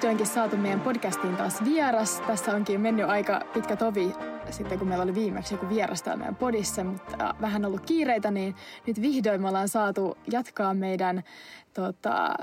vihdoinkin 0.00 0.26
saatu 0.26 0.56
meidän 0.56 0.80
podcastiin 0.80 1.36
taas 1.36 1.64
vieras. 1.64 2.22
Tässä 2.26 2.54
onkin 2.54 2.80
mennyt 2.80 3.08
aika 3.08 3.40
pitkä 3.54 3.76
tovi 3.76 4.12
sitten, 4.50 4.78
kun 4.78 4.88
meillä 4.88 5.02
oli 5.02 5.14
viimeksi 5.14 5.54
joku 5.54 5.68
vieras 5.68 6.02
täällä 6.02 6.18
meidän 6.18 6.36
podissa, 6.36 6.84
mutta 6.84 7.34
vähän 7.40 7.64
ollut 7.64 7.86
kiireitä, 7.86 8.30
niin 8.30 8.54
nyt 8.86 9.00
vihdoin 9.00 9.40
me 9.42 9.48
ollaan 9.48 9.68
saatu 9.68 10.18
jatkaa 10.32 10.74
meidän 10.74 11.22
tota, 11.74 12.34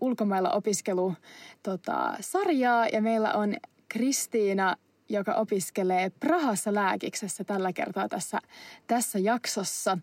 ulkomailla 0.00 0.50
opiskelu 0.50 1.14
tota, 1.62 2.14
sarjaa 2.20 2.86
ja 2.86 3.02
meillä 3.02 3.32
on 3.32 3.54
Kristiina, 3.88 4.76
joka 5.08 5.34
opiskelee 5.34 6.10
Prahassa 6.10 6.74
lääkiksessä 6.74 7.44
tällä 7.44 7.72
kertaa 7.72 8.08
tässä, 8.08 8.38
tässä 8.86 9.18
jaksossa. 9.18 9.98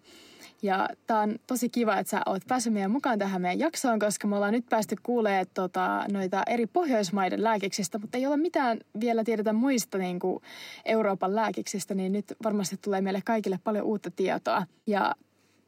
Ja 0.61 0.89
tää 1.07 1.19
on 1.19 1.35
tosi 1.47 1.69
kiva, 1.69 1.97
että 1.97 2.11
sä 2.11 2.21
oot 2.25 2.41
päässyt 2.47 2.73
meidän 2.73 2.91
mukaan 2.91 3.19
tähän 3.19 3.41
meidän 3.41 3.59
jaksoon, 3.59 3.99
koska 3.99 4.27
me 4.27 4.35
ollaan 4.35 4.53
nyt 4.53 4.65
päästy 4.69 4.95
kuulemaan 5.03 5.45
tota, 5.53 6.05
noita 6.11 6.43
eri 6.47 6.67
Pohjoismaiden 6.67 7.43
lääkiksistä, 7.43 7.97
mutta 7.99 8.17
ei 8.17 8.27
ole 8.27 8.37
mitään 8.37 8.79
vielä 8.99 9.23
tiedetä 9.23 9.53
muista 9.53 9.97
niin 9.97 10.19
kuin 10.19 10.43
Euroopan 10.85 11.35
lääkiksistä, 11.35 11.93
niin 11.95 12.11
nyt 12.11 12.25
varmasti 12.43 12.77
tulee 12.81 13.01
meille 13.01 13.21
kaikille 13.25 13.59
paljon 13.63 13.85
uutta 13.85 14.11
tietoa. 14.11 14.65
Ja 14.87 15.15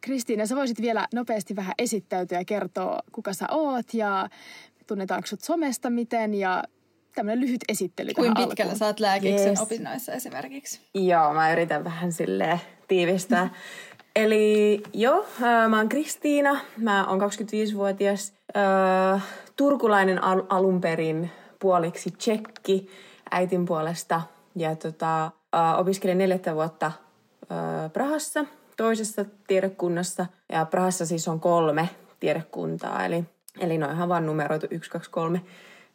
Kristiina, 0.02 0.46
sä 0.46 0.56
voisit 0.56 0.82
vielä 0.82 1.08
nopeasti 1.14 1.56
vähän 1.56 1.74
esittäytyä 1.78 2.38
ja 2.38 2.46
kertoa, 2.46 3.00
kuka 3.12 3.34
sä 3.34 3.46
oot 3.52 3.94
ja 3.94 4.30
tunnetaanko 4.88 5.28
sut 5.28 5.42
somesta 5.42 5.90
miten 5.90 6.34
ja 6.34 6.64
tämmöinen 7.16 7.42
lyhyt 7.42 7.62
esittely 7.70 8.14
Kuin 8.14 8.34
pitkällä 8.34 8.70
alkuun. 8.70 8.80
sä 8.80 8.86
oot 8.86 9.00
lääkiksen 9.00 9.48
Yes. 9.50 9.62
opinnoissa 9.62 10.12
esimerkiksi? 10.12 10.82
Joo, 10.94 11.34
mä 11.34 11.52
yritän 11.52 11.84
vähän 11.84 12.12
sille 12.12 12.60
tiivistää. 12.88 13.50
Eli 14.16 14.84
joo, 14.94 15.26
ää, 15.42 15.70
mä 15.70 15.78
oon 15.78 15.90
Kristiina, 15.90 16.60
mä 16.78 17.06
oon 17.08 17.22
25-vuotias, 17.22 18.34
ää, 18.54 19.22
turkulainen 19.56 20.24
al- 20.24 20.44
alun 20.50 20.82
perin, 20.82 21.32
puoliksi 21.60 22.12
tsekki 22.12 22.90
äitin 23.32 23.66
puolesta. 23.66 24.22
Ja 24.56 24.76
tota, 24.76 25.32
ää, 25.54 25.78
opiskelin 25.78 26.18
neljättä 26.18 26.56
vuotta 26.56 26.92
ää, 27.50 27.90
Prahassa, 27.90 28.46
toisessa 28.78 29.26
tiedekunnassa. 29.48 30.26
Ja 30.52 30.66
Prahassa 30.66 31.06
siis 31.06 31.28
on 31.28 31.40
kolme 31.40 31.90
tiedekuntaa, 32.20 33.06
eli, 33.06 33.24
eli 33.60 33.78
ne 33.78 33.86
on 33.88 33.94
ihan 33.94 34.10
vaan 34.10 34.26
numeroitu 34.26 34.68
1, 34.70 34.92
2, 34.92 35.12
3. 35.12 35.42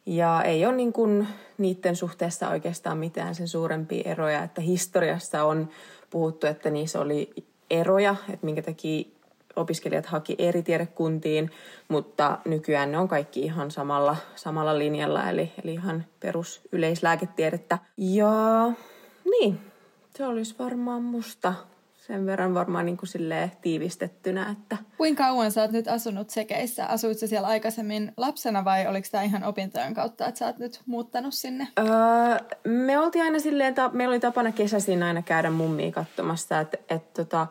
Ja 0.05 0.41
ei 0.43 0.65
ole 0.65 0.75
niin 0.75 0.93
kuin 0.93 1.27
niiden 1.57 1.95
suhteessa 1.95 2.49
oikeastaan 2.49 2.97
mitään 2.97 3.35
sen 3.35 3.47
suurempia 3.47 4.11
eroja, 4.11 4.43
että 4.43 4.61
historiassa 4.61 5.43
on 5.43 5.69
puhuttu, 6.09 6.47
että 6.47 6.69
niissä 6.69 7.01
oli 7.01 7.33
eroja, 7.69 8.15
että 8.29 8.45
minkä 8.45 8.61
takia 8.61 9.05
opiskelijat 9.55 10.05
haki 10.05 10.35
eri 10.37 10.63
tiedekuntiin, 10.63 11.51
mutta 11.87 12.37
nykyään 12.45 12.91
ne 12.91 12.97
on 12.97 13.07
kaikki 13.07 13.41
ihan 13.41 13.71
samalla, 13.71 14.15
samalla 14.35 14.77
linjalla, 14.77 15.29
eli, 15.29 15.51
eli 15.63 15.73
ihan 15.73 16.05
perus 16.19 16.61
yleislääketiedettä. 16.71 17.77
Ja 17.97 18.31
niin, 19.31 19.59
se 20.17 20.25
olisi 20.25 20.55
varmaan 20.59 21.03
musta 21.03 21.53
sen 22.09 22.25
verran 22.25 22.53
varmaan 22.53 22.85
niin 22.85 22.97
kuin 22.97 23.09
silleen 23.09 23.51
tiivistettynä, 23.61 24.49
että 24.51 24.77
Kuinka 24.97 25.23
kauan 25.23 25.51
sä 25.51 25.61
oot 25.61 25.71
nyt 25.71 25.87
asunut 25.87 26.29
Sekeissä? 26.29 26.85
Asuit 26.85 27.17
sä 27.17 27.27
siellä 27.27 27.47
aikaisemmin 27.47 28.11
lapsena 28.17 28.65
vai 28.65 28.87
oliko 28.87 29.07
tämä 29.11 29.23
ihan 29.23 29.43
opintojen 29.43 29.93
kautta, 29.93 30.27
että 30.27 30.39
sä 30.39 30.45
oot 30.45 30.57
nyt 30.57 30.81
muuttanut 30.85 31.33
sinne? 31.33 31.67
Öö, 31.79 31.85
me 32.67 32.99
oltiin 32.99 33.23
aina 33.25 33.39
silleen, 33.39 33.75
ta- 33.75 33.89
meillä 33.93 34.13
oli 34.13 34.19
tapana 34.19 34.51
kesäisin 34.51 35.03
aina 35.03 35.21
käydä 35.21 35.49
mummia 35.49 35.91
katsomassa, 35.91 36.59
että 36.59 36.77
et, 36.89 37.13
tota, 37.13 37.47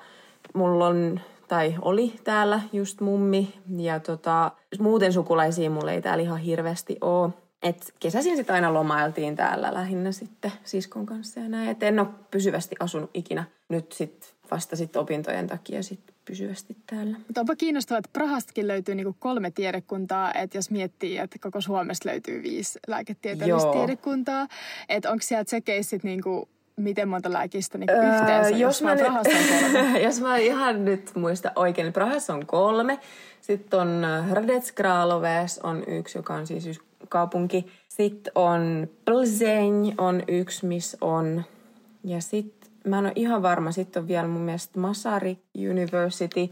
mulla 0.54 0.86
on, 0.86 1.20
tai 1.48 1.74
oli 1.82 2.14
täällä 2.24 2.60
just 2.72 3.00
mummi, 3.00 3.54
ja 3.76 4.00
tota, 4.00 4.52
muuten 4.78 5.12
sukulaisia 5.12 5.70
mulla 5.70 5.92
ei 5.92 6.02
täällä 6.02 6.22
ihan 6.22 6.38
hirveästi 6.38 6.96
ole. 7.00 7.32
Et 7.62 7.94
kesäisin 8.00 8.36
sitten 8.36 8.54
aina 8.54 8.74
lomailtiin 8.74 9.36
täällä 9.36 9.74
lähinnä 9.74 10.12
sitten 10.12 10.52
siskon 10.64 11.06
kanssa 11.06 11.40
ja 11.40 11.48
näin. 11.48 11.68
Et 11.68 11.82
en 11.82 11.98
ole 11.98 12.08
pysyvästi 12.30 12.76
asunut 12.80 13.10
ikinä. 13.14 13.44
Nyt 13.68 13.92
sitten 13.92 14.30
vasta 14.50 14.76
sit 14.76 14.96
opintojen 14.96 15.46
takia 15.46 15.82
sit 15.82 16.00
pysyvästi 16.24 16.76
täällä. 16.86 17.16
Mutta 17.26 17.40
onpa 17.40 17.56
kiinnostavaa, 17.56 17.98
että 17.98 18.10
Prahastakin 18.12 18.68
löytyy 18.68 18.94
niinku 18.94 19.16
kolme 19.18 19.50
tiedekuntaa, 19.50 20.32
että 20.34 20.58
jos 20.58 20.70
miettii, 20.70 21.18
että 21.18 21.38
koko 21.40 21.60
Suomesta 21.60 22.08
löytyy 22.08 22.42
viisi 22.42 22.78
lääketieteellistä 22.86 23.68
Joo. 23.68 23.72
tiedekuntaa, 23.72 24.46
että 24.88 25.10
onko 25.10 25.22
siellä 25.22 25.44
sit 25.82 26.04
niinku, 26.04 26.48
miten 26.76 27.08
monta 27.08 27.32
lääkistä 27.32 27.78
niinku 27.78 27.94
Öö, 27.94 28.14
yhteensä, 28.14 28.50
jos, 28.50 28.82
mä 28.82 28.88
vaan 28.88 28.98
Prahassa 28.98 29.30
on 29.30 29.72
kolme? 29.72 30.00
jos 30.06 30.20
mä 30.20 30.36
ihan 30.36 30.84
nyt 30.84 31.10
muista 31.14 31.52
oikein, 31.56 31.84
niin 31.84 31.92
Prahassa 31.92 32.34
on 32.34 32.46
kolme. 32.46 32.98
Sitten 33.40 33.80
on 33.80 34.04
Hradec 34.28 34.74
Kraloves 34.74 35.58
on 35.58 35.84
yksi, 35.86 36.18
joka 36.18 36.34
on 36.34 36.46
siis 36.46 36.66
yksi 36.66 36.80
kaupunki. 37.08 37.66
Sitten 37.88 38.32
on 38.34 38.88
Plzeň 39.04 39.94
on 39.98 40.22
yksi, 40.28 40.66
missä 40.66 40.98
on. 41.00 41.44
Ja 42.04 42.20
sitten, 42.20 42.57
mä 42.84 42.98
en 42.98 43.04
ole 43.04 43.12
ihan 43.14 43.42
varma, 43.42 43.72
sitten 43.72 44.02
on 44.02 44.08
vielä 44.08 44.28
mun 44.28 44.42
mielestä 44.42 44.80
Masari 44.80 45.38
University. 45.70 46.48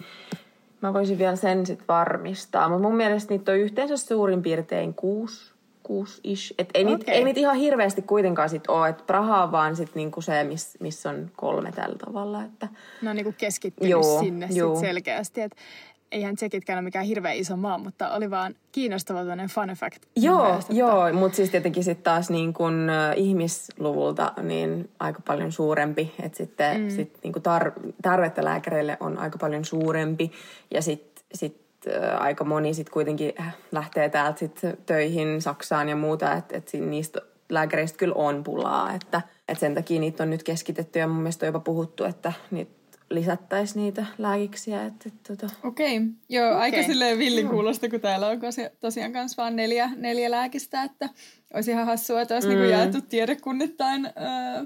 Mä 0.83 0.93
voisin 0.93 1.19
vielä 1.19 1.37
sen 1.37 1.67
sitten 1.67 1.89
varmistaa. 1.89 2.69
Mutta 2.69 2.83
mun 2.83 2.97
mielestä 2.97 3.35
niitä 3.35 3.53
on 3.53 3.59
yhteensä 3.59 3.97
suurin 3.97 4.43
piirtein 4.43 4.95
kuusi 4.95 5.57
kuusi-ish. 5.87 6.55
Et 6.59 6.71
ei, 6.75 6.85
niitä, 6.85 7.05
Okei. 7.05 7.15
ei 7.15 7.25
niitä 7.25 7.41
ihan 7.41 7.57
hirveästi 7.57 8.03
kuitenkaan 8.03 8.49
sit 8.49 8.67
ole. 8.67 8.89
Et 8.89 9.07
Praha 9.07 9.43
on 9.43 9.53
vaan 9.53 9.77
sit 9.77 9.95
niinku 9.95 10.21
se, 10.21 10.45
missä 10.45 10.79
miss 10.81 11.07
on 11.07 11.31
kolme 11.37 11.73
tällä 11.73 11.97
tavalla. 11.99 12.43
Että 12.43 12.69
Ne 13.03 13.11
on 13.11 13.17
niinku 13.17 13.35
keskittynyt 13.39 13.91
Joo, 13.91 14.21
sinne 14.21 14.49
sit 14.49 14.57
joo. 14.57 14.81
selkeästi. 14.81 15.41
Et 15.41 15.57
eihän 16.13 16.37
tsekitkään 16.37 16.79
ole 16.79 16.85
mikään 16.85 17.05
hirveän 17.05 17.37
iso 17.37 17.57
maa, 17.57 17.79
mutta 17.79 18.11
oli 18.11 18.31
vaan 18.31 18.55
kiinnostava 18.73 19.19
tämmöinen 19.19 19.49
fun 19.49 19.69
fact. 19.69 20.03
Joo, 20.17 20.45
mielestä, 20.45 20.61
että- 20.61 20.75
joo, 20.75 21.13
mutta 21.13 21.37
siis 21.37 21.51
tietenkin 21.51 21.85
sitten 21.85 22.05
taas 22.05 22.31
niin 22.31 22.53
kun, 22.53 22.91
ihmisluvulta 23.17 24.33
niin 24.43 24.91
aika 25.01 25.23
paljon 25.27 25.53
suurempi, 25.53 26.15
että 26.23 26.39
sitten 26.39 26.81
mm. 26.81 26.91
sit 26.91 27.19
niin 27.23 27.35
tar- 27.35 27.93
tarvetta 28.03 28.45
lääkäreille 28.45 28.97
on 29.01 29.19
aika 29.19 29.39
paljon 29.39 29.65
suurempi 29.65 30.33
ja 30.71 30.83
sitten 30.83 31.25
sit, 31.35 31.67
aika 32.19 32.45
moni 32.45 32.75
sitten 32.75 32.93
kuitenkin 32.93 33.33
äh, 33.41 33.57
lähtee 33.73 34.09
täältä 34.09 34.39
sit 34.39 34.61
töihin 34.87 35.43
Saksaan 35.43 35.89
ja 35.89 35.97
muuta, 35.97 36.33
että 36.33 36.57
et 36.57 36.71
niistä 36.73 37.21
lääkäreistä 37.49 37.99
kyllä 37.99 38.15
on 38.15 38.45
pulaa, 38.45 38.93
että 38.93 39.23
et 39.49 39.59
sen 39.59 39.75
takia 39.75 40.01
niitä 40.01 40.23
on 40.23 40.31
nyt 40.31 40.43
keskitetty 40.43 40.99
ja 40.99 41.09
mun 41.09 41.17
mielestä 41.17 41.47
on 41.47 41.49
jopa 41.49 41.61
puhuttu, 41.61 42.05
että 42.05 42.33
niitä 42.51 42.76
lisättäisiin 43.11 43.83
niitä 43.83 44.07
lääkiksiä, 44.19 44.85
että, 44.85 45.09
että 45.09 45.37
tota, 45.37 45.55
Okei, 45.65 46.01
joo, 46.29 46.49
okay. 46.49 46.61
aika 46.61 46.83
silleen 46.83 47.19
villikuulosta, 47.19 47.89
kun 47.89 48.01
täällä 48.01 48.27
on 48.27 48.41
tosiaan 48.81 49.13
kanssa 49.13 49.43
vain 49.43 49.57
neljä, 49.57 49.91
neljä 49.97 50.31
lääkistä, 50.31 50.83
että 50.83 51.09
olisi 51.55 51.71
ihan 51.71 51.87
hassua, 51.87 52.21
että 52.21 52.35
olisi 52.35 52.49
mm. 52.49 52.55
niinku 52.55 52.71
jaettu 52.71 53.01
tiedekunnittain 53.01 54.07
öö, 54.07 54.65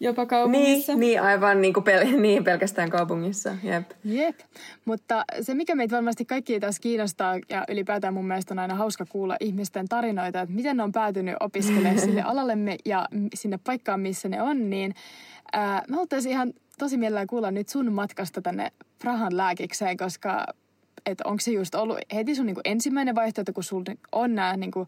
jopa 0.00 0.26
kaupungissa. 0.26 0.92
Niin, 0.92 1.00
niin 1.00 1.22
aivan 1.22 1.60
niin, 1.60 1.74
kuin 1.74 1.84
pel- 1.84 2.20
niin 2.20 2.44
pelkästään 2.44 2.90
kaupungissa, 2.90 3.56
jep. 3.62 3.90
Jep, 4.04 4.38
mutta 4.84 5.24
se 5.40 5.54
mikä 5.54 5.74
meitä 5.74 5.96
varmasti 5.96 6.24
kaikki 6.24 6.60
tässä 6.60 6.82
kiinnostaa 6.82 7.34
ja 7.48 7.64
ylipäätään 7.68 8.14
mun 8.14 8.26
mielestä 8.26 8.54
on 8.54 8.58
aina 8.58 8.74
hauska 8.74 9.04
kuulla 9.08 9.36
ihmisten 9.40 9.88
tarinoita, 9.88 10.40
että 10.40 10.54
miten 10.54 10.76
ne 10.76 10.82
on 10.82 10.92
päätynyt 10.92 11.36
opiskelemaan 11.40 12.00
sille 12.08 12.22
alallemme 12.22 12.76
ja 12.84 13.08
sinne 13.34 13.58
paikkaan, 13.64 14.00
missä 14.00 14.28
ne 14.28 14.42
on, 14.42 14.70
niin 14.70 14.94
ää, 15.52 15.82
mä 15.88 15.96
haluaisin 15.96 16.32
ihan 16.32 16.52
tosi 16.78 16.96
mielellään 16.96 17.26
kuulla 17.26 17.50
nyt 17.50 17.68
sun 17.68 17.92
matkasta 17.92 18.42
tänne 18.42 18.72
Prahan 18.98 19.36
lääkikseen, 19.36 19.96
koska 19.96 20.46
että 21.06 21.24
onko 21.26 21.40
se 21.40 21.50
just 21.50 21.74
ollut 21.74 21.98
heti 22.14 22.34
sun 22.34 22.46
niinku 22.46 22.60
ensimmäinen 22.64 23.14
vaihtoehto, 23.14 23.52
kun 23.52 23.64
sulla 23.64 23.92
on 24.12 24.34
nämä 24.34 24.56
niinku 24.56 24.86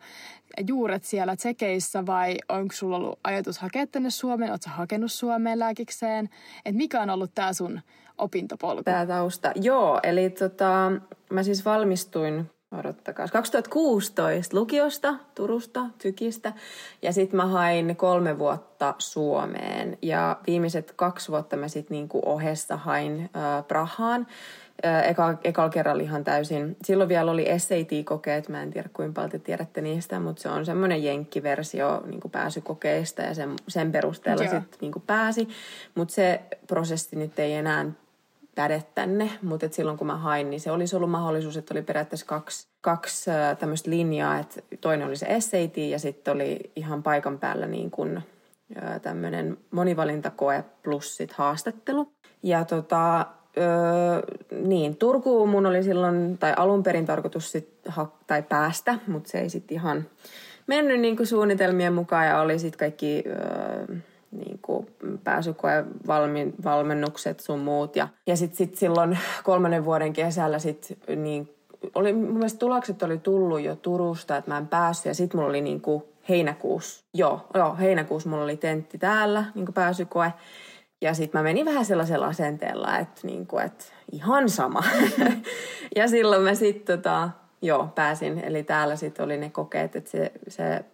juuret 0.68 1.04
siellä 1.04 1.36
tsekeissä 1.36 2.06
vai 2.06 2.36
onko 2.48 2.74
sulla 2.74 2.96
ollut 2.96 3.18
ajatus 3.24 3.58
hakea 3.58 3.86
tänne 3.86 4.10
Suomeen? 4.10 4.50
Oletko 4.50 4.70
hakenut 4.70 5.12
Suomeen 5.12 5.58
lääkikseen? 5.58 6.28
Et 6.64 6.74
mikä 6.74 7.00
on 7.00 7.10
ollut 7.10 7.34
tämä 7.34 7.52
sun 7.52 7.80
opintopolku? 8.18 8.82
Tämä 8.82 9.06
tausta. 9.06 9.52
Joo, 9.54 10.00
eli 10.02 10.30
tota, 10.30 10.92
mä 11.30 11.42
siis 11.42 11.64
valmistuin, 11.64 12.50
odottakaa, 12.72 13.28
2016 13.28 14.56
lukiosta, 14.56 15.14
Turusta, 15.34 15.86
Tykistä. 16.02 16.52
Ja 17.02 17.12
sitten 17.12 17.36
mä 17.36 17.46
hain 17.46 17.96
kolme 17.96 18.38
vuotta 18.38 18.94
Suomeen. 18.98 19.98
Ja 20.02 20.36
viimeiset 20.46 20.92
kaksi 20.96 21.28
vuotta 21.28 21.56
mä 21.56 21.68
sitten 21.68 21.94
niinku 21.94 22.20
ohessa 22.24 22.76
hain 22.76 23.20
äh, 23.36 23.66
Prahaan. 23.68 24.26
Äh, 24.84 25.08
eka, 25.08 25.38
ekalla 25.44 25.70
kerralla 25.70 26.02
ihan 26.02 26.24
täysin. 26.24 26.76
Silloin 26.84 27.08
vielä 27.08 27.30
oli 27.30 27.46
SAT-kokeet, 27.58 28.48
mä 28.48 28.62
en 28.62 28.70
tiedä 28.70 28.88
kuinka 28.92 29.12
paljon 29.12 29.30
te 29.30 29.38
tiedätte 29.38 29.80
niistä, 29.80 30.20
mutta 30.20 30.42
se 30.42 30.48
on 30.48 30.66
semmoinen 30.66 31.04
jenkkiversio 31.04 32.02
niin 32.06 32.20
pääsykokeista 32.32 33.22
ja 33.22 33.34
sen, 33.34 33.56
sen 33.68 33.92
perusteella 33.92 34.42
sitten 34.42 34.78
niin 34.80 34.92
pääsi. 35.06 35.48
Mutta 35.94 36.14
se 36.14 36.40
prosessi 36.66 37.16
nyt 37.16 37.38
ei 37.38 37.52
enää 37.52 37.86
päde 38.60 38.84
tänne, 38.94 39.30
mutta 39.42 39.66
et 39.66 39.72
silloin 39.72 39.98
kun 39.98 40.06
mä 40.06 40.16
hain, 40.16 40.50
niin 40.50 40.60
se 40.60 40.70
olisi 40.70 40.96
ollut 40.96 41.10
mahdollisuus, 41.10 41.56
että 41.56 41.74
oli 41.74 41.82
periaatteessa 41.82 42.26
kaksi, 42.26 42.68
kaksi 42.80 43.30
tämmöistä 43.58 43.90
linjaa, 43.90 44.38
että 44.38 44.60
toinen 44.80 45.06
oli 45.06 45.16
se 45.16 45.40
SAT 45.40 45.76
ja 45.76 45.98
sitten 45.98 46.34
oli 46.34 46.70
ihan 46.76 47.02
paikan 47.02 47.38
päällä 47.38 47.66
niin 47.66 47.90
kuin 47.90 48.22
tämmöinen 49.02 49.58
monivalintakoe 49.70 50.64
plus 50.82 51.16
sit 51.16 51.32
haastattelu. 51.32 52.12
Ja 52.42 52.64
tota, 52.64 53.26
öö, 53.58 53.66
niin, 54.62 54.96
Turkuun 54.96 55.48
mun 55.48 55.66
oli 55.66 55.82
silloin, 55.82 56.38
tai 56.38 56.54
alun 56.56 56.82
perin 56.82 57.06
tarkoitus 57.06 57.52
sit 57.52 57.68
ha- 57.88 58.12
tai 58.26 58.42
päästä, 58.42 58.98
mutta 59.06 59.30
se 59.30 59.40
ei 59.40 59.50
sitten 59.50 59.74
ihan 59.74 60.06
mennyt 60.66 61.00
niin 61.00 61.16
kuin 61.16 61.26
suunnitelmien 61.26 61.92
mukaan 61.92 62.26
ja 62.26 62.40
oli 62.40 62.58
sitten 62.58 62.78
kaikki 62.78 63.24
öö, 63.26 63.96
niin 64.30 64.58
kuin 64.62 64.86
pääsykoe 65.24 65.84
valmi, 66.06 66.52
valmennukset 66.64 67.40
sun 67.40 67.58
muut. 67.58 67.96
Ja, 67.96 68.08
ja 68.26 68.36
sitten 68.36 68.56
sit 68.56 68.74
silloin 68.74 69.18
kolmannen 69.44 69.84
vuoden 69.84 70.12
kesällä 70.12 70.58
sit, 70.58 70.98
niin 71.16 71.54
oli, 71.94 72.12
mun 72.12 72.32
mielestä 72.32 72.58
tulokset 72.58 73.02
oli 73.02 73.18
tullut 73.18 73.60
jo 73.60 73.76
Turusta, 73.76 74.36
että 74.36 74.50
mä 74.50 74.58
en 74.58 74.68
päässyt. 74.68 75.06
Ja 75.06 75.14
sitten 75.14 75.38
mulla 75.38 75.50
oli 75.50 75.60
niin 75.60 75.80
kuin 75.80 76.04
heinäkuussa, 76.28 77.04
joo, 77.14 77.46
joo, 77.54 77.76
heinäkuussa 77.76 78.28
mulla 78.28 78.44
oli 78.44 78.56
tentti 78.56 78.98
täällä, 78.98 79.44
niin 79.54 79.66
kuin 79.66 79.74
pääsykoe. 79.74 80.32
Ja 81.02 81.14
sitten 81.14 81.38
mä 81.38 81.42
menin 81.42 81.66
vähän 81.66 81.84
sellaisella 81.84 82.26
asenteella, 82.26 82.98
että, 82.98 83.20
niin 83.22 83.46
kuin, 83.46 83.64
että 83.64 83.84
ihan 84.12 84.48
sama. 84.48 84.82
ja 85.96 86.08
silloin 86.08 86.42
mä 86.42 86.54
sitten 86.54 86.98
tota, 86.98 87.30
joo, 87.62 87.88
pääsin. 87.94 88.38
Eli 88.38 88.62
täällä 88.62 88.96
sitten 88.96 89.24
oli 89.24 89.36
ne 89.36 89.50
kokeet, 89.50 89.96
että 89.96 90.10
se, 90.10 90.32
se 90.48 90.84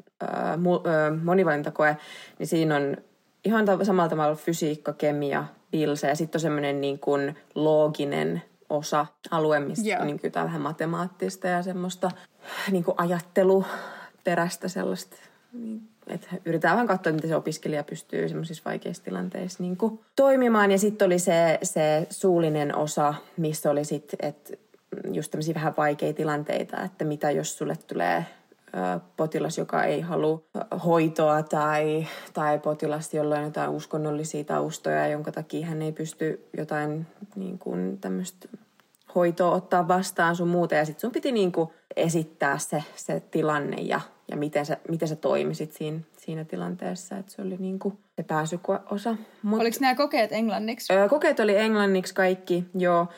mu, 0.57 0.81
monivalintakoe, 1.23 1.97
niin 2.39 2.47
siinä 2.47 2.77
on 2.77 2.97
ihan 3.47 3.67
samalla 3.83 4.09
tavalla 4.09 4.35
fysiikka, 4.35 4.93
kemia, 4.93 5.45
pilse 5.71 6.09
ja 6.09 6.17
sitten 6.17 6.39
on 6.39 6.41
semmoinen 6.41 6.81
niin 6.81 6.99
kuin 6.99 7.37
looginen 7.55 8.43
osa 8.71 9.07
alue, 9.31 9.61
mistä 9.61 9.89
yeah. 9.89 10.05
niin 10.05 10.21
kuin 10.21 10.33
vähän 10.35 10.61
matemaattista 10.61 11.49
ja 11.49 11.63
semmoista 11.63 12.11
niin 12.71 12.85
kuin 12.85 12.95
ajatteluperäistä 12.99 14.69
sellaista 14.69 15.17
niin 15.53 15.97
että 16.07 16.29
yritetään 16.45 16.77
vähän 16.77 16.87
katsoa, 16.87 17.13
miten 17.13 17.31
se 17.31 17.37
opiskelija 17.37 17.85
pystyy 17.85 18.29
semmoisissa 18.29 18.63
vaikeissa 18.65 19.05
tilanteissa 19.05 19.63
niin 19.63 19.77
kuin 19.77 20.01
toimimaan. 20.17 20.71
Ja 20.71 20.79
sitten 20.79 21.07
oli 21.07 21.19
se, 21.19 21.59
se 21.63 22.07
suullinen 22.11 22.77
osa, 22.77 23.15
missä 23.37 23.71
oli 23.71 23.85
sitten, 23.85 24.29
että 24.29 24.53
just 25.13 25.31
tämmöisiä 25.31 25.55
vähän 25.55 25.75
vaikeita 25.77 26.17
tilanteita, 26.17 26.83
että 26.83 27.05
mitä 27.05 27.31
jos 27.31 27.59
sulle 27.59 27.77
tulee 27.87 28.27
potilas, 29.17 29.59
joka 29.59 29.85
ei 29.85 30.01
halua 30.01 30.43
hoitoa 30.85 31.43
tai, 31.43 32.07
tai 32.33 32.59
potilas, 32.59 33.15
jolla 33.15 33.39
on 33.39 33.45
jotain 33.45 33.71
uskonnollisia 33.71 34.45
taustoja, 34.45 35.09
jonka 35.09 35.33
takia 35.33 35.67
hän 35.67 35.83
ei 35.83 35.93
pysty 35.93 36.49
jotain 36.57 37.07
niin 37.37 37.59
kuin 37.59 37.99
tämmöistä 37.99 38.49
hoitoa 39.15 39.55
ottaa 39.55 39.89
vastaan 39.89 40.37
sun 40.37 40.49
muuta. 40.49 40.75
Ja 40.75 40.85
sitten 40.85 41.01
sun 41.01 41.13
piti 41.13 41.33
niin 41.33 41.53
kuin 41.53 41.71
esittää 41.97 42.59
se, 42.59 42.85
se 42.97 43.21
tilanne 43.31 43.77
ja, 43.77 44.01
ja 44.31 44.37
miten, 44.37 44.67
sä, 44.67 44.77
miten 44.89 45.09
sä 45.09 45.17
toimisit 45.17 45.73
siinä, 45.73 46.01
siinä 46.17 46.45
tilanteessa. 46.45 47.17
Että 47.17 47.33
se 47.33 47.43
oli 47.43 47.57
niin 47.57 47.79
kuin 47.79 47.99
se 48.17 48.23
pääsyosa. 48.23 49.17
Mut, 49.43 49.61
Oliko 49.61 49.77
nämä 49.81 49.95
kokeet 49.95 50.33
englanniksi? 50.33 50.93
Öö, 50.93 51.09
kokeet 51.09 51.41
oli 51.41 51.57
englanniksi 51.57 52.15
kaikki, 52.15 52.65
joo. 52.75 53.09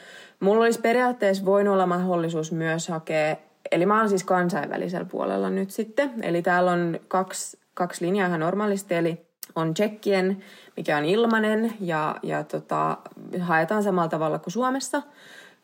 Mulla 0.40 0.64
olisi 0.64 0.81
periaatteessa 0.81 1.44
voinut 1.44 1.75
olla 1.75 1.87
mahdollisuus 1.87 2.52
myös 2.52 2.88
hakea, 2.88 3.37
eli 3.70 3.87
mä 3.87 3.97
olen 3.97 4.09
siis 4.09 4.25
kansainvälisellä 4.25 5.05
puolella 5.05 5.50
nyt 5.50 5.70
sitten. 5.70 6.12
Eli 6.23 6.43
täällä 6.43 6.73
on 6.73 7.00
kaksi, 7.09 7.59
kaksi 7.75 8.06
linjaa 8.06 8.29
ihan 8.29 8.41
normaalisti, 8.41 8.94
eli 8.94 9.26
on 9.55 9.75
Tsekkien, 9.75 10.44
mikä 10.76 10.97
on 10.97 11.05
ilmanen 11.05 11.75
ja, 11.81 12.17
ja 12.23 12.44
tota, 12.44 12.99
haetaan 13.41 13.82
samalla 13.82 14.09
tavalla 14.09 14.38
kuin 14.38 14.53
Suomessa– 14.53 15.03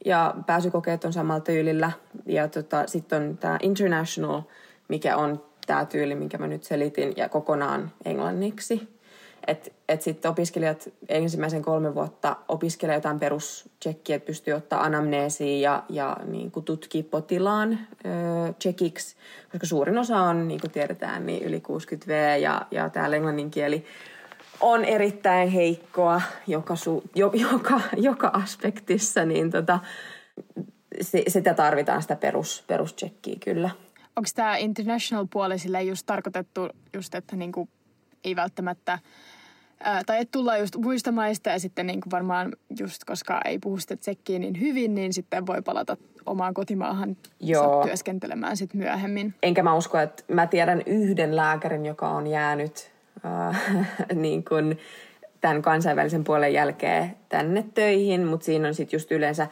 ja 0.05 0.35
pääsykokeet 0.47 1.05
on 1.05 1.13
samalla 1.13 1.41
tyylillä. 1.41 1.93
Ja 2.27 2.49
tota, 2.49 2.87
sitten 2.87 3.23
on 3.23 3.39
tämä 3.39 3.59
International, 3.63 4.43
mikä 4.89 5.17
on 5.17 5.43
tämä 5.67 5.85
tyyli, 5.85 6.15
minkä 6.15 6.39
mä 6.39 6.47
nyt 6.47 6.65
selitin, 6.65 7.13
ja 7.17 7.29
kokonaan 7.29 7.93
englanniksi. 8.05 8.94
Että 9.47 9.71
et 9.89 10.03
sitten 10.03 10.31
opiskelijat 10.31 10.89
ensimmäisen 11.09 11.63
kolme 11.63 11.95
vuotta 11.95 12.37
opiskelee 12.49 12.95
jotain 12.95 13.21
perustsekkiä, 13.21 14.17
että 14.17 14.27
pystyy 14.27 14.55
ottaa 14.55 14.83
anamneesiin 14.83 15.61
ja, 15.61 15.83
ja 15.89 16.17
niin 16.27 16.51
kuin 16.51 16.65
tutkii 16.65 17.03
potilaan 17.03 17.79
tsekiksi, 18.59 19.17
koska 19.53 19.67
suurin 19.67 19.99
osa 19.99 20.21
on, 20.21 20.49
niin 20.49 20.61
kuin 20.61 20.71
tiedetään, 20.71 21.27
niin 21.27 21.43
yli 21.43 21.63
60V 21.69 22.41
ja, 22.41 22.67
ja 22.71 22.89
täällä 22.89 23.17
englannin 23.17 23.51
kieli 23.51 23.85
on 24.61 24.85
erittäin 24.85 25.49
heikkoa 25.49 26.23
joka, 26.47 26.77
su, 26.77 27.03
jo, 27.15 27.33
joka, 27.53 27.81
joka 27.97 28.29
aspektissa, 28.29 29.25
niin 29.25 29.51
tota, 29.51 29.79
se, 31.01 31.23
sitä 31.29 31.55
tarvitaan 31.55 32.03
sitä 32.03 32.17
perus, 32.17 32.65
perustsekkiä 32.67 33.37
kyllä. 33.45 33.71
Onko 34.17 34.29
tämä 34.35 34.57
international-puoli 34.57 35.59
sille 35.59 35.83
just 35.83 36.07
tarkoitettu 36.07 36.69
just, 36.95 37.15
että 37.15 37.37
niinku 37.37 37.69
ei 38.25 38.37
välttämättä 38.37 38.99
Ää, 39.81 40.03
tai 40.07 40.21
että 40.21 40.33
tullaan 40.33 40.61
just 40.61 40.77
muista 40.77 41.13
maista 41.13 41.51
ja 41.51 41.59
sitten 41.59 41.87
niin 41.87 42.01
kuin 42.01 42.11
varmaan 42.11 42.53
just 42.79 43.05
koska 43.05 43.41
ei 43.45 43.59
puhu 43.59 43.79
sitä 43.79 43.97
tsekkiä 43.97 44.39
niin 44.39 44.61
hyvin, 44.61 44.95
niin 44.95 45.13
sitten 45.13 45.47
voi 45.47 45.63
palata 45.63 45.97
omaan 46.27 46.55
kotimaahan 46.55 47.17
Joo. 47.41 47.83
työskentelemään 47.87 48.57
sitten 48.57 48.81
myöhemmin. 48.81 49.35
Enkä 49.43 49.63
mä 49.63 49.75
usko, 49.75 49.99
että 49.99 50.25
mä 50.29 50.47
tiedän 50.47 50.83
yhden 50.87 51.37
lääkärin, 51.37 51.87
joka 51.87 52.09
on 52.09 52.27
jäänyt 52.27 52.91
äh, 53.25 53.63
niin 54.15 54.45
kuin 54.45 54.79
tämän 55.41 55.63
kansainvälisen 55.63 56.25
puolen 56.25 56.53
jälkeen 56.53 57.17
tänne 57.29 57.65
töihin, 57.75 58.27
mutta 58.27 58.45
siinä 58.45 58.69
on 58.69 58.75
sitten 58.75 58.97
just 58.97 59.13
yleensä 59.13 59.47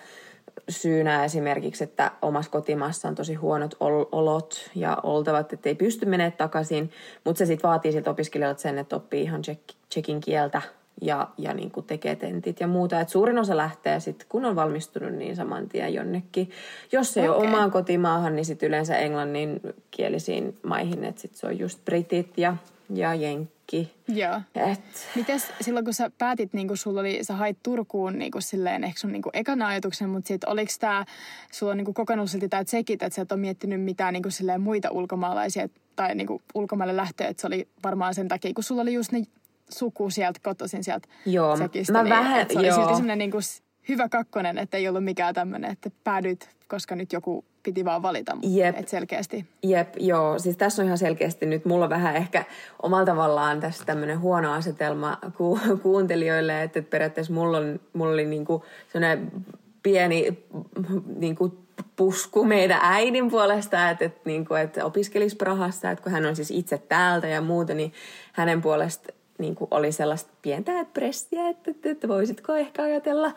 syynä 0.68 1.24
esimerkiksi, 1.24 1.84
että 1.84 2.10
omassa 2.22 2.50
kotimaassa 2.50 3.08
on 3.08 3.14
tosi 3.14 3.34
huonot 3.34 3.76
olot 4.12 4.70
ja 4.74 4.98
oltavat, 5.02 5.52
että 5.52 5.68
ei 5.68 5.74
pysty 5.74 6.06
menemään 6.06 6.32
takaisin, 6.32 6.90
mutta 7.24 7.38
se 7.38 7.46
sitten 7.46 7.68
vaatii 7.68 7.92
siltä 7.92 8.10
opiskelijalta 8.10 8.60
sen, 8.60 8.78
että 8.78 8.96
oppii 8.96 9.22
ihan 9.22 9.42
tsekin 9.88 10.20
kieltä 10.20 10.62
ja, 11.00 11.28
ja 11.38 11.54
niin 11.54 11.70
kuin 11.70 11.86
tekee 11.86 12.16
tentit 12.16 12.60
ja 12.60 12.66
muuta. 12.66 13.00
Et 13.00 13.08
suurin 13.08 13.38
osa 13.38 13.56
lähtee 13.56 14.00
sitten, 14.00 14.26
kun 14.28 14.44
on 14.44 14.56
valmistunut, 14.56 15.12
niin 15.12 15.36
saman 15.36 15.68
tien 15.68 15.94
jonnekin. 15.94 16.50
Jos 16.92 17.14
se 17.14 17.20
ei 17.20 17.28
okay. 17.28 17.40
ole 17.40 17.48
omaan 17.48 17.70
kotimaahan, 17.70 18.36
niin 18.36 18.44
sitten 18.44 18.66
yleensä 18.66 18.96
englannin 18.96 19.60
kielisiin 19.90 20.58
maihin, 20.62 21.04
että 21.04 21.20
sitten 21.20 21.40
se 21.40 21.46
on 21.46 21.58
just 21.58 21.84
britit 21.84 22.38
ja, 22.38 22.56
ja 22.94 23.14
jenk 23.14 23.50
kaikki. 23.72 23.94
Joo. 24.08 24.40
Et... 24.54 24.80
Mites 25.14 25.52
silloin, 25.60 25.84
kun 25.84 25.94
sä 25.94 26.10
päätit, 26.18 26.52
niin 26.52 26.68
kun 26.68 26.76
sulla 26.76 27.00
oli, 27.00 27.18
sä 27.24 27.34
hait 27.34 27.58
Turkuun 27.62 28.18
niin 28.18 28.32
kuin 28.32 28.42
silleen, 28.42 28.84
ehkä 28.84 29.00
sun 29.00 29.12
niin 29.12 29.22
kuin 29.22 29.36
ekana 29.36 29.66
ajatuksen, 29.66 30.10
mutta 30.10 30.28
sitten 30.28 30.50
oliko 30.50 30.72
tämä, 30.80 31.04
sulla 31.52 31.72
on 31.72 31.76
niin 31.76 31.84
kuin 31.84 31.94
kokenut 31.94 32.30
silti 32.30 32.48
tämä 32.48 32.64
tsekit, 32.64 33.02
että 33.02 33.16
sä 33.16 33.22
et 33.22 33.32
ole 33.32 33.40
miettinyt 33.40 33.82
mitään 33.82 34.12
niin 34.12 34.22
silleen 34.28 34.60
muita 34.60 34.90
ulkomaalaisia 34.90 35.68
tai 35.96 36.14
niin 36.14 36.28
ulkomaille 36.54 36.96
lähtöä, 36.96 37.28
että 37.28 37.40
se 37.40 37.46
oli 37.46 37.68
varmaan 37.84 38.14
sen 38.14 38.28
takia, 38.28 38.54
kun 38.54 38.64
sulla 38.64 38.82
oli 38.82 38.94
just 38.94 39.12
ne 39.12 39.22
suku 39.68 40.10
sieltä 40.10 40.40
kotoisin 40.42 40.84
sieltä 40.84 41.08
Joo, 41.26 41.54
tsekistä, 41.54 41.92
mä 41.92 42.02
niin, 42.02 42.10
vähän, 42.10 42.46
se 42.52 42.58
oli 42.58 42.66
joo. 42.66 42.76
silti 42.76 42.94
semmoinen 42.94 43.18
niin 43.18 43.32
hyvä 43.88 44.08
kakkonen, 44.08 44.58
että 44.58 44.76
ei 44.76 44.88
ollut 44.88 45.04
mikään 45.04 45.34
tämmöinen, 45.34 45.70
että 45.70 45.90
päädyit, 46.04 46.48
koska 46.72 46.96
nyt 46.96 47.12
joku 47.12 47.44
piti 47.62 47.84
vaan 47.84 48.02
valita. 48.02 48.36
Jep. 48.42 48.78
Et 48.78 48.88
selkeästi. 48.88 49.46
Jep, 49.62 49.94
joo. 49.96 50.38
Siis 50.38 50.56
tässä 50.56 50.82
on 50.82 50.86
ihan 50.86 50.98
selkeästi 50.98 51.46
nyt 51.46 51.64
mulla 51.64 51.88
vähän 51.88 52.16
ehkä 52.16 52.44
omalla 52.82 53.06
tavallaan 53.06 53.60
tässä 53.60 53.84
tämmöinen 53.84 54.20
huono 54.20 54.52
asetelma 54.52 55.18
ku, 55.36 55.58
kuuntelijoille, 55.82 56.62
että, 56.62 56.82
periaatteessa 56.82 57.32
mulla, 57.32 57.58
on, 57.58 57.80
mulla 57.92 58.12
oli 58.12 58.24
niinku 58.24 58.64
sellainen 58.92 59.32
pieni 59.82 60.38
niinku 61.16 61.58
pusku 61.96 62.44
meidän 62.44 62.80
äidin 62.82 63.30
puolesta, 63.30 63.90
että, 63.90 64.04
että, 64.04 64.20
niinku, 64.24 64.54
että 64.54 64.84
opiskelisi 64.84 65.36
Prahassa, 65.36 65.90
että 65.90 66.02
kun 66.02 66.12
hän 66.12 66.26
on 66.26 66.36
siis 66.36 66.50
itse 66.50 66.78
täältä 66.78 67.28
ja 67.28 67.40
muuta, 67.40 67.74
niin 67.74 67.92
hänen 68.32 68.62
puolesta 68.62 69.12
niin 69.42 69.54
kuin 69.54 69.68
oli 69.70 69.92
sellaista 69.92 70.30
pientä 70.42 70.84
pressiä, 70.94 71.48
että, 71.48 71.70
että, 71.70 71.90
että 71.90 72.08
voisitko 72.08 72.56
ehkä 72.56 72.82
ajatella. 72.82 73.32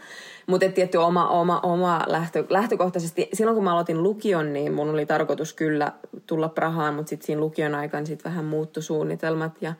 Mutta 0.47 0.69
tietty 0.69 0.97
oma, 0.97 1.27
oma, 1.27 1.59
oma 1.59 2.01
lähtö, 2.07 2.45
lähtökohtaisesti, 2.49 3.29
silloin 3.33 3.55
kun 3.55 3.63
mä 3.63 3.73
aloitin 3.73 4.03
lukion, 4.03 4.53
niin 4.53 4.73
mun 4.73 4.89
oli 4.89 5.05
tarkoitus 5.05 5.53
kyllä 5.53 5.91
tulla 6.27 6.49
Prahaan, 6.49 6.93
mutta 6.93 7.09
sitten 7.09 7.25
siinä 7.25 7.41
lukion 7.41 7.75
aikana 7.75 8.05
sit 8.05 8.23
vähän 8.23 8.45
muuttu 8.45 8.81
suunnitelmat 8.81 9.61
ja, 9.61 9.73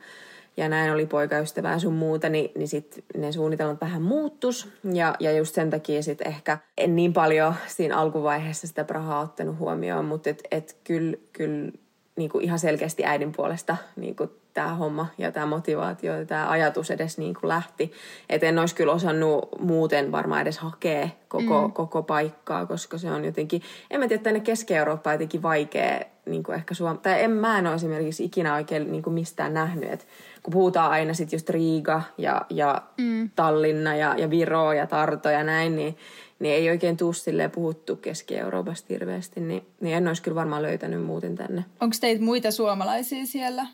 ja 0.56 0.68
näin 0.68 0.92
oli 0.92 1.06
poikaystävää 1.06 1.78
sun 1.78 1.94
muuta, 1.94 2.28
niin, 2.28 2.50
niin 2.54 2.68
sitten 2.68 3.04
ne 3.16 3.32
suunnitelmat 3.32 3.80
vähän 3.80 4.02
muuttus. 4.02 4.68
Ja, 4.92 5.14
ja 5.20 5.32
just 5.32 5.54
sen 5.54 5.70
takia 5.70 6.02
sitten 6.02 6.26
ehkä 6.28 6.58
en 6.78 6.96
niin 6.96 7.12
paljon 7.12 7.54
siinä 7.66 7.96
alkuvaiheessa 7.96 8.66
sitä 8.66 8.84
Prahaa 8.84 9.20
ottanut 9.20 9.58
huomioon, 9.58 10.04
mutta 10.04 10.30
et, 10.30 10.42
et 10.50 10.76
kyllä, 10.84 11.16
kyllä 11.32 11.72
niin 12.16 12.30
kuin 12.30 12.44
ihan 12.44 12.58
selkeästi 12.58 13.04
äidin 13.04 13.32
puolesta 13.32 13.76
niin 13.96 14.16
kuin 14.16 14.30
tämä 14.54 14.74
homma 14.74 15.06
ja 15.18 15.32
tämä 15.32 15.46
motivaatio 15.46 16.18
ja 16.18 16.26
tämä 16.26 16.50
ajatus 16.50 16.90
edes 16.90 17.18
niin 17.18 17.34
kuin 17.34 17.48
lähti. 17.48 17.92
Että 18.28 18.46
en 18.46 18.58
olisi 18.58 18.74
kyllä 18.74 18.92
osannut 18.92 19.48
muuten 19.60 20.12
varmaan 20.12 20.42
edes 20.42 20.58
hakea 20.58 21.08
koko, 21.28 21.66
mm. 21.66 21.72
koko 21.72 22.02
paikkaa, 22.02 22.66
koska 22.66 22.98
se 22.98 23.10
on 23.10 23.24
jotenkin, 23.24 23.62
en 23.90 24.00
mä 24.00 24.08
tiedä, 24.08 24.22
tänne 24.22 24.40
Keski-Eurooppaan 24.40 25.14
jotenkin 25.14 25.42
vaikea, 25.42 26.00
niin 26.26 26.42
kuin 26.42 26.54
ehkä 26.54 26.74
Suom- 26.74 26.98
tai 26.98 27.22
en 27.22 27.30
mä 27.30 27.58
en 27.58 27.66
ole 27.66 27.74
esimerkiksi 27.74 28.24
ikinä 28.24 28.54
oikein 28.54 28.92
niin 28.92 29.02
kuin 29.02 29.14
mistään 29.14 29.54
nähnyt, 29.54 29.92
että 29.92 30.06
kun 30.42 30.52
puhutaan 30.52 30.90
aina 30.90 31.14
sitten 31.14 31.36
just 31.36 31.50
Riga 31.50 32.02
ja, 32.18 32.42
ja 32.50 32.82
mm. 32.98 33.30
Tallinna 33.36 33.96
ja, 33.96 34.14
ja 34.18 34.30
Viro 34.30 34.72
ja 34.72 34.86
Tarto 34.86 35.30
ja 35.30 35.44
näin, 35.44 35.76
niin 35.76 35.96
niin 36.38 36.54
ei 36.54 36.70
oikein 36.70 36.96
tuu 36.96 37.12
silleen 37.12 37.50
puhuttu 37.50 37.96
Keski-Euroopasta 37.96 38.86
hirveästi, 38.90 39.40
niin, 39.40 39.66
niin 39.80 39.96
en 39.96 40.08
olisi 40.08 40.22
kyllä 40.22 40.34
varmaan 40.34 40.62
löytänyt 40.62 41.04
muuten 41.04 41.36
tänne. 41.36 41.64
Onko 41.80 41.96
teitä 42.00 42.22
muita 42.22 42.50
suomalaisia 42.50 43.26
siellä? 43.26 43.66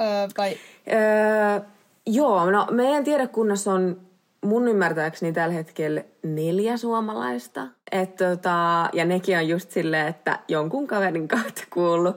Öö, 0.00 0.06
vai? 0.38 0.56
Öö, 0.92 1.60
joo, 2.06 2.50
no 2.50 2.66
meidän 2.70 3.04
tiedekunnassa 3.04 3.72
on 3.72 4.00
mun 4.44 4.68
ymmärtääkseni 4.68 5.32
tällä 5.32 5.54
hetkellä 5.54 6.04
neljä 6.22 6.76
suomalaista. 6.76 7.66
Et 7.92 8.16
tota, 8.16 8.88
ja 8.92 9.04
nekin 9.04 9.38
on 9.38 9.48
just 9.48 9.70
silleen, 9.70 10.08
että 10.08 10.38
jonkun 10.48 10.86
kaverin 10.86 11.28
kautta 11.28 11.62
kuullut, 11.70 12.16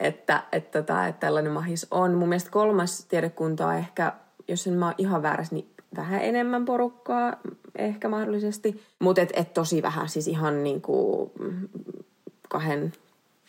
että, 0.00 0.42
et 0.52 0.70
tota, 0.70 1.06
että 1.06 1.26
tällainen 1.26 1.52
mahis 1.52 1.86
on. 1.90 2.14
Mun 2.14 2.28
mielestä 2.28 2.50
kolmas 2.50 3.04
tiedekunta 3.04 3.66
on 3.66 3.74
ehkä, 3.74 4.12
jos 4.48 4.66
en 4.66 4.72
mä 4.72 4.94
ihan 4.98 5.22
väärässä, 5.22 5.54
niin 5.54 5.70
vähän 5.96 6.22
enemmän 6.22 6.64
porukkaa 6.64 7.40
ehkä 7.78 8.08
mahdollisesti. 8.08 8.82
Mutta 8.98 9.22
et, 9.22 9.32
et 9.34 9.54
tosi 9.54 9.82
vähän, 9.82 10.08
siis 10.08 10.28
ihan 10.28 10.64
niinku 10.64 11.32
kahden 12.48 12.92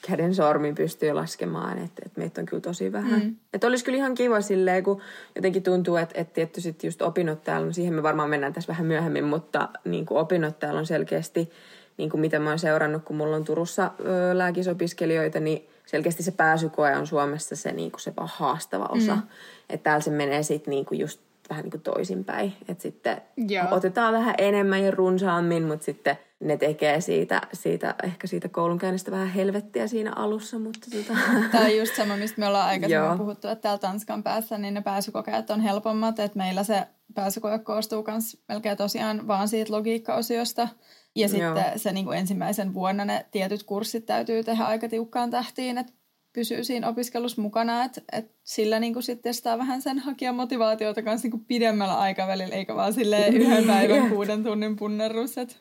käden 0.01 0.35
sormin 0.35 0.75
pystyy 0.75 1.11
laskemaan, 1.11 1.77
että, 1.77 2.01
että 2.05 2.19
meitä 2.19 2.41
on 2.41 2.45
kyllä 2.45 2.61
tosi 2.61 2.91
vähän. 2.91 3.21
Mm. 3.21 3.35
Että 3.53 3.67
olisi 3.67 3.85
kyllä 3.85 3.97
ihan 3.97 4.15
kiva 4.15 4.41
silleen, 4.41 4.83
kun 4.83 5.01
jotenkin 5.35 5.63
tuntuu, 5.63 5.95
että, 5.95 6.21
että 6.21 6.33
tietty 6.33 6.61
sitten 6.61 6.87
just 6.87 7.01
opinnot 7.01 7.43
täällä, 7.43 7.67
no 7.67 7.73
siihen 7.73 7.93
me 7.93 8.03
varmaan 8.03 8.29
mennään 8.29 8.53
tässä 8.53 8.67
vähän 8.67 8.85
myöhemmin, 8.85 9.23
mutta 9.23 9.69
niin 9.85 10.05
kuin 10.05 10.17
opinnot 10.17 10.59
täällä 10.59 10.79
on 10.79 10.85
selkeästi, 10.85 11.49
niin 11.97 12.09
kuin 12.09 12.21
mitä 12.21 12.39
mä 12.39 12.49
oon 12.49 12.59
seurannut, 12.59 13.03
kun 13.03 13.15
mulla 13.15 13.35
on 13.35 13.43
Turussa 13.43 13.91
ö, 13.99 14.37
lääkisopiskelijoita, 14.37 15.39
niin 15.39 15.67
selkeästi 15.85 16.23
se 16.23 16.31
pääsykoe 16.31 16.97
on 16.97 17.07
Suomessa 17.07 17.55
se, 17.55 17.71
niin 17.71 17.91
kuin 17.91 18.01
se 18.01 18.13
haastava 18.17 18.85
osa. 18.85 19.15
Mm. 19.15 19.21
Että 19.69 19.83
täällä 19.83 20.01
se 20.01 20.11
menee 20.11 20.43
sitten 20.43 20.71
niin 20.71 20.85
kuin 20.85 20.99
just 20.99 21.21
vähän 21.49 21.63
niin 21.63 21.71
kuin 21.71 21.81
toisinpäin. 21.81 22.53
Että 22.67 22.81
sitten 22.81 23.21
Joo. 23.37 23.65
otetaan 23.71 24.13
vähän 24.13 24.35
enemmän 24.37 24.83
ja 24.83 24.91
runsaammin, 24.91 25.63
mutta 25.63 25.85
sitten 25.85 26.17
ne 26.39 26.57
tekee 26.57 27.01
siitä, 27.01 27.41
siitä 27.53 27.95
ehkä 28.03 28.27
siitä 28.27 28.49
koulunkäynnistä 28.49 29.11
vähän 29.11 29.27
helvettiä 29.27 29.87
siinä 29.87 30.13
alussa. 30.15 30.59
Mutta 30.59 30.87
tota. 30.91 31.19
Tämä 31.51 31.63
on 31.63 31.77
just 31.77 31.95
sama, 31.95 32.17
mistä 32.17 32.39
me 32.39 32.47
ollaan 32.47 32.67
aikaisemmin 32.67 33.17
puhuttu, 33.17 33.47
että 33.47 33.61
täällä 33.61 33.77
Tanskan 33.77 34.23
päässä 34.23 34.57
niin 34.57 34.73
ne 34.73 34.81
pääsykokeet 34.81 35.49
on 35.49 35.61
helpommat. 35.61 36.19
Että 36.19 36.37
meillä 36.37 36.63
se 36.63 36.87
pääsykoe 37.13 37.59
koostuu 37.59 38.03
myös 38.07 38.37
melkein 38.47 38.77
tosiaan 38.77 39.27
vaan 39.27 39.47
siitä 39.47 39.73
logiikkaosiosta. 39.73 40.67
Ja 41.15 41.29
sitten 41.29 41.65
Joo. 41.65 41.71
se 41.75 41.91
niin 41.91 42.05
kuin 42.05 42.17
ensimmäisen 42.17 42.73
vuonna 42.73 43.05
ne 43.05 43.25
tietyt 43.31 43.63
kurssit 43.63 44.05
täytyy 44.05 44.43
tehdä 44.43 44.63
aika 44.63 44.89
tiukkaan 44.89 45.29
tähtiin, 45.29 45.77
että 45.77 45.93
pysyy 46.37 46.63
siinä 46.63 46.87
opiskelussa 46.87 47.41
mukana, 47.41 47.83
että 47.83 48.01
et 48.11 48.31
sillä 48.43 48.79
niin 48.79 49.03
sitten 49.03 49.23
testaa 49.23 49.57
vähän 49.57 49.81
sen 49.81 49.99
hakijan 49.99 50.35
motivaatiota 50.35 51.01
kanssa 51.01 51.27
niin 51.27 51.45
pidemmällä 51.45 51.99
aikavälillä, 51.99 52.55
eikä 52.55 52.75
vaan 52.75 52.93
sille 52.93 53.27
yhden 53.27 53.63
päivän 53.63 54.09
kuuden 54.09 54.43
tunnin 54.43 54.75
punnerrus. 54.75 55.37
Et. 55.37 55.59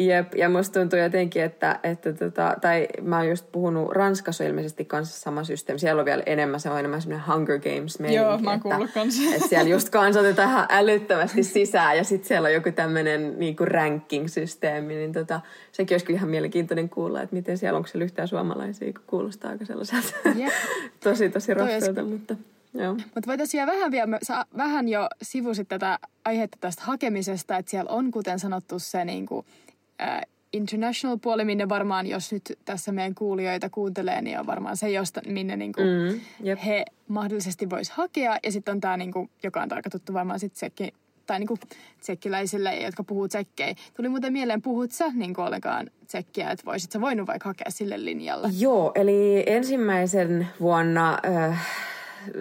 Jep, 0.00 0.34
ja 0.34 0.48
musta 0.48 0.80
tuntuu 0.80 0.98
jotenkin, 0.98 1.42
että, 1.42 1.80
että 1.82 2.12
tota, 2.12 2.56
tai 2.60 2.88
mä 3.02 3.16
oon 3.16 3.28
just 3.28 3.52
puhunut, 3.52 3.92
Ranskassa 3.92 4.44
ilmeisesti 4.44 4.84
kanssa 4.84 5.20
sama 5.20 5.44
systeemi. 5.44 5.78
Siellä 5.78 6.00
on 6.00 6.06
vielä 6.06 6.22
enemmän, 6.26 6.60
se 6.60 6.70
on 6.70 6.78
enemmän 6.78 7.02
semmoinen 7.02 7.26
Hunger 7.32 7.58
Games 7.58 7.98
meininki. 7.98 8.24
Joo, 8.24 8.38
mä 8.38 8.50
oon 8.50 8.60
kuullut 8.60 8.90
kanssa. 8.90 9.34
Että 9.34 9.48
siellä 9.48 9.70
just 9.70 9.90
kanssa 9.90 10.20
otetaan 10.20 10.48
ihan 10.48 10.66
älyttömästi 10.70 11.42
sisään 11.42 11.96
ja 11.96 12.04
sitten 12.04 12.28
siellä 12.28 12.46
on 12.46 12.54
joku 12.54 12.72
tämmöinen 12.72 13.38
niinku 13.38 13.64
ranking-systeemi. 13.64 14.94
Niin 14.94 15.12
tota, 15.12 15.40
sekin 15.72 15.94
olisi 15.94 16.12
ihan 16.12 16.28
mielenkiintoinen 16.28 16.88
kuulla, 16.88 17.22
että 17.22 17.36
miten 17.36 17.58
siellä, 17.58 17.76
onko 17.76 17.88
siellä 17.88 18.04
yhtään 18.04 18.28
suomalaisia, 18.28 18.92
kun 18.92 19.04
kuulostaa 19.06 19.50
aika 19.50 19.64
sellaiselta 19.64 20.12
yep. 20.38 20.52
tosi 21.04 21.30
tosi 21.30 21.54
rohkealta, 21.54 22.02
mutta... 22.02 22.34
Mutta 22.94 23.26
voitaisiin 23.26 23.66
vähän 23.66 23.90
vielä, 23.90 24.18
sä 24.22 24.44
vähän 24.56 24.88
jo 24.88 25.08
sivusit 25.22 25.68
tätä 25.68 25.98
aihetta 26.24 26.58
tästä 26.60 26.82
hakemisesta, 26.84 27.56
että 27.56 27.70
siellä 27.70 27.90
on 27.90 28.10
kuten 28.10 28.38
sanottu 28.38 28.78
se 28.78 29.04
niinku, 29.98 30.14
äh, 30.14 30.20
international-puoli, 30.52 31.44
minne 31.44 31.68
varmaan, 31.68 32.06
jos 32.06 32.32
nyt 32.32 32.58
tässä 32.64 32.92
meidän 32.92 33.14
kuulijoita 33.14 33.70
kuuntelee, 33.70 34.22
niin 34.22 34.40
on 34.40 34.46
varmaan 34.46 34.76
se, 34.76 34.90
josta, 34.90 35.20
minne 35.26 35.56
niin 35.56 35.72
kuin 35.72 35.86
mm, 35.86 36.20
yep. 36.46 36.58
he 36.64 36.84
mahdollisesti 37.08 37.70
vois 37.70 37.90
hakea. 37.90 38.38
Ja 38.44 38.52
sitten 38.52 38.72
on 38.72 38.80
tämä, 38.80 38.96
niin 38.96 39.12
kuin, 39.12 39.30
joka 39.42 39.62
on 39.62 39.68
tarkoitettu 39.68 40.12
varmaan 40.14 40.40
sitten 40.40 40.56
tsekki, 40.56 40.94
tai 41.26 41.38
niin 41.38 41.46
kuin 41.46 41.60
tsekkiläisille, 42.00 42.76
jotka 42.76 43.04
puhuu 43.04 43.28
tsekkejä. 43.28 43.74
Tuli 43.96 44.08
muuten 44.08 44.32
mieleen, 44.32 44.62
puhut 44.62 44.92
sä 44.92 45.08
niin 45.14 45.34
kuin 45.34 45.44
ollenkaan 45.46 45.90
tsekkiä, 46.06 46.50
että 46.50 46.64
voisit 46.66 46.92
sä 46.92 47.00
voinut 47.00 47.26
vaikka 47.26 47.48
hakea 47.48 47.70
sille 47.70 48.04
linjalle? 48.04 48.48
Joo, 48.58 48.92
eli 48.94 49.44
ensimmäisen 49.46 50.48
vuonna... 50.60 51.18
Äh 51.26 51.66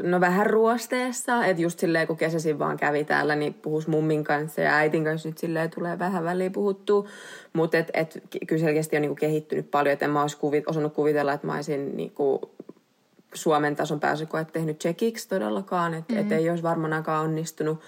no 0.04 0.20
vähän 0.20 0.46
ruosteessa, 0.46 1.46
että 1.46 1.62
just 1.62 1.80
silleen 1.80 2.08
kun 2.08 2.18
kesäsin 2.18 2.60
vaan 2.60 2.78
kävi 2.78 3.04
täällä, 3.04 3.36
niin 3.36 3.54
puhus 3.54 3.88
mummin 3.88 4.24
kanssa 4.24 4.62
ja 4.62 4.76
äitin 4.76 5.04
kanssa 5.04 5.30
nyt 5.30 5.38
silleen 5.38 5.70
tulee 5.70 6.00
vähän 6.00 6.24
väliin 6.24 6.52
puhuttu. 6.52 7.08
Mutta 7.54 7.78
et, 7.78 7.92
et, 7.94 8.24
kyllä 8.48 8.60
selkeästi 8.60 8.96
on 8.96 9.02
niinku 9.02 9.16
kehittynyt 9.16 9.72
paljon, 9.72 9.94
että 9.94 10.06
en 10.06 10.12
mä 10.12 10.22
olisi 10.22 10.38
kuvit, 10.38 10.68
osannut 10.68 10.94
kuvitella, 10.94 11.34
että 11.34 11.48
mä 11.48 11.56
olisin 11.56 11.98
niinku 11.98 12.52
Suomen 13.34 13.76
tason 13.76 14.00
pääsykoet 14.00 14.52
tehnyt 14.54 14.80
tsekiksi 14.80 15.30
todellakaan, 15.30 15.94
että 15.94 16.14
mm-hmm. 16.14 16.32
et 16.32 16.40
ei 16.40 16.50
olisi 16.50 16.64
varmanakaan 16.64 17.26
onnistunut. 17.26 17.80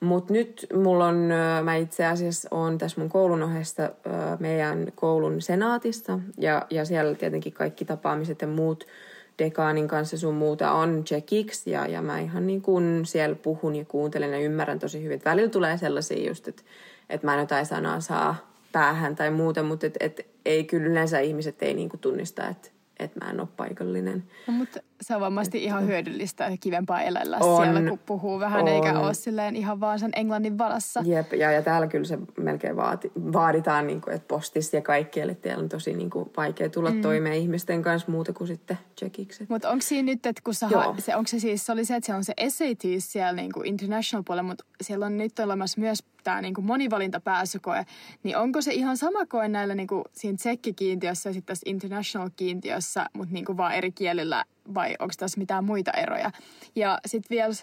Mutta 0.00 0.32
nyt 0.32 0.66
mulla 0.74 1.06
on, 1.06 1.30
mä 1.62 1.76
itse 1.76 2.06
asiassa 2.06 2.48
on 2.50 2.78
tässä 2.78 3.00
mun 3.00 3.10
koulun 3.10 3.42
ohessa 3.42 3.90
meidän 4.38 4.92
koulun 4.94 5.40
senaatissa 5.40 6.18
ja, 6.38 6.66
ja 6.70 6.84
siellä 6.84 7.14
tietenkin 7.14 7.52
kaikki 7.52 7.84
tapaamiset 7.84 8.40
ja 8.42 8.48
muut– 8.48 8.86
dekaanin 9.38 9.88
kanssa 9.88 10.18
sun 10.18 10.34
muuta 10.34 10.72
on 10.72 11.04
checkiksi 11.04 11.70
ja, 11.70 11.86
ja 11.86 12.02
mä 12.02 12.18
ihan 12.18 12.46
niin 12.46 12.62
kuin 12.62 13.06
siellä 13.06 13.36
puhun 13.36 13.76
ja 13.76 13.84
kuuntelen 13.84 14.32
ja 14.32 14.38
ymmärrän 14.38 14.78
tosi 14.78 15.02
hyvin. 15.02 15.22
Välillä 15.24 15.50
tulee 15.50 15.78
sellaisia 15.78 16.28
just, 16.28 16.48
että, 16.48 16.62
että 17.10 17.26
mä 17.26 17.34
en 17.34 17.40
jotain 17.40 17.66
sanaa 17.66 18.00
saa 18.00 18.50
päähän 18.72 19.16
tai 19.16 19.30
muuta, 19.30 19.62
mutta 19.62 19.86
et, 19.86 19.96
et, 20.00 20.26
ei 20.44 20.64
kyllä 20.64 20.86
yleensä 20.86 21.20
ihmiset 21.20 21.62
ei 21.62 21.74
niin 21.74 21.90
tunnista, 22.00 22.48
että 22.48 22.68
että 22.98 23.24
mä 23.24 23.30
en 23.30 23.40
ole 23.40 23.48
paikallinen. 23.56 24.24
No, 24.46 24.52
mutta 24.52 24.80
se 25.00 25.14
on 25.14 25.20
varmasti 25.20 25.64
ihan 25.64 25.86
hyödyllistä 25.86 26.44
ja 26.44 26.56
kivempaa 26.60 27.02
elellä 27.02 27.38
on, 27.40 27.64
siellä, 27.64 27.90
kun 27.90 27.98
puhuu 28.06 28.40
vähän, 28.40 28.62
on. 28.62 28.68
eikä 28.68 28.98
ole 28.98 29.14
silleen 29.14 29.56
ihan 29.56 29.80
vaan 29.80 29.98
sen 29.98 30.10
englannin 30.16 30.58
varassa. 30.58 31.02
Jep, 31.06 31.32
ja, 31.32 31.52
ja 31.52 31.62
täällä 31.62 31.86
kyllä 31.86 32.04
se 32.04 32.18
melkein 32.36 32.76
vaati, 32.76 33.12
vaaditaan, 33.32 33.86
niin 33.86 34.00
kuin, 34.00 34.14
että 34.14 34.28
postissa 34.28 34.76
ja 34.76 34.82
kaikkialle 34.82 35.34
täällä 35.34 35.62
on 35.62 35.68
tosi 35.68 35.94
niin 35.94 36.10
kuin, 36.10 36.30
vaikea 36.36 36.68
tulla 36.68 36.90
mm. 36.90 37.02
toimeen 37.02 37.36
ihmisten 37.36 37.82
kanssa 37.82 38.10
muuta 38.10 38.32
kuin 38.32 38.48
sitten 38.48 38.78
checkiksi. 38.98 39.46
Mutta 39.48 39.70
onko 39.70 39.82
siinä 39.82 40.06
nyt, 40.06 40.26
että 40.26 40.42
kun 40.44 40.54
sä 40.54 40.68
ha- 40.68 40.94
se, 40.98 41.16
onko 41.16 41.28
se 41.28 41.38
siis, 41.38 41.66
se 41.66 41.72
oli 41.72 41.84
se, 41.84 41.96
että 41.96 42.06
se 42.06 42.14
on 42.14 42.24
se 42.24 42.34
SAT 42.48 42.82
siellä 42.98 43.32
niin 43.32 43.52
kuin 43.52 43.66
international 43.66 44.22
puolella, 44.26 44.48
mutta 44.48 44.64
siellä 44.82 45.06
on 45.06 45.18
nyt 45.18 45.38
olemassa 45.38 45.80
myös 45.80 45.98
tämä 46.24 46.40
niin 46.40 46.54
kuin 46.54 46.64
monivalintapääsykoe, 46.64 47.86
niin 48.22 48.36
onko 48.36 48.60
se 48.62 48.74
ihan 48.74 48.96
sama 48.96 49.26
koe 49.26 49.48
näillä 49.48 49.74
niin 49.74 49.86
kuin 49.86 50.04
siinä 50.12 50.36
tsekkikiintiössä 50.36 51.28
ja 51.28 51.34
sitten 51.34 51.46
tässä 51.46 51.70
international-kiintiössä, 51.70 53.06
mutta 53.12 53.34
niin 53.34 53.44
kuin 53.44 53.56
vaan 53.56 53.74
eri 53.74 53.92
kielillä 53.92 54.44
vai 54.74 54.94
onko 54.98 55.14
tässä 55.18 55.38
mitään 55.38 55.64
muita 55.64 55.90
eroja? 55.90 56.30
Ja 56.74 56.98
sitten 57.06 57.36
vielä 57.36 57.54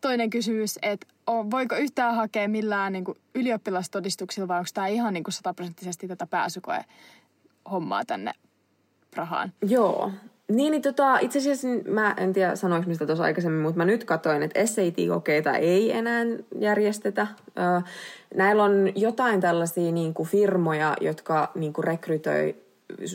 toinen 0.00 0.30
kysymys, 0.30 0.78
että 0.82 1.06
voiko 1.26 1.76
yhtään 1.76 2.14
hakea 2.14 2.48
millään 2.48 2.92
niin 2.92 3.04
kuin 3.04 3.18
ylioppilastodistuksilla 3.34 4.48
vai 4.48 4.58
onko 4.58 4.70
tämä 4.74 4.86
ihan 4.86 5.14
niin 5.14 5.24
kuin 5.24 5.34
sataprosenttisesti 5.34 6.08
tätä 6.08 6.26
pääsykoe 6.26 6.84
hommaa 7.70 8.04
tänne 8.04 8.32
Prahaan? 9.10 9.52
Joo, 9.62 10.10
niin, 10.48 10.70
niin 10.70 10.82
tota, 10.82 11.18
itse 11.18 11.38
asiassa 11.38 11.68
mä 11.90 12.14
en 12.16 12.32
tiedä 12.32 12.56
sanoinko 12.56 12.88
mistä 12.88 13.06
tuossa 13.06 13.24
aikaisemmin, 13.24 13.62
mutta 13.62 13.78
mä 13.78 13.84
nyt 13.84 14.04
katsoin, 14.04 14.42
että 14.42 14.66
SAT-kokeita 14.66 15.56
ei 15.56 15.92
enää 15.92 16.24
järjestetä. 16.58 17.26
näillä 18.34 18.64
on 18.64 18.92
jotain 18.94 19.40
tällaisia 19.40 19.92
niin 19.92 20.14
kuin 20.14 20.28
firmoja, 20.28 20.96
jotka 21.00 21.50
niin 21.54 21.72
kuin 21.72 21.84
rekrytoi 21.84 22.56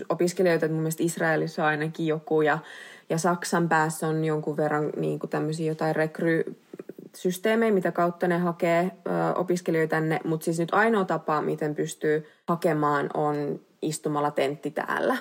opiskelijoita, 0.09 0.67
mun 0.67 0.77
mielestä 0.77 1.03
Israelissa 1.03 1.63
on 1.63 1.69
ainakin 1.69 2.07
joku 2.07 2.41
ja, 2.41 2.59
ja 3.09 3.17
Saksan 3.17 3.69
päässä 3.69 4.07
on 4.07 4.25
jonkun 4.25 4.57
verran 4.57 4.89
niin 4.97 5.19
kuin 5.19 5.29
tämmöisiä 5.29 5.71
jotain 5.71 5.95
rekry 5.95 6.55
systeemejä, 7.15 7.71
mitä 7.71 7.91
kautta 7.91 8.27
ne 8.27 8.37
hakee 8.37 8.91
ö, 9.07 9.09
opiskelijoita 9.35 9.89
tänne, 9.89 10.19
mutta 10.23 10.45
siis 10.45 10.59
nyt 10.59 10.73
ainoa 10.73 11.05
tapa, 11.05 11.41
miten 11.41 11.75
pystyy 11.75 12.27
hakemaan, 12.47 13.09
on 13.13 13.59
istumalla 13.81 14.31
tentti 14.31 14.71
täällä. 14.71 15.17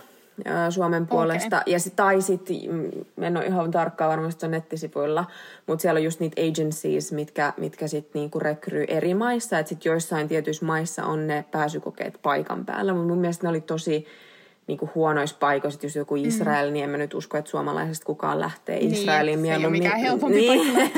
Suomen 0.70 1.06
puolesta. 1.06 1.56
Okay. 1.56 1.72
Ja 1.72 1.78
sit, 1.78 1.96
tai 1.96 2.20
sitten, 2.22 2.56
mm, 2.70 2.90
en 3.24 3.36
ole 3.36 3.46
ihan 3.46 3.70
tarkkaan 3.70 4.10
varmasti 4.10 4.46
on 4.46 4.52
nettisivuilla, 4.52 5.24
mutta 5.66 5.82
siellä 5.82 5.98
on 5.98 6.04
just 6.04 6.20
niitä 6.20 6.42
agencies, 6.42 7.12
mitkä, 7.12 7.52
mitkä 7.56 7.86
sitten 7.86 8.20
niinku 8.20 8.38
rekryy 8.38 8.84
eri 8.88 9.14
maissa. 9.14 9.58
Että 9.58 9.68
sitten 9.68 9.90
joissain 9.90 10.28
tietyissä 10.28 10.66
maissa 10.66 11.04
on 11.04 11.26
ne 11.26 11.44
pääsykokeet 11.50 12.18
paikan 12.22 12.66
päällä. 12.66 12.92
Mutta 12.94 13.08
mun 13.08 13.18
mielestä 13.18 13.46
ne 13.46 13.50
oli 13.50 13.60
tosi 13.60 14.06
niinku 14.66 14.90
huonoissa 14.94 15.36
paikoissa, 15.40 15.80
jos 15.82 15.96
joku 15.96 16.16
mm. 16.16 16.24
Israel, 16.24 16.66
mm. 16.66 16.72
niin 16.72 16.84
en 16.84 16.90
mä 16.90 16.96
nyt 16.96 17.14
usko, 17.14 17.38
että 17.38 17.50
suomalaisesta 17.50 18.06
kukaan 18.06 18.40
lähtee 18.40 18.78
niin, 18.78 18.92
Israeliin 18.92 19.42
niin, 19.42 19.58
mieluummin. 19.58 19.82
Se 19.82 19.88
ei 19.88 19.92
ole 19.92 19.98
mikään 19.98 20.10
helpompi 20.10 20.36
niin. 20.36 20.92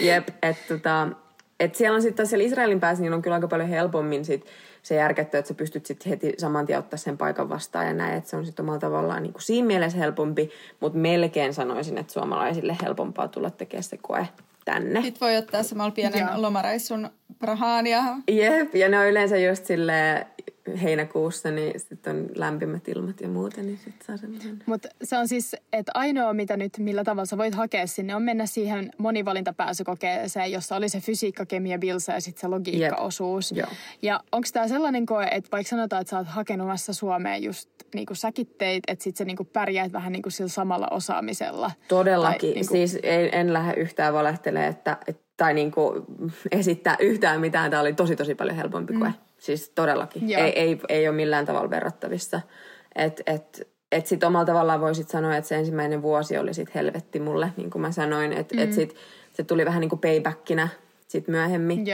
Jep, 0.08 0.28
että 0.42 0.74
tota, 0.74 1.08
et 1.60 1.74
siellä 1.74 1.96
on 1.96 2.02
sitten 2.02 2.26
siellä 2.26 2.44
Israelin 2.44 2.80
päässä, 2.80 3.02
niin 3.02 3.14
on 3.14 3.22
kyllä 3.22 3.34
aika 3.34 3.48
paljon 3.48 3.68
helpommin 3.68 4.24
sit 4.24 4.46
se 4.82 4.94
järkettä, 4.94 5.38
että 5.38 5.48
sä 5.48 5.54
pystyt 5.54 5.86
sitten 5.86 6.10
heti 6.10 6.32
saman 6.38 6.66
tien 6.66 6.78
ottaa 6.78 6.98
sen 6.98 7.18
paikan 7.18 7.48
vastaan 7.48 7.86
ja 7.86 7.92
näin, 7.92 8.14
että 8.14 8.30
se 8.30 8.36
on 8.36 8.46
sitten 8.46 8.64
omalla 8.64 8.80
tavallaan 8.80 9.22
niin 9.22 9.32
kuin 9.32 9.42
siinä 9.42 9.66
mielessä 9.66 9.98
helpompi, 9.98 10.50
mutta 10.80 10.98
melkein 10.98 11.54
sanoisin, 11.54 11.98
että 11.98 12.12
suomalaisille 12.12 12.76
helpompaa 12.82 13.28
tulla 13.28 13.50
tekemään 13.50 13.82
se 13.82 13.96
koe 13.96 14.28
tänne. 14.64 15.02
Sitten 15.02 15.20
voi 15.20 15.36
ottaa 15.36 15.62
samalla 15.62 15.90
pienen 15.90 16.20
Joo. 16.20 16.42
lomareissun 16.42 17.10
Prahaan 17.38 17.86
ja... 17.86 18.02
Jep, 18.30 18.74
ja 18.74 18.88
ne 18.88 18.98
on 18.98 19.06
yleensä 19.06 19.36
just 19.36 19.66
silleen 19.66 20.26
heinäkuussa, 20.82 21.50
niin 21.50 21.80
sitten 21.80 22.16
on 22.16 22.28
lämpimät 22.34 22.88
ilmat 22.88 23.20
ja 23.20 23.28
muuta, 23.28 23.62
niin 23.62 23.78
sitten 23.78 24.06
saa 24.06 24.16
semmoisen. 24.16 24.62
Mutta 24.66 24.88
se 25.02 25.18
on 25.18 25.28
siis, 25.28 25.56
että 25.72 25.92
ainoa 25.94 26.34
mitä 26.34 26.56
nyt, 26.56 26.72
millä 26.78 27.04
tavalla 27.04 27.26
sä 27.26 27.38
voit 27.38 27.54
hakea 27.54 27.86
sinne, 27.86 28.14
on 28.14 28.22
mennä 28.22 28.46
siihen 28.46 28.90
monivalintapääsykokeeseen, 28.98 30.52
jossa 30.52 30.76
oli 30.76 30.88
se 30.88 31.00
fysiikka, 31.00 31.46
kemia, 31.46 31.78
bilsa 31.78 32.12
ja 32.12 32.20
sitten 32.20 32.40
se 32.40 32.48
logiikkaosuus. 32.48 33.52
Yep. 33.52 33.68
Ja 34.02 34.20
onko 34.32 34.48
tämä 34.52 34.68
sellainen 34.68 35.06
koe, 35.06 35.28
että 35.30 35.50
vaikka 35.52 35.70
sanotaan, 35.70 36.00
että 36.00 36.10
sä 36.10 36.18
oot 36.18 36.26
hakenut 36.26 36.68
Suomeen 36.90 37.42
just 37.42 37.70
niin 37.94 38.06
kuin 38.06 38.16
säkin 38.16 38.46
teit, 38.58 38.84
että 38.88 39.02
sitten 39.04 39.18
sä 39.18 39.24
niin 39.24 39.36
kuin 39.36 39.48
pärjäät 39.52 39.92
vähän 39.92 40.12
niin 40.12 40.22
kuin 40.22 40.32
sillä 40.32 40.48
samalla 40.48 40.88
osaamisella? 40.90 41.70
Todellakin. 41.88 42.40
Tai, 42.40 42.54
niin 42.54 42.68
kuin... 42.68 42.88
Siis 42.88 42.98
en, 43.02 43.28
en 43.32 43.52
lähde 43.52 43.80
yhtään 43.80 44.14
valehtelemaan, 44.14 44.70
että, 44.70 44.96
että 45.06 45.27
tai 45.38 45.54
niin 45.54 45.70
kuin 45.70 46.04
esittää 46.50 46.96
yhtään 47.00 47.40
mitään. 47.40 47.70
Tämä 47.70 47.80
oli 47.80 47.94
tosi 47.94 48.16
tosi 48.16 48.34
paljon 48.34 48.56
helpompi 48.56 48.92
mm. 48.92 49.00
koe. 49.00 49.10
Siis 49.38 49.72
todellakin. 49.74 50.30
Ei, 50.30 50.60
ei, 50.60 50.80
ei 50.88 51.08
ole 51.08 51.16
millään 51.16 51.46
tavalla 51.46 51.70
verrattavissa. 51.70 52.40
Että 52.94 53.22
et, 53.26 53.68
et 53.92 54.06
sitten 54.06 54.26
omalla 54.26 54.46
tavallaan 54.46 54.80
voisit 54.80 55.08
sanoa, 55.08 55.36
että 55.36 55.48
se 55.48 55.56
ensimmäinen 55.56 56.02
vuosi 56.02 56.38
oli 56.38 56.54
sitten 56.54 56.74
helvetti 56.74 57.20
mulle, 57.20 57.52
niin 57.56 57.70
kuin 57.70 57.82
mä 57.82 57.92
sanoin. 57.92 58.32
Että 58.32 58.54
mm. 58.54 58.62
et 58.62 58.72
sit, 58.72 58.96
se 59.32 59.44
tuli 59.44 59.64
vähän 59.64 59.80
niin 59.80 59.88
kuin 59.88 60.00
paybackinä 60.00 60.68
sit 61.08 61.28
myöhemmin. 61.28 61.84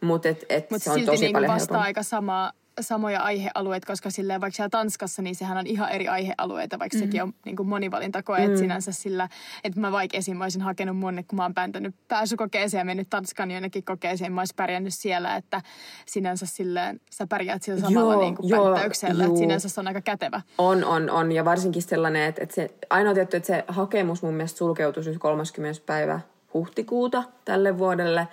Mutta 0.00 0.28
et, 0.28 0.44
et 0.48 0.70
Mut 0.70 0.82
se 0.82 0.90
on 0.90 1.04
tosi 1.04 1.24
niin 1.24 1.32
paljon 1.32 1.52
vasta 1.52 1.80
aika 1.80 2.02
sama 2.02 2.52
samoja 2.80 3.20
aihealueita, 3.20 3.86
koska 3.86 4.10
silleen 4.10 4.40
vaikka 4.40 4.56
siellä 4.56 4.68
Tanskassa, 4.68 5.22
niin 5.22 5.34
sehän 5.34 5.58
on 5.58 5.66
ihan 5.66 5.90
eri 5.90 6.08
aihealueita, 6.08 6.78
vaikka 6.78 6.98
mm. 6.98 7.00
sekin 7.00 7.22
on 7.22 7.32
niin 7.44 7.56
kuin 7.56 7.68
monivalintakoe, 7.68 8.48
mm. 8.48 8.56
sinänsä 8.56 8.92
sillä, 8.92 9.28
että 9.64 9.80
mä 9.80 9.92
vaikka 9.92 10.16
esim. 10.16 10.40
olisin 10.40 10.62
hakenut 10.62 10.96
monne, 10.96 11.22
kun 11.22 11.36
mä 11.36 11.42
oon 11.42 11.54
pääntänyt 11.54 11.94
pääsykokeeseen 12.08 12.80
ja 12.80 12.84
mennyt 12.84 13.10
Tanskan 13.10 13.50
jonnekin 13.50 13.84
kokeeseen, 13.84 14.32
mä 14.32 14.40
olisin 14.40 14.56
pärjännyt 14.56 14.94
siellä, 14.94 15.36
että 15.36 15.62
sinänsä 16.06 16.46
silleen 16.46 17.00
sä 17.10 17.26
pärjäät 17.26 17.62
sillä 17.62 17.80
samalla 17.80 18.12
joo, 18.14 18.22
niin 18.22 18.36
kuin 18.36 18.48
joo, 18.48 18.64
pänttäyksellä, 18.64 19.24
että 19.24 19.38
sinänsä 19.38 19.68
se 19.68 19.80
on 19.80 19.88
aika 19.88 20.00
kätevä. 20.00 20.40
On, 20.58 20.84
on, 20.84 21.10
on, 21.10 21.32
ja 21.32 21.44
varsinkin 21.44 21.82
sellainen, 21.82 22.22
että, 22.22 22.42
että 22.42 22.54
se, 22.54 22.70
ainoa 22.90 23.14
tietty, 23.14 23.36
että 23.36 23.46
se 23.46 23.64
hakemus 23.68 24.22
mun 24.22 24.34
mielestä 24.34 24.58
sulkeutuisi 24.58 25.18
30. 25.18 25.82
päivä 25.86 26.20
huhtikuuta 26.54 27.24
tälle 27.44 27.78
vuodelle, 27.78 28.28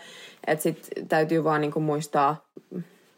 että 0.48 0.64
sitten 0.64 1.08
täytyy 1.08 1.44
vaan 1.44 1.62
niin 1.62 1.72
kuin 1.72 1.84
muistaa 1.84 2.46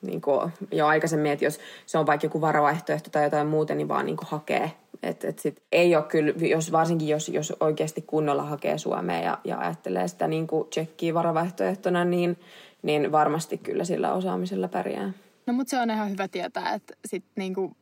niin 0.08 0.22
kuin 0.22 0.52
jo 0.72 0.88
aikaisemmin, 0.88 1.32
että 1.32 1.46
jos 1.46 1.60
se 1.86 1.98
on 1.98 2.06
vaikka 2.06 2.26
joku 2.26 2.42
varavaihtoehto 2.42 3.10
tai 3.10 3.24
jotain 3.24 3.48
muuta, 3.48 3.76
niin 3.76 3.88
vaan 3.88 4.06
niin 4.06 4.18
kuin 4.18 4.28
hakee. 4.32 4.72
Et, 5.04 5.24
et 5.24 5.40
sit 5.40 5.64
ei 5.72 5.96
ole 5.96 6.04
kyllä, 6.04 6.34
jos, 6.48 6.72
varsinkin 6.72 7.08
jos, 7.08 7.30
jos 7.30 7.54
oikeasti 7.60 8.02
kunnolla 8.02 8.44
hakee 8.44 8.78
Suomeen 8.78 9.24
ja, 9.24 9.38
ja 9.44 9.60
ajattelee 9.60 10.08
sitä 10.08 10.28
niin 10.28 10.48
kuin 10.48 10.70
tsekkiä 10.70 11.14
varavaihtoehtona, 11.14 12.06
niin, 12.06 12.38
niin 12.82 13.12
varmasti 13.12 13.58
kyllä 13.58 13.84
sillä 13.84 14.14
osaamisella 14.14 14.68
pärjää. 14.68 15.14
No 15.46 15.54
mutta 15.54 15.72
se 15.72 15.80
on 15.80 15.90
ihan 15.90 16.12
hyvä 16.12 16.28
tietää, 16.28 16.74
että 16.74 16.94
sit 17.06 17.24
niin 17.36 17.54
kuin 17.54 17.76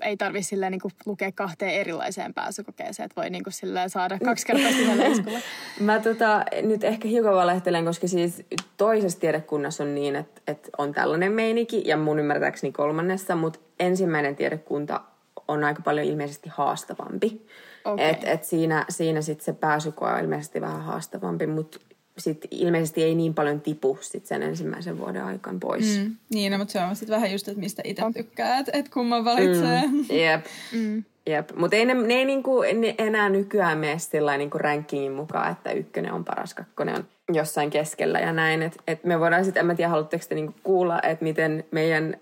ei 0.00 0.16
tarvi 0.16 0.42
silleen 0.42 0.72
niin 0.72 0.92
lukea 1.06 1.32
kahteen 1.32 1.74
erilaiseen 1.74 2.34
pääsykokeeseen, 2.34 3.04
että 3.04 3.20
voi 3.20 3.30
niin 3.30 3.44
kuin 3.44 3.52
silleen 3.52 3.90
saada 3.90 4.18
kaksi 4.24 4.46
kertaa 4.46 4.70
sillä 4.70 4.98
leiskulla. 4.98 5.38
Mä 5.80 6.00
tota, 6.00 6.44
nyt 6.62 6.84
ehkä 6.84 7.08
hiukan 7.08 7.34
valehtelen, 7.34 7.84
koska 7.84 8.08
siis 8.08 8.42
toisessa 8.76 9.20
tiedekunnassa 9.20 9.84
on 9.84 9.94
niin, 9.94 10.16
että, 10.16 10.40
että 10.46 10.70
on 10.78 10.92
tällainen 10.92 11.32
meininki 11.32 11.82
ja 11.86 11.96
mun 11.96 12.18
ymmärtääkseni 12.18 12.72
kolmannessa, 12.72 13.36
mutta 13.36 13.58
ensimmäinen 13.80 14.36
tiedekunta 14.36 15.00
on 15.48 15.64
aika 15.64 15.82
paljon 15.82 16.06
ilmeisesti 16.06 16.48
haastavampi. 16.52 17.46
Okay. 17.84 18.06
Et, 18.06 18.24
et 18.24 18.44
siinä 18.44 18.84
siinä 18.88 19.22
sitten 19.22 19.44
se 19.44 19.52
pääsykoe 19.52 20.12
on 20.12 20.20
ilmeisesti 20.20 20.60
vähän 20.60 20.82
haastavampi, 20.82 21.46
mutta 21.46 21.78
sit 22.18 22.46
ilmeisesti 22.50 23.02
ei 23.02 23.14
niin 23.14 23.34
paljon 23.34 23.60
tipu 23.60 23.98
sit 24.00 24.26
sen 24.26 24.42
ensimmäisen 24.42 24.98
vuoden 24.98 25.24
aikaan 25.24 25.60
pois. 25.60 25.98
Mm. 25.98 26.16
Niin, 26.30 26.52
no, 26.52 26.58
mutta 26.58 26.72
se 26.72 26.80
on 26.80 26.96
sitten 26.96 27.16
vähän 27.16 27.32
just, 27.32 27.48
että 27.48 27.60
mistä 27.60 27.82
itse 27.84 28.02
tykkää, 28.16 28.58
että 28.58 28.72
et 28.74 28.88
kumman 28.88 29.24
valitsee. 29.24 29.82
Mm. 29.86 30.04
Jep. 30.24 30.46
Mm. 30.72 31.04
Jep. 31.26 31.50
Mutta 31.56 31.76
ei 31.76 31.84
ne, 31.84 31.94
ne 31.94 32.14
ei 32.14 32.24
niinku, 32.24 32.60
ne 32.60 32.94
enää 32.98 33.28
nykyään 33.28 33.78
mene 33.78 33.98
sillä 33.98 34.36
niinku 34.36 34.58
rankingin 34.58 35.12
mukaan, 35.12 35.52
että 35.52 35.70
ykkönen 35.70 36.12
on 36.12 36.24
paras, 36.24 36.54
kakkonen 36.54 36.94
on 36.94 37.06
jossain 37.32 37.70
keskellä 37.70 38.18
ja 38.18 38.32
näin. 38.32 38.62
Et, 38.62 38.78
et 38.86 39.04
me 39.04 39.20
voidaan 39.20 39.44
sitten, 39.44 39.60
en 39.60 39.66
mä 39.66 39.74
tiedä, 39.74 39.88
haluatteko 39.88 40.24
te 40.28 40.34
niinku 40.34 40.54
kuulla, 40.62 41.02
että 41.02 41.24
miten 41.24 41.64
meidän 41.70 42.16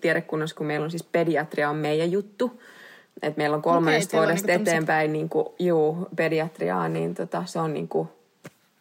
tiedekunnassa, 0.00 0.56
kun 0.56 0.66
meillä 0.66 0.84
on 0.84 0.90
siis 0.90 1.04
pediatria 1.04 1.70
on 1.70 1.76
meidän 1.76 2.12
juttu, 2.12 2.60
että 3.22 3.38
meillä 3.38 3.56
on 3.56 3.62
kolmannesta 3.62 4.16
okay, 4.16 4.26
vuodesta 4.26 4.46
niinku 4.46 4.70
eteenpäin 4.70 5.12
niin 5.12 5.28
kuin, 5.28 5.46
juu, 5.58 6.08
pediatriaa, 6.16 6.88
niin 6.88 7.14
tota, 7.14 7.42
se 7.46 7.58
on 7.58 7.74
niin 7.74 7.88
kuin, 7.88 8.08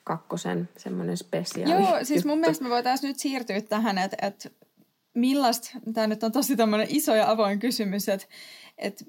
kakkosen 0.03 0.69
semmoinen 0.77 1.17
spesiaali. 1.17 1.73
Joo, 1.73 1.97
siis 1.97 2.09
juttu. 2.09 2.27
mun 2.27 2.39
mielestä 2.39 2.63
me 2.63 2.69
voitaisiin 2.69 3.07
nyt 3.07 3.19
siirtyä 3.19 3.61
tähän, 3.61 3.97
että, 3.97 4.17
että 4.27 4.49
millaista, 5.13 5.69
tämä 5.93 6.07
nyt 6.07 6.23
on 6.23 6.31
tosi 6.31 6.55
tämmöinen 6.55 6.87
iso 6.89 7.15
ja 7.15 7.31
avoin 7.31 7.59
kysymys, 7.59 8.09
että, 8.09 8.27
että 8.77 9.05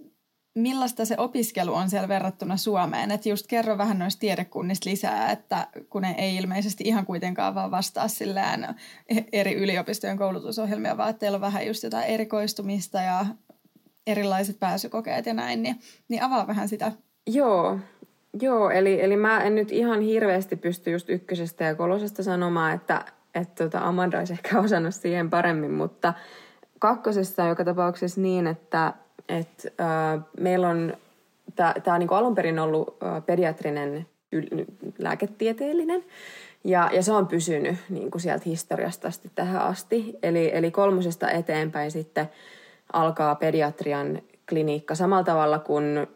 millaista 0.54 1.04
se 1.04 1.14
opiskelu 1.18 1.74
on 1.74 1.90
siellä 1.90 2.08
verrattuna 2.08 2.56
Suomeen? 2.56 3.10
Että 3.10 3.28
just 3.28 3.46
kerro 3.46 3.78
vähän 3.78 3.98
noista 3.98 4.20
tiedekunnista 4.20 4.90
lisää, 4.90 5.30
että 5.30 5.68
kun 5.90 6.02
ne 6.02 6.14
ei 6.18 6.36
ilmeisesti 6.36 6.84
ihan 6.84 7.06
kuitenkaan 7.06 7.54
vaan 7.54 7.70
vastaa 7.70 8.08
sillään 8.08 8.76
eri 9.32 9.54
yliopistojen 9.54 10.18
koulutusohjelmia, 10.18 10.96
vaan 10.96 11.10
että 11.10 11.20
teillä 11.20 11.36
on 11.36 11.40
vähän 11.40 11.66
just 11.66 11.82
jotain 11.82 12.04
erikoistumista 12.04 13.00
ja 13.00 13.26
erilaiset 14.06 14.58
pääsykokeet 14.58 15.26
ja 15.26 15.34
näin, 15.34 15.62
niin, 15.62 15.80
niin 16.08 16.22
avaa 16.22 16.46
vähän 16.46 16.68
sitä. 16.68 16.92
Joo, 17.26 17.78
Joo, 18.40 18.70
eli, 18.70 19.02
eli 19.02 19.16
mä 19.16 19.40
en 19.40 19.54
nyt 19.54 19.72
ihan 19.72 20.00
hirveästi 20.00 20.56
pysty 20.56 20.90
just 20.90 21.08
ykkösestä 21.08 21.64
ja 21.64 21.74
kolosesta 21.74 22.22
sanomaan, 22.22 22.74
että, 22.74 23.04
että 23.34 23.64
tota 23.64 23.78
Amanda 23.78 24.18
olisi 24.18 24.32
ehkä 24.32 24.60
osannut 24.60 24.94
siihen 24.94 25.30
paremmin, 25.30 25.70
mutta 25.70 26.14
kakkosessa 26.78 27.42
on 27.42 27.48
joka 27.48 27.64
tapauksessa 27.64 28.20
niin, 28.20 28.46
että, 28.46 28.92
että 29.28 29.68
äh, 29.80 30.20
meillä 30.40 30.68
on, 30.68 30.96
tämä 31.56 31.94
on 31.94 31.98
niin 31.98 32.12
alun 32.12 32.34
perin 32.34 32.58
ollut 32.58 32.96
äh, 33.02 33.26
pediatrinen 33.26 34.06
yl- 34.36 34.64
lääketieteellinen, 34.98 36.04
ja, 36.64 36.90
ja 36.92 37.02
se 37.02 37.12
on 37.12 37.26
pysynyt 37.26 37.76
niin 37.88 38.10
kuin 38.10 38.22
sieltä 38.22 38.44
historiasta 38.46 39.08
asti 39.08 39.30
tähän 39.34 39.62
asti. 39.62 40.18
Eli, 40.22 40.50
eli 40.54 40.70
kolmosesta 40.70 41.30
eteenpäin 41.30 41.90
sitten 41.90 42.30
alkaa 42.92 43.34
pediatrian 43.34 44.22
kliniikka 44.48 44.94
samalla 44.94 45.24
tavalla 45.24 45.58
kuin 45.58 46.06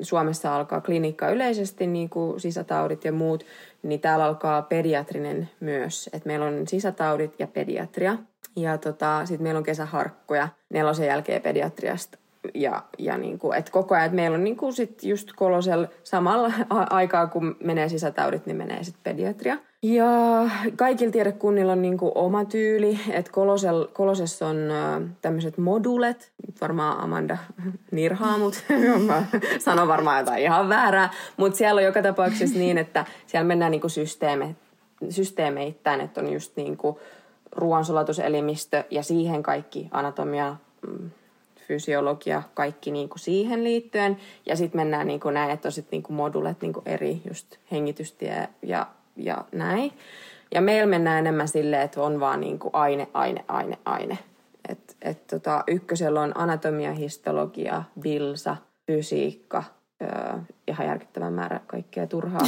Suomessa 0.00 0.56
alkaa 0.56 0.80
klinikka 0.80 1.28
yleisesti, 1.28 1.86
niin 1.86 2.10
kuin 2.10 2.40
sisätaudit 2.40 3.04
ja 3.04 3.12
muut, 3.12 3.44
niin 3.82 4.00
täällä 4.00 4.24
alkaa 4.24 4.62
pediatrinen 4.62 5.50
myös. 5.60 6.10
Et 6.12 6.24
meillä 6.24 6.46
on 6.46 6.68
sisätaudit 6.68 7.34
ja 7.38 7.46
pediatria. 7.46 8.18
Ja 8.56 8.78
tota, 8.78 9.26
sitten 9.26 9.42
meillä 9.42 9.58
on 9.58 9.64
kesäharkkoja 9.64 10.48
nelosen 10.70 11.06
jälkeen 11.06 11.42
pediatriasta. 11.42 12.18
Ja, 12.54 12.82
ja 12.98 13.18
niin 13.18 13.38
kuin, 13.38 13.58
et 13.58 13.70
koko 13.70 13.94
ajan, 13.94 14.06
että 14.06 14.16
meillä 14.16 14.34
on 14.34 14.44
niin 14.44 14.56
kuin 14.56 14.72
sit 14.72 15.04
just 15.04 15.28
kolosel 15.36 15.86
samalla 16.04 16.52
aikaa, 16.70 17.26
kun 17.26 17.56
menee 17.64 17.88
sisätaudit, 17.88 18.46
niin 18.46 18.56
menee 18.56 18.84
sitten 18.84 19.02
pediatria. 19.02 19.58
Ja 19.84 20.50
kaikilla 20.76 21.12
tiedekunnilla 21.12 21.72
on 21.72 21.82
niin 21.82 21.98
oma 22.14 22.44
tyyli, 22.44 23.00
että 23.10 23.32
kolosel, 23.32 23.86
kolosessa 23.92 24.46
on 24.46 24.58
tämmöiset 25.22 25.58
modulet, 25.58 26.32
varmaan 26.60 27.00
Amanda 27.00 27.38
nirhaa 27.90 28.38
mut, 28.38 28.64
mä 29.06 29.22
sanon 29.58 29.88
varmaan 29.88 30.18
jotain 30.18 30.42
ihan 30.42 30.68
väärää, 30.68 31.10
mutta 31.36 31.58
siellä 31.58 31.78
on 31.78 31.84
joka 31.84 32.02
tapauksessa 32.02 32.58
niin, 32.58 32.78
että 32.78 33.04
siellä 33.26 33.46
mennään 33.46 33.70
niin 33.70 33.90
systeeme, 33.90 34.56
systeemeittäin, 35.10 36.00
että 36.00 36.20
on 36.20 36.32
just 36.32 36.56
niin 36.56 36.78
ruoansulatuselimistö 37.52 38.84
ja 38.90 39.02
siihen 39.02 39.42
kaikki 39.42 39.88
anatomia, 39.90 40.56
mm, 40.86 41.10
fysiologia, 41.68 42.42
kaikki 42.54 42.90
niin 42.90 43.08
kuin 43.08 43.20
siihen 43.20 43.64
liittyen. 43.64 44.16
Ja 44.46 44.56
sitten 44.56 44.80
mennään 44.80 45.06
niin 45.06 45.20
kuin 45.20 45.34
näin, 45.34 45.50
että 45.50 45.68
on 45.68 45.72
sitten 45.72 45.96
niin 45.96 46.02
kuin 46.02 46.16
modulet 46.16 46.60
niin 46.60 46.72
kuin 46.72 46.88
eri 46.88 47.22
just 47.28 47.56
hengitystie 47.72 48.48
ja 48.62 48.86
ja 49.16 49.44
näin. 49.52 49.92
Ja 50.54 50.60
meillä 50.60 50.86
mennään 50.86 51.18
enemmän 51.18 51.48
silleen, 51.48 51.82
että 51.82 52.02
on 52.02 52.20
vaan 52.20 52.40
niin 52.40 52.58
kuin 52.58 52.74
aine, 52.74 53.08
aine, 53.14 53.44
aine, 53.48 53.78
aine. 53.84 54.18
Et, 54.68 54.96
et 55.02 55.26
tota, 55.26 55.64
ykkösellä 55.66 56.20
on 56.20 56.32
anatomia, 56.36 56.92
histologia, 56.92 57.82
bilsa, 58.00 58.56
fysiikka, 58.86 59.64
öö, 60.02 60.38
ihan 60.68 60.86
järkyttävän 60.86 61.32
määrä 61.32 61.60
kaikkea 61.66 62.06
turhaa. 62.06 62.46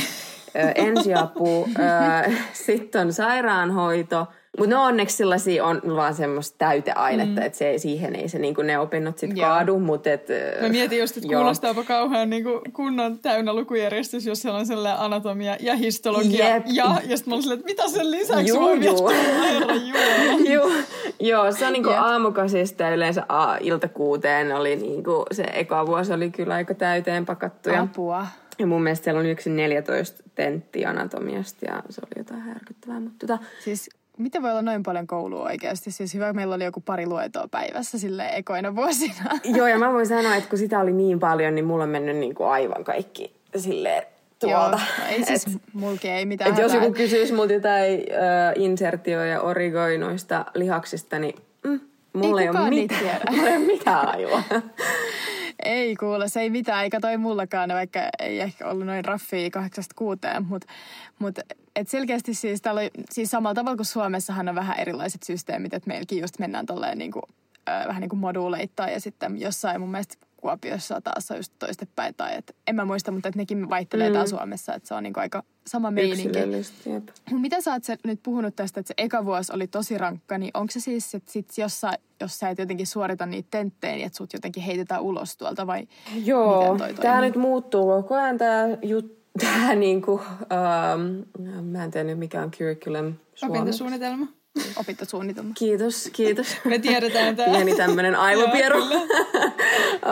Öö, 0.57 0.71
ensiapu, 0.75 1.69
öö, 1.79 2.33
sitten 2.67 3.01
on 3.01 3.13
sairaanhoito– 3.13 4.27
mutta 4.59 4.77
no 4.77 4.85
onneksi 4.85 5.17
sellaisia 5.17 5.65
on 5.65 5.83
vaan 5.97 6.15
semmoista 6.15 6.59
täyteainetta, 6.59 7.41
mm. 7.41 7.47
että 7.47 7.59
se, 7.59 7.79
siihen 7.79 8.17
ei 8.17 8.29
se 8.29 8.39
niinku 8.39 8.63
ne 8.63 8.79
opinnot 8.79 9.19
sitten 9.19 9.41
kaadu. 9.41 9.79
Mut 9.79 10.07
et, 10.07 10.29
Mä 10.63 10.69
mietin 10.69 10.99
just, 10.99 11.17
että 11.17 11.29
kuulostaapa 11.29 11.85
kauhean 11.85 12.31
niinku 12.31 12.61
kunnon 12.73 13.19
täynnä 13.19 13.55
lukujärjestys, 13.55 14.27
jos 14.27 14.43
siellä 14.43 14.59
on 14.59 14.67
sellainen 14.67 15.01
anatomia 15.01 15.57
ja 15.61 15.77
histologia. 15.77 16.49
Jep. 16.49 16.63
Ja, 16.67 16.97
ja 17.05 17.17
sitten 17.17 17.35
mä 17.35 17.37
olin 17.37 17.53
että 17.53 17.67
mitä 17.67 17.89
sen 17.89 18.11
lisäksi 18.11 18.49
juu, 18.49 18.61
voi 18.61 18.85
juu. 18.85 19.11
juu. 20.55 20.73
Joo, 21.21 21.53
se 21.53 21.67
on 21.67 21.73
niinku 21.73 21.91
aamukasista 21.91 22.83
ja 22.83 22.95
yleensä 22.95 23.27
a, 23.29 23.57
iltakuuteen 23.61 24.57
oli 24.57 24.77
niinku, 24.77 25.25
se 25.33 25.43
eka 25.43 25.87
vuosi 25.87 26.13
oli 26.13 26.31
kyllä 26.31 26.55
aika 26.55 26.75
täyteen 26.75 27.27
pakattu. 27.27 27.71
Apua. 27.79 28.27
Ja 28.59 28.67
mun 28.67 28.83
mielestä 28.83 29.05
siellä 29.05 29.21
on 29.21 29.27
yksi 29.27 29.51
14 29.51 30.23
tentti 30.35 30.87
anatomiasta 30.87 31.67
ja 31.67 31.83
se 31.91 32.01
oli 32.05 32.21
jotain 32.21 32.41
härkyttävää. 32.41 33.01
Mutta 33.01 33.27
tota, 33.27 33.45
siis 33.65 33.91
miten 34.19 34.43
voi 34.43 34.51
olla 34.51 34.63
noin 34.63 34.83
paljon 34.83 35.07
koulua 35.07 35.43
oikeasti? 35.43 35.91
Siis 35.91 36.15
hyvä, 36.15 36.33
meillä 36.33 36.55
oli 36.55 36.65
joku 36.65 36.81
pari 36.81 37.07
luetoa 37.07 37.49
päivässä 37.51 37.99
sille 37.99 38.29
ekoina 38.33 38.77
vuosina. 38.77 39.31
Joo, 39.57 39.67
ja 39.67 39.79
mä 39.79 39.93
voin 39.93 40.07
sanoa, 40.07 40.35
että 40.35 40.51
kun 40.51 40.59
sitä 40.59 40.81
oli 40.81 40.93
niin 40.93 41.21
paljon, 41.21 41.55
niin 41.55 41.65
mulla 41.65 41.85
on 41.85 41.91
mennyt 41.91 42.17
niin 42.17 42.35
kuin 42.35 42.49
aivan 42.49 42.85
kaikki 42.85 43.33
silleen 43.57 44.03
tuolta. 44.39 44.55
Joo, 44.59 44.71
no 44.71 44.79
ei 45.11 45.25
siis 45.27 45.47
et, 45.47 45.63
mulki 45.73 46.09
ei 46.09 46.27
mitään. 46.27 46.51
Et 46.51 46.59
jos 46.59 46.75
joku 46.75 46.93
kysyisi 46.93 47.33
multa 47.33 47.53
jotain 47.53 47.99
uh, 47.99 48.63
insertio- 48.63 49.25
ja 49.25 49.41
origoi 49.41 49.99
noista 49.99 50.45
lihaksista, 50.55 51.19
niin 51.19 51.35
mm, 51.65 51.81
mulla 52.13 52.41
ei, 52.41 52.47
ei 52.47 52.51
ole 52.51 52.71
mitään, 52.71 53.21
mulla 53.31 53.49
ei 53.49 53.57
ole 53.57 53.67
mitään 53.67 54.09
aivoa. 54.09 54.43
Ei 55.65 55.97
kuule, 55.97 56.29
se 56.29 56.41
ei 56.41 56.51
mitään, 56.51 56.85
eikä 56.85 57.01
toi 57.01 57.17
mullakaan, 57.17 57.71
vaikka 57.71 58.01
ei 58.19 58.41
ehkä 58.41 58.69
ollut 58.69 58.87
noin 58.87 59.05
raffia 59.05 59.51
kahdeksasta 59.51 59.95
kuuteen, 59.99 60.47
mutta 60.47 60.67
mut, 61.19 61.39
et 61.77 61.89
selkeästi 61.89 62.35
siis, 62.35 62.63
täällä 62.63 62.81
siis 63.11 63.31
samalla 63.31 63.55
tavalla 63.55 63.77
kuin 63.77 63.87
Suomessahan 63.87 64.49
on 64.49 64.55
vähän 64.55 64.79
erilaiset 64.79 65.23
systeemit, 65.23 65.75
että 65.75 65.89
meilläkin 65.89 66.21
just 66.21 66.39
mennään 66.39 66.67
tolleen 66.67 66.99
niin 66.99 67.13
kuin, 67.13 67.23
äh, 67.69 67.87
vähän 67.87 68.01
niin 68.01 68.09
kuin 68.09 68.21
moduuleittain 68.21 68.93
ja 68.93 69.01
sitten 69.01 69.41
jossain 69.41 69.81
mun 69.81 69.91
mielestä 69.91 70.26
Kuopiossa 70.47 71.01
taas 71.01 71.31
on 71.31 71.37
just 71.37 71.53
toistepäin. 71.59 72.15
Tai 72.15 72.35
et, 72.35 72.57
en 72.67 72.77
mä 72.77 72.85
muista, 72.85 73.13
mutta 73.13 73.29
että 73.29 73.39
nekin 73.39 73.71
vaihtelee 73.71 74.09
mm. 74.09 74.13
täällä 74.13 74.31
Suomessa. 74.31 74.75
Että 74.75 74.89
se 74.89 74.95
on 74.95 75.03
niinku 75.03 75.21
aika 75.21 75.43
sama 75.67 75.91
meininki. 75.91 76.39
Mitä 77.31 77.61
sä 77.61 77.73
oot 77.73 77.85
se 77.85 77.97
nyt 78.05 78.21
puhunut 78.23 78.57
tästä, 78.57 78.81
että 78.81 78.89
se 78.89 78.95
eka 78.99 79.25
vuosi 79.25 79.53
oli 79.53 79.67
tosi 79.67 79.99
rankka, 79.99 80.39
niin 80.39 80.51
onko 80.55 80.71
se 80.71 80.81
siis, 80.81 81.15
että 81.15 81.33
sit 81.33 81.49
jossain, 81.59 81.99
jos 82.21 82.39
sä 82.39 82.49
et 82.51 82.59
jotenkin 82.59 82.87
suorita 82.87 83.27
niitä 83.27 83.49
tenttejä, 83.51 83.95
niin 83.95 84.07
että 84.07 84.17
sut 84.17 84.33
jotenkin 84.33 84.63
heitetään 84.63 85.03
ulos 85.03 85.37
tuolta 85.37 85.67
vai 85.67 85.89
Joo, 86.25 86.79
tämä 87.01 87.21
nyt 87.21 87.37
muuttuu 87.37 87.87
koko 87.87 88.15
ajan 88.15 88.39
tämä 88.39 88.69
juttu. 88.83 89.17
Tämä 89.41 89.75
niinku, 89.75 90.13
um, 90.13 91.25
mä 91.63 91.85
en 91.85 91.91
tiedä 91.91 92.15
mikä 92.15 92.43
on 92.43 92.51
curriculum 92.51 93.15
suomeksi. 93.35 93.61
Opintosuunnitelma 93.61 94.27
opintosuunnitelma. 94.77 95.51
Kiitos, 95.59 96.11
kiitos. 96.13 96.57
Me 96.65 96.79
tiedetään 96.79 97.37
tämä. 97.37 97.53
Pieni 97.53 97.77
tämmöinen 97.77 98.15
aivopieru. 98.15 98.83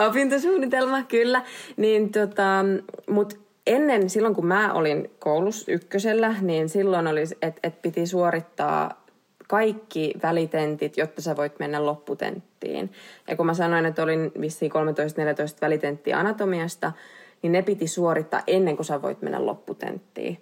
opintosuunnitelma, 0.09 1.03
kyllä. 1.03 1.41
Niin 1.77 2.11
tota, 2.11 2.65
mut 3.09 3.39
ennen, 3.67 4.09
silloin 4.09 4.35
kun 4.35 4.45
mä 4.45 4.73
olin 4.73 5.11
koulussa 5.19 5.71
ykkösellä, 5.71 6.35
niin 6.41 6.69
silloin 6.69 7.07
oli, 7.07 7.21
että 7.41 7.59
et 7.63 7.81
piti 7.81 8.07
suorittaa 8.07 9.05
kaikki 9.47 10.13
välitentit, 10.23 10.97
jotta 10.97 11.21
sä 11.21 11.35
voit 11.35 11.59
mennä 11.59 11.85
lopputenttiin. 11.85 12.91
Ja 13.27 13.35
kun 13.35 13.45
mä 13.45 13.53
sanoin, 13.53 13.85
että 13.85 14.03
olin 14.03 14.31
vissiin 14.41 14.71
13-14 14.71 14.75
välitenttiä 15.61 16.19
anatomiasta, 16.19 16.91
niin 17.41 17.51
ne 17.51 17.61
piti 17.61 17.87
suorittaa 17.87 18.43
ennen 18.47 18.75
kuin 18.75 18.85
sä 18.85 19.01
voit 19.01 19.21
mennä 19.21 19.45
lopputenttiin. 19.45 20.37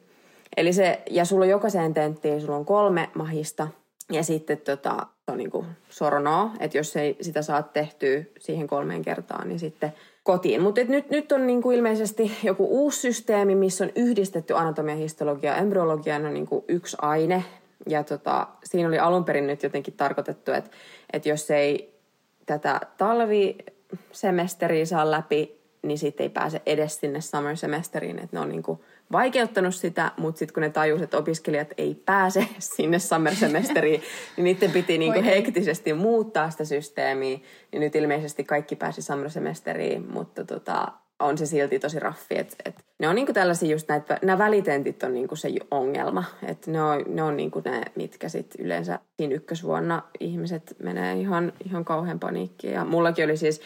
Eli 0.57 0.73
se, 0.73 1.01
ja 1.09 1.25
sulla 1.25 1.45
on 1.45 1.49
jokaiseen 1.49 1.93
tenttiin, 1.93 2.41
sulla 2.41 2.55
on 2.55 2.65
kolme 2.65 3.09
mahista– 3.13 3.67
ja 4.11 4.23
sitten 4.23 4.57
tota, 4.57 5.07
on 5.27 5.37
niin 5.37 5.51
kuin 5.51 5.65
sornoa, 5.89 6.51
että 6.59 6.77
jos 6.77 6.95
ei 6.95 7.17
sitä 7.21 7.41
saa 7.41 7.63
tehtyä 7.63 8.23
siihen 8.39 8.67
kolmeen 8.67 9.01
kertaan, 9.01 9.47
niin 9.47 9.59
sitten 9.59 9.93
kotiin. 10.23 10.61
Mutta 10.61 10.81
nyt, 10.83 11.09
nyt 11.09 11.31
on 11.31 11.47
niin 11.47 11.61
kuin 11.61 11.77
ilmeisesti 11.77 12.31
joku 12.43 12.67
uusi 12.69 12.99
systeemi, 12.99 13.55
missä 13.55 13.83
on 13.83 13.91
yhdistetty 13.95 14.57
anatomia, 14.57 14.95
histologia 14.95 15.51
ja 15.51 15.57
embryologia 15.57 16.15
on 16.15 16.33
niin 16.33 16.47
kuin 16.47 16.65
yksi 16.67 16.97
aine. 17.01 17.43
Ja 17.89 18.03
tota, 18.03 18.47
siinä 18.63 18.87
oli 18.87 18.99
alun 18.99 19.25
perin 19.25 19.47
nyt 19.47 19.63
jotenkin 19.63 19.93
tarkoitettu, 19.93 20.51
että, 20.51 20.69
että 21.13 21.29
jos 21.29 21.51
ei 21.51 21.99
tätä 22.45 22.81
talvisemesteriä 22.97 24.85
saa 24.85 25.11
läpi, 25.11 25.61
niin 25.81 25.97
sitten 25.97 26.23
ei 26.23 26.29
pääse 26.29 26.61
edes 26.65 26.99
sinne 26.99 27.21
summer 27.21 27.57
semesteriin, 27.57 28.19
että 28.19 28.37
ne 28.37 28.39
on 28.39 28.49
niin 28.49 28.63
kuin 28.63 28.79
vaikeuttanut 29.13 29.75
sitä, 29.75 30.11
mutta 30.17 30.39
sitten 30.39 30.53
kun 30.53 30.61
ne 30.61 30.69
tajusivat, 30.69 31.03
että 31.03 31.17
opiskelijat 31.17 31.67
ei 31.77 31.95
pääse 32.05 32.47
sinne 32.75 32.99
summer 32.99 33.35
semesteriin, 33.35 34.01
niin 34.37 34.43
niiden 34.43 34.71
piti 34.71 34.97
niinku 34.97 35.23
hektisesti 35.23 35.93
muuttaa 35.93 36.49
sitä 36.49 36.65
systeemiä. 36.65 37.39
Niin 37.71 37.79
nyt 37.79 37.95
ilmeisesti 37.95 38.43
kaikki 38.43 38.75
pääsi 38.75 39.01
summer 39.01 39.29
semesteriin, 39.29 40.11
mutta 40.11 40.43
tota, 40.45 40.91
on 41.19 41.37
se 41.37 41.45
silti 41.45 41.79
tosi 41.79 41.99
raffi. 41.99 42.37
Et, 42.37 42.55
et 42.65 42.85
ne 42.99 43.09
on 43.09 43.15
niinku 43.15 43.33
tällaisia 43.33 43.71
just 43.71 43.89
näitä, 43.89 44.19
nämä 44.21 44.37
välitentit 44.37 45.03
on 45.03 45.13
niinku 45.13 45.35
se 45.35 45.49
ongelma. 45.71 46.23
Että 46.47 46.71
ne 46.71 46.83
on, 46.83 47.03
ne 47.07 47.23
on 47.23 47.37
niinku 47.37 47.61
ne, 47.65 47.81
mitkä 47.95 48.29
sitten 48.29 48.65
yleensä 48.65 48.99
siinä 49.17 49.35
ykkösvuonna 49.35 50.03
ihmiset 50.19 50.75
menee 50.83 51.13
ihan, 51.13 51.53
ihan 51.65 51.85
kauhean 51.85 52.19
paniikkiin. 52.19 52.73
Ja 52.73 52.85
mullakin 52.85 53.25
oli 53.25 53.37
siis 53.37 53.61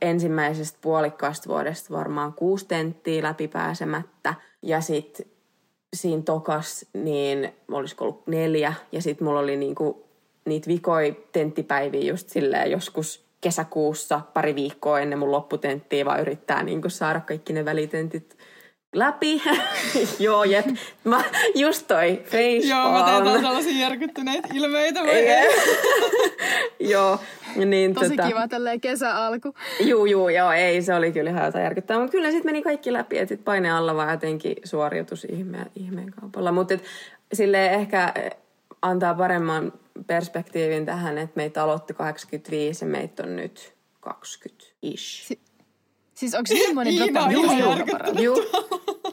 ensimmäisestä 0.00 0.78
puolikkaasta 0.82 1.48
vuodesta 1.48 1.94
varmaan 1.94 2.32
kuusi 2.32 2.66
tenttiä 2.66 3.22
läpipääsemättä. 3.22 4.34
Ja 4.62 4.80
sitten 4.80 5.26
siinä 5.96 6.22
tokas, 6.22 6.86
niin 6.92 7.52
olisiko 7.70 8.04
ollut 8.04 8.26
neljä. 8.26 8.74
Ja 8.92 9.02
sitten 9.02 9.26
mulla 9.26 9.40
oli 9.40 9.56
niinku 9.56 10.08
niitä 10.44 10.68
vikoi 10.68 11.28
tenttipäiviä 11.32 12.10
just 12.10 12.28
silleen 12.28 12.70
joskus 12.70 13.24
kesäkuussa 13.40 14.20
pari 14.34 14.54
viikkoa 14.54 15.00
ennen 15.00 15.18
mun 15.18 15.32
lopputenttiä, 15.32 16.04
vaan 16.04 16.20
yrittää 16.20 16.62
niinku 16.62 16.88
saada 16.88 17.20
kaikki 17.20 17.52
ne 17.52 17.64
välitentit 17.64 18.36
läpi. 18.94 19.42
Joo, 20.18 20.44
jep. 20.44 20.66
Mä 21.04 21.24
just 21.54 21.86
toi 21.86 22.22
face 22.24 22.68
Joo, 22.68 22.92
mä 22.92 23.04
teen 23.04 23.42
tällaisia 23.42 23.80
järkyttyneitä 23.80 24.48
ilmeitä. 24.54 25.00
Joo, 26.92 27.18
niin 27.66 27.94
Tosi 27.94 28.16
tota... 28.16 28.28
kiva 28.28 28.48
tälleen 28.48 28.80
kesäalku. 28.80 29.54
Juu, 29.80 30.06
juu, 30.06 30.28
joo, 30.28 30.52
ei, 30.52 30.82
se 30.82 30.94
oli 30.94 31.12
kyllä 31.12 31.30
ihan 31.30 31.44
jotain 31.44 31.64
järkyttävää. 31.64 32.00
Mutta 32.00 32.12
kyllä 32.12 32.30
sitten 32.30 32.48
meni 32.48 32.62
kaikki 32.62 32.92
läpi, 32.92 33.18
että 33.18 33.34
sit 33.34 33.44
paine 33.44 33.70
alla 33.70 33.96
vaan 33.96 34.10
jotenkin 34.10 34.56
suoriutus 34.64 35.24
ihmeen, 35.24 35.66
ihmeen 35.76 36.10
kaupalla. 36.20 36.52
Mutta 36.52 36.74
sille 37.32 37.66
ehkä 37.66 38.14
antaa 38.82 39.14
paremman 39.14 39.72
perspektiivin 40.06 40.86
tähän, 40.86 41.18
että 41.18 41.36
meitä 41.36 41.62
aloitti 41.62 41.94
85 41.94 42.84
ja 42.84 42.88
meitä 42.88 43.22
on 43.22 43.36
nyt 43.36 43.74
20-ish. 44.08 45.26
Si- 45.26 45.40
Siis 46.14 46.34
onko 46.34 46.46
se 46.46 46.56
semmoinen 46.66 46.94
Iina 47.02 47.22
on 47.24 47.30
ihan 47.32 47.58
Joo. 48.22 48.36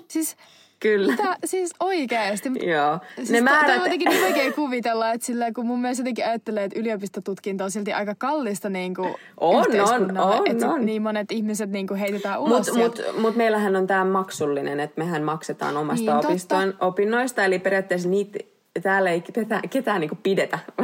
Siis 0.08 0.38
Kyllä. 0.80 1.12
Mitä, 1.12 1.36
siis 1.46 1.72
oikeasti. 1.80 2.50
Joo. 2.70 3.00
Siis 3.16 3.30
ne 3.30 3.42
määrät... 3.42 3.66
Tämä 3.66 3.78
on 3.78 3.84
jotenkin 3.84 4.10
niin 4.10 4.24
vaikea 4.24 4.52
kuvitella, 4.52 5.12
että, 5.12 5.26
sillä, 5.26 5.52
kun 5.52 5.66
mun 5.66 5.82
mielestä 5.82 6.02
jotenkin 6.02 6.26
ajattelee, 6.26 6.64
että 6.64 6.80
yliopistotutkinto 6.80 7.64
on 7.64 7.72
silti 7.72 7.94
aika 7.94 8.16
kallista 8.16 8.70
niin 8.70 8.96
kuin 8.96 9.16
on, 9.38 9.66
on, 9.94 10.18
on, 10.18 10.42
että 10.46 10.70
on. 10.70 10.86
niin 10.86 11.02
monet 11.02 11.32
ihmiset 11.32 11.70
niin 11.70 11.88
kuin 11.88 12.00
heitetään 12.00 12.40
ulos. 12.40 12.74
Mutta 12.74 13.02
mut, 13.04 13.22
mut 13.22 13.36
meillähän 13.36 13.76
on 13.76 13.88
tämä 13.88 14.06
maksullinen, 14.06 14.80
että 14.80 15.02
mehän 15.02 15.24
maksetaan 15.24 15.78
omasta 15.78 16.18
niin, 16.18 16.26
opiston, 16.26 16.74
opinnoista, 16.82 17.46
eli 17.46 17.60
periaatteessa 17.60 18.10
niitä 18.10 18.40
täällä 18.82 19.10
ei 19.10 19.22
ketään, 19.22 19.70
ketään 19.70 20.02
niinku 20.02 20.18
pidetä 20.24 20.60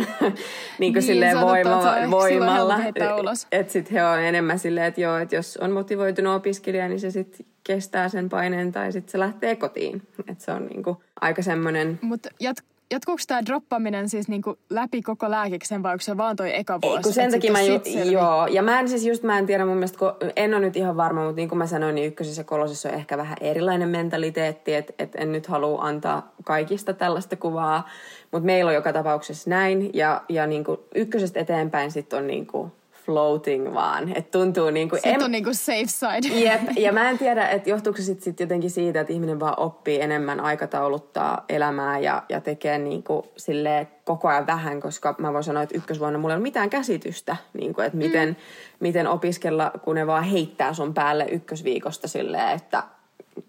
niinku 0.79 0.99
niin, 0.99 1.03
silleen 1.03 1.41
voima, 1.41 1.81
voimalla. 2.11 2.79
Että 2.85 3.05
et 3.51 3.69
sit 3.69 3.91
he 3.91 4.05
on 4.05 4.19
enemmän 4.19 4.59
silleen, 4.59 4.85
että 4.85 5.01
joo, 5.01 5.17
että 5.17 5.35
jos 5.35 5.57
on 5.57 5.71
motivoitunut 5.71 6.35
opiskelija, 6.35 6.87
niin 6.87 6.99
se 6.99 7.11
sitten 7.11 7.45
kestää 7.63 8.09
sen 8.09 8.29
paineen 8.29 8.71
tai 8.71 8.91
sitten 8.91 9.11
se 9.11 9.19
lähtee 9.19 9.55
kotiin. 9.55 10.01
Että 10.27 10.43
se 10.43 10.51
on 10.51 10.65
niinku 10.65 11.03
aika 11.21 11.41
semmoinen... 11.41 11.99
Mutta 12.01 12.29
jat- 12.43 12.74
jatkuuko 12.91 13.21
tämä 13.27 13.45
droppaminen 13.45 14.09
siis 14.09 14.27
niinku 14.27 14.57
läpi 14.69 15.01
koko 15.01 15.31
lääkiksen 15.31 15.83
vai 15.83 15.91
onko 15.91 16.01
se 16.01 16.17
vaan 16.17 16.35
toi 16.35 16.55
eka 16.55 16.79
vuosi? 16.81 16.97
Ei, 16.97 17.03
kun 17.03 17.13
sen 17.13 17.31
takia 17.31 17.51
mä 17.51 17.61
ju- 17.61 18.11
joo. 18.11 18.47
Ja 18.47 18.63
mä 18.63 18.79
en 18.79 18.89
siis 18.89 19.05
just, 19.05 19.23
mä 19.23 19.37
en 19.37 19.45
tiedä 19.45 19.65
mun 19.65 19.75
mielestä, 19.75 19.97
en 20.35 20.53
ole 20.53 20.65
nyt 20.65 20.75
ihan 20.77 20.97
varma, 20.97 21.23
mutta 21.23 21.35
niin 21.35 21.49
kuin 21.49 21.59
mä 21.59 21.67
sanoin, 21.67 21.95
niin 21.95 22.07
ykkösessä 22.07 22.39
ja 22.39 22.45
kolosessa 22.45 22.89
on 22.89 22.95
ehkä 22.95 23.17
vähän 23.17 23.37
erilainen 23.41 23.89
mentaliteetti, 23.89 24.73
että 24.73 24.93
et 24.99 25.15
en 25.15 25.31
nyt 25.31 25.47
halua 25.47 25.81
antaa 25.81 26.31
kaikista 26.43 26.93
tällaista 26.93 27.35
kuvaa, 27.35 27.89
mutta 28.31 28.45
meillä 28.45 28.69
on 28.69 28.75
joka 28.75 28.93
tapauksessa 28.93 29.49
näin 29.49 29.89
ja, 29.93 30.21
ja 30.29 30.47
niin 30.47 30.63
kuin 30.63 30.79
ykkösestä 30.95 31.39
eteenpäin 31.39 31.91
sitten 31.91 32.19
on 32.19 32.27
niin 32.27 32.47
kuin 32.47 32.71
floating 33.05 33.73
vaan. 33.73 34.15
Että 34.15 34.39
tuntuu 34.39 34.69
niin 34.69 34.89
kuin... 34.89 35.01
En... 35.03 35.23
on 35.23 35.31
niin 35.31 35.43
kuin 35.43 35.55
safe 35.55 35.85
side. 35.87 36.39
Jep, 36.39 36.61
ja 36.85 36.91
mä 36.91 37.09
en 37.09 37.17
tiedä, 37.17 37.49
että 37.49 37.69
johtuuko 37.69 37.97
se 37.97 38.03
sitten 38.03 38.23
sit 38.23 38.39
jotenkin 38.39 38.71
siitä, 38.71 39.01
että 39.01 39.13
ihminen 39.13 39.39
vaan 39.39 39.59
oppii 39.59 40.01
enemmän 40.01 40.39
aikatauluttaa 40.39 41.45
elämää 41.49 41.99
ja, 41.99 42.23
ja 42.29 42.41
tekee 42.41 42.77
niin 42.77 43.03
kuin 43.03 43.23
silleen 43.37 43.87
koko 44.03 44.27
ajan 44.27 44.47
vähän, 44.47 44.81
koska 44.81 45.15
mä 45.17 45.33
voin 45.33 45.43
sanoa, 45.43 45.63
että 45.63 45.77
ykkösvuonna 45.77 46.19
mulla 46.19 46.33
ei 46.33 46.37
ole 46.37 46.43
mitään 46.43 46.69
käsitystä, 46.69 47.37
niin 47.53 47.73
kuin, 47.73 47.85
että 47.85 47.97
miten, 47.97 48.29
mm. 48.29 48.35
miten 48.79 49.07
opiskella, 49.07 49.71
kun 49.83 49.95
ne 49.95 50.07
vaan 50.07 50.23
heittää 50.23 50.73
sun 50.73 50.93
päälle 50.93 51.25
ykkösviikosta 51.31 52.07
silleen, 52.07 52.49
että 52.49 52.83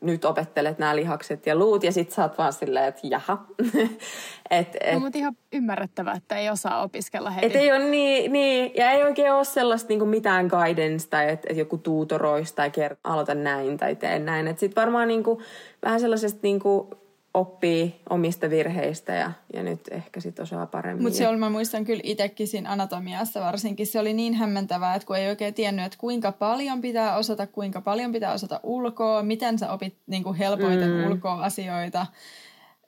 nyt 0.00 0.24
opettelet 0.24 0.78
nämä 0.78 0.96
lihakset 0.96 1.46
ja 1.46 1.56
luut 1.56 1.84
ja 1.84 1.92
sit 1.92 2.10
sä 2.10 2.22
oot 2.22 2.38
vaan 2.38 2.52
silleen, 2.52 2.84
että 2.84 3.00
jaha. 3.04 3.46
et, 4.50 4.76
et, 4.80 4.94
no, 4.94 5.00
mutta 5.00 5.18
ihan 5.18 5.36
ymmärrettävää, 5.52 6.14
että 6.14 6.36
ei 6.36 6.50
osaa 6.50 6.82
opiskella 6.82 7.30
heti. 7.30 7.46
Et 7.46 7.56
ei 7.56 7.72
ole 7.72 7.84
niin, 7.84 8.32
niin, 8.32 8.72
ja 8.76 8.90
ei 8.90 9.04
oikein 9.04 9.32
ole 9.32 9.44
sellaista 9.44 9.88
niin 9.88 10.08
mitään 10.08 10.46
guidance 10.46 11.08
tai 11.08 11.30
että 11.30 11.48
et 11.50 11.56
joku 11.56 11.78
tuutoroista 11.78 12.56
tai 12.56 12.68
kert- 12.68 13.00
aloita 13.04 13.34
näin 13.34 13.76
tai 13.76 13.96
tee 13.96 14.18
näin. 14.18 14.48
Että 14.48 14.60
sit 14.60 14.76
varmaan 14.76 15.08
niin 15.08 15.22
kuin, 15.22 15.38
vähän 15.82 16.00
sellaisesta 16.00 16.40
niin 16.42 16.60
kuin, 16.60 16.88
oppii 17.36 18.00
omista 18.10 18.50
virheistä 18.50 19.12
ja, 19.12 19.32
ja 19.52 19.62
nyt 19.62 19.80
ehkä 19.90 20.20
sitten 20.20 20.42
osaa 20.42 20.66
paremmin. 20.66 21.02
Mutta 21.02 21.18
se 21.18 21.28
oli, 21.28 21.36
mä 21.36 21.50
muistan 21.50 21.84
kyllä 21.84 22.00
itsekin 22.04 22.48
siinä 22.48 22.72
anatomiassa 22.72 23.40
varsinkin, 23.40 23.86
se 23.86 23.98
oli 23.98 24.12
niin 24.12 24.34
hämmentävää, 24.34 24.94
että 24.94 25.06
kun 25.06 25.16
ei 25.16 25.28
oikein 25.28 25.54
tiennyt, 25.54 25.84
että 25.84 25.98
kuinka 25.98 26.32
paljon 26.32 26.80
pitää 26.80 27.16
osata, 27.16 27.46
kuinka 27.46 27.80
paljon 27.80 28.12
pitää 28.12 28.32
osata 28.32 28.60
ulkoa, 28.62 29.22
miten 29.22 29.58
sä 29.58 29.72
opit 29.72 29.96
niin 30.06 30.22
kuin 30.22 30.36
helpoiten 30.36 30.90
mm. 30.90 31.06
ulkoa 31.06 31.44
asioita. 31.44 32.06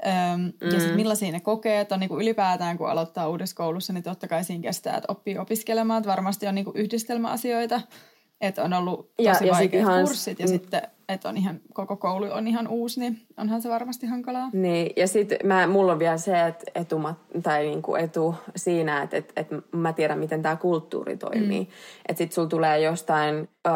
Öm, 0.06 0.40
mm. 0.40 0.52
Ja 0.60 0.80
sitten 0.80 0.96
millaisia 0.96 1.32
ne 1.32 1.40
kokeet 1.40 1.92
on 1.92 2.00
niin 2.00 2.08
kuin 2.08 2.22
ylipäätään, 2.22 2.78
kun 2.78 2.90
aloittaa 2.90 3.28
uudessa 3.28 3.56
koulussa, 3.56 3.92
niin 3.92 4.04
totta 4.04 4.28
kai 4.28 4.44
siinä 4.44 4.62
kestää, 4.62 4.96
että 4.96 5.12
oppii 5.12 5.38
opiskelemaan. 5.38 5.98
Että 5.98 6.10
varmasti 6.10 6.46
on 6.46 6.54
niin 6.54 6.64
kuin 6.64 6.76
yhdistelmäasioita, 6.76 7.80
että 8.40 8.62
on 8.62 8.72
ollut 8.72 9.10
tosi 9.16 9.28
ja, 9.28 9.36
ja 9.46 9.52
vaikeat 9.52 9.82
ihan, 9.82 10.04
kurssit 10.04 10.38
ja 10.38 10.46
mm. 10.46 10.48
sitten, 10.48 10.82
että 11.08 11.28
on 11.28 11.36
ihan, 11.36 11.60
koko 11.72 11.96
koulu 11.96 12.26
on 12.32 12.48
ihan 12.48 12.68
uusi, 12.68 13.00
niin 13.00 13.20
onhan 13.36 13.62
se 13.62 13.68
varmasti 13.68 14.06
hankalaa. 14.06 14.50
Niin, 14.52 14.92
ja 14.96 15.08
sitten 15.08 15.38
mulla 15.68 15.92
on 15.92 15.98
vielä 15.98 16.18
se, 16.18 16.46
että 16.46 16.64
etu, 16.74 17.00
tai 17.42 17.66
niinku 17.66 17.96
etu 17.96 18.34
siinä, 18.56 19.02
että 19.02 19.16
et, 19.16 19.32
et 19.36 19.48
mä 19.72 19.92
tiedän, 19.92 20.18
miten 20.18 20.42
tämä 20.42 20.56
kulttuuri 20.56 21.16
toimii. 21.16 21.60
Mm. 21.60 21.70
Että 22.08 22.18
sitten 22.18 22.34
sulla 22.34 22.48
tulee 22.48 22.80
jostain, 22.80 23.48
öö, 23.66 23.72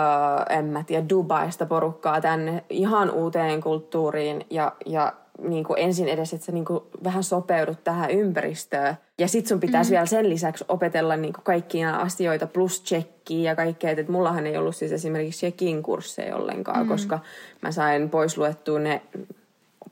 en 0.50 0.64
mä 0.64 0.84
tiedä, 0.84 1.08
Dubaista 1.08 1.66
porukkaa 1.66 2.20
tänne 2.20 2.64
ihan 2.70 3.10
uuteen 3.10 3.60
kulttuuriin 3.60 4.46
ja, 4.50 4.72
ja 4.86 5.12
niin 5.48 5.64
kuin 5.64 5.78
ensin 5.78 6.08
edes, 6.08 6.32
että 6.32 6.46
sä 6.46 6.52
niin 6.52 6.64
kuin 6.64 6.84
vähän 7.04 7.24
sopeudut 7.24 7.84
tähän 7.84 8.10
ympäristöön. 8.10 8.94
Ja 9.18 9.28
sit 9.28 9.46
sun 9.46 9.60
pitäisi 9.60 9.90
mm. 9.90 9.92
vielä 9.92 10.06
sen 10.06 10.28
lisäksi 10.28 10.64
opetella 10.68 11.16
niin 11.16 11.32
kuin 11.32 11.44
kaikkia 11.44 11.96
asioita 11.96 12.46
plus 12.46 12.80
tsekkiä 12.80 13.50
ja 13.50 13.56
kaikkea. 13.56 13.90
Että 13.90 14.12
mullahan 14.12 14.46
ei 14.46 14.56
ollut 14.56 14.76
siis 14.76 14.92
esimerkiksi 14.92 15.38
tsekin 15.38 15.82
kursseja 15.82 16.36
ollenkaan, 16.36 16.82
mm. 16.82 16.88
koska 16.88 17.18
mä 17.62 17.72
sain 17.72 18.10
pois 18.10 18.38
luettua 18.38 18.78
ne 18.78 19.02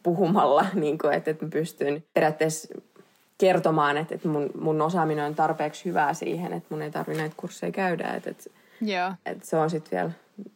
puhumalla, 0.03 0.67
niin 0.75 0.99
kuin, 0.99 1.15
että, 1.15 1.31
että 1.31 1.45
mä 1.45 1.51
pystyn 1.51 2.05
periaatteessa 2.15 2.69
kertomaan, 3.39 3.97
että, 3.97 4.15
että 4.15 4.29
mun, 4.29 4.51
mun 4.61 4.83
osaaminen 4.83 5.25
on 5.25 5.35
tarpeeksi 5.35 5.85
hyvää 5.85 6.15
siihen, 6.15 6.53
että 6.53 6.67
mun 6.71 6.83
ei 6.83 6.91
tarvitse 6.91 7.21
näitä 7.21 7.35
kursseja 7.37 7.73
käydä. 7.73 8.09
Että, 8.09 8.31
että, 8.31 8.51
yeah. 8.89 9.17
että 9.27 9.47
se 9.47 9.57
on 9.57 9.71
sitten 9.71 9.99
vielä 9.99 10.11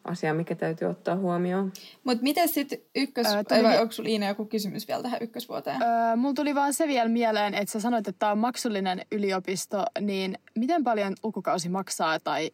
asia, 0.05 0.35
mikä 0.35 0.55
täytyy 0.55 0.89
ottaa 0.89 1.17
huomioon. 1.17 1.73
Mutta 2.05 2.23
miten 2.23 2.49
sitten 2.49 2.79
ykkös... 2.95 3.27
Öö, 3.27 3.45
tuli... 3.45 3.63
vai 3.63 3.79
onko 3.79 3.93
sulla 3.93 4.09
Iina 4.09 4.29
joku 4.29 4.45
kysymys 4.45 4.89
vielä 4.89 5.03
tähän 5.03 5.23
ykkösvuoteen? 5.23 5.83
Öö, 5.83 6.17
mulla 6.17 6.35
tuli 6.35 6.55
vaan 6.55 6.75
se 6.75 6.89
vielä 6.89 7.09
mieleen, 7.09 7.55
että 7.55 7.73
sä 7.73 7.81
sanoit, 7.81 8.09
että 8.09 8.19
tämä 8.19 8.33
on 8.33 8.39
maksullinen 8.39 9.01
yliopisto, 9.13 9.85
niin 10.01 10.39
miten 10.55 10.85
paljon 10.85 11.15
lukukausi 11.23 11.69
maksaa 11.69 12.21
tai 12.21 12.51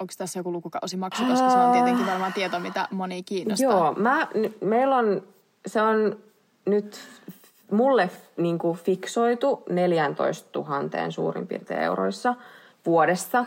onko 0.00 0.12
tässä 0.18 0.38
joku 0.38 0.52
lukukausimaksu, 0.52 1.24
koska 1.24 1.50
se 1.50 1.56
on 1.56 1.72
tietenkin 1.72 2.06
varmaan 2.06 2.32
tieto, 2.32 2.60
mitä 2.60 2.88
moni 2.90 3.22
kiinnostaa. 3.22 3.70
Joo, 3.70 3.94
mä, 3.94 4.28
meillä 4.60 4.96
on, 4.96 5.22
se 5.66 5.82
on 5.82 6.18
nyt 6.66 6.98
mulle 7.70 8.10
niin 8.36 8.58
kuin 8.58 8.78
fiksoitu 8.78 9.62
14 9.70 10.58
000 10.58 11.10
suurin 11.10 11.46
piirtein 11.46 11.80
euroissa 11.80 12.34
vuodessa. 12.86 13.44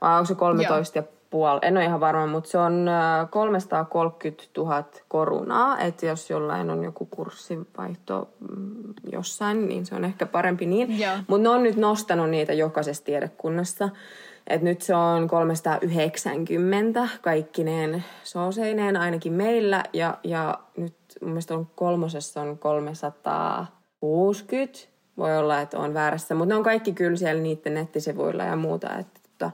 Vai 0.00 0.14
onko 0.14 0.26
se 0.26 0.34
13 0.34 0.98
Joo 0.98 1.13
puoli, 1.34 1.58
en 1.62 1.76
ole 1.76 1.84
ihan 1.84 2.00
varma, 2.00 2.26
mutta 2.26 2.50
se 2.50 2.58
on 2.58 2.90
330 3.30 4.44
000 4.56 4.84
korunaa, 5.08 5.78
että 5.78 6.06
jos 6.06 6.30
jollain 6.30 6.70
on 6.70 6.84
joku 6.84 7.06
kurssivaihto 7.06 8.28
mm, 8.40 8.94
jossain, 9.12 9.68
niin 9.68 9.86
se 9.86 9.94
on 9.94 10.04
ehkä 10.04 10.26
parempi 10.26 10.66
niin. 10.66 10.98
Mutta 11.26 11.42
ne 11.42 11.48
on 11.48 11.62
nyt 11.62 11.76
nostanut 11.76 12.30
niitä 12.30 12.52
jokaisessa 12.52 13.04
tiedekunnassa. 13.04 13.88
Et 14.46 14.62
nyt 14.62 14.82
se 14.82 14.94
on 14.94 15.28
390 15.28 17.08
kaikkineen 17.22 18.04
sooseineen 18.24 18.96
ainakin 18.96 19.32
meillä 19.32 19.84
ja, 19.92 20.18
ja 20.24 20.58
nyt 20.76 20.94
mun 21.20 21.30
mielestä 21.30 21.54
on 21.54 21.66
kolmosessa 21.74 22.40
on 22.40 22.58
360. 22.58 24.78
Voi 25.16 25.38
olla, 25.38 25.60
että 25.60 25.78
on 25.78 25.94
väärässä, 25.94 26.34
mutta 26.34 26.54
ne 26.54 26.56
on 26.56 26.64
kaikki 26.64 26.92
kyllä 26.92 27.16
siellä 27.16 27.42
niiden 27.42 27.74
nettisivuilla 27.74 28.44
ja 28.44 28.56
muuta. 28.56 28.98
Että, 28.98 29.20
että 29.32 29.50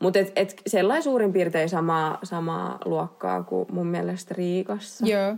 mutta 0.00 0.18
et, 0.18 0.32
et 0.36 0.62
sellainen 0.66 1.02
suurin 1.02 1.32
piirtein 1.32 1.68
samaa, 1.68 2.18
samaa 2.22 2.78
luokkaa 2.84 3.42
kuin 3.42 3.66
mun 3.72 3.86
mielestä 3.86 4.34
Riikassa. 4.34 5.06
Joo. 5.06 5.36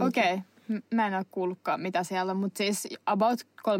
Okei. 0.00 0.34
Okay. 0.34 0.80
Mä 0.94 1.06
en 1.06 1.14
ole 1.14 1.24
kuullutkaan 1.30 1.80
mitä 1.80 2.04
siellä 2.04 2.30
on, 2.30 2.36
mutta 2.36 2.58
siis 2.58 2.88
about 3.06 3.40
13-14 3.40 3.72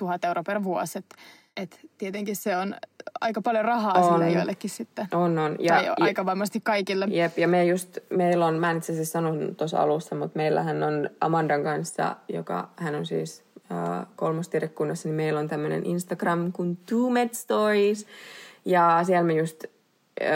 000 0.00 0.18
euroa 0.22 0.42
per 0.42 0.64
vuosi. 0.64 0.98
Että 0.98 1.16
et 1.56 1.80
tietenkin 1.98 2.36
se 2.36 2.56
on 2.56 2.74
aika 3.20 3.42
paljon 3.42 3.64
rahaa 3.64 3.92
on. 3.92 4.12
sille 4.12 4.30
joillekin 4.30 4.70
sitten. 4.70 5.08
On, 5.12 5.38
on. 5.38 5.56
Ja, 5.58 5.74
tai 5.74 5.84
ja, 5.84 5.94
aika 6.00 6.26
varmasti 6.26 6.60
kaikille. 6.60 7.06
Jep, 7.10 7.38
ja 7.38 7.48
me 7.48 7.64
just, 7.64 7.98
meillä 8.10 8.46
on, 8.46 8.54
mä 8.54 8.70
en 8.70 8.76
itse 8.76 8.92
asiassa 8.92 9.12
sanonut 9.12 9.56
tuossa 9.56 9.82
alussa, 9.82 10.14
mutta 10.14 10.36
meillähän 10.36 10.82
on 10.82 11.10
Amandan 11.20 11.62
kanssa, 11.62 12.16
joka 12.28 12.68
hän 12.76 12.94
on 12.94 13.06
siis 13.06 13.44
äh, 13.72 14.06
kolmostiedekunnassa, 14.16 15.08
niin 15.08 15.16
meillä 15.16 15.40
on 15.40 15.48
tämmöinen 15.48 15.86
Instagram 15.86 16.52
kuin 16.52 16.76
Two 16.76 17.10
Med 17.10 17.28
Stories, 17.32 18.06
ja 18.64 19.00
siellä 19.02 19.24
me 19.24 19.34
just 19.34 19.64
ö, 19.64 20.26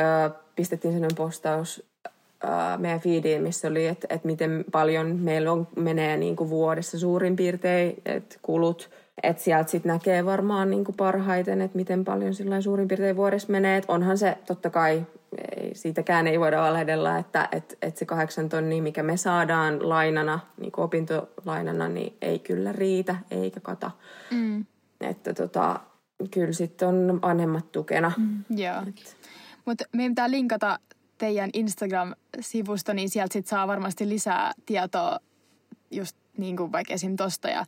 pistettiin 0.56 0.92
sellainen 0.94 1.16
postaus 1.16 1.82
ö, 2.44 2.48
meidän 2.78 3.00
feediin, 3.00 3.42
missä 3.42 3.68
oli, 3.68 3.86
että 3.86 4.06
et 4.10 4.24
miten 4.24 4.64
paljon 4.72 5.16
meillä 5.16 5.52
on, 5.52 5.68
menee 5.76 6.16
niin 6.16 6.36
kuin 6.36 6.50
vuodessa 6.50 6.98
suurin 6.98 7.36
piirtein, 7.36 8.02
että 8.06 8.36
kulut. 8.42 8.90
Että 9.22 9.42
sieltä 9.42 9.70
sitten 9.70 9.92
näkee 9.92 10.24
varmaan 10.24 10.70
niin 10.70 10.84
kuin 10.84 10.96
parhaiten, 10.96 11.60
että 11.60 11.76
miten 11.76 12.04
paljon 12.04 12.34
sillä 12.34 12.60
suurin 12.60 12.88
piirtein 12.88 13.16
vuodessa 13.16 13.52
menee. 13.52 13.76
Et 13.76 13.84
onhan 13.88 14.18
se 14.18 14.38
totta 14.46 14.70
kai, 14.70 15.02
ei, 15.56 15.74
siitäkään 15.74 16.26
ei 16.26 16.40
voida 16.40 16.62
valehdella, 16.62 17.18
että 17.18 17.48
et, 17.52 17.78
et 17.82 17.96
se 17.96 18.04
kahdeksan 18.04 18.48
tonnia, 18.48 18.82
mikä 18.82 19.02
me 19.02 19.16
saadaan 19.16 19.88
lainana, 19.88 20.40
niin 20.60 20.72
kuin 20.72 20.84
opintolainana, 20.84 21.88
niin 21.88 22.16
ei 22.22 22.38
kyllä 22.38 22.72
riitä 22.72 23.16
eikä 23.30 23.60
kata. 23.60 23.90
Mm. 24.30 24.64
Että 25.00 25.34
tota, 25.34 25.80
kyllä 26.30 26.52
sitten 26.52 26.88
on 26.88 27.22
vanhemmat 27.22 27.72
tukena. 27.72 28.12
Mm, 28.16 28.44
joo. 28.50 28.82
Mutta 29.64 29.84
meidän 29.92 30.12
pitää 30.12 30.30
linkata 30.30 30.78
teidän 31.18 31.50
Instagram-sivusto, 31.52 32.92
niin 32.92 33.08
sieltä 33.08 33.32
sit 33.32 33.46
saa 33.46 33.68
varmasti 33.68 34.08
lisää 34.08 34.52
tietoa 34.66 35.18
just 35.90 36.16
niin 36.36 36.56
kuin 36.56 36.72
vaikka 36.72 36.94
esim. 36.94 37.16
tosta. 37.16 37.48
Ja, 37.48 37.64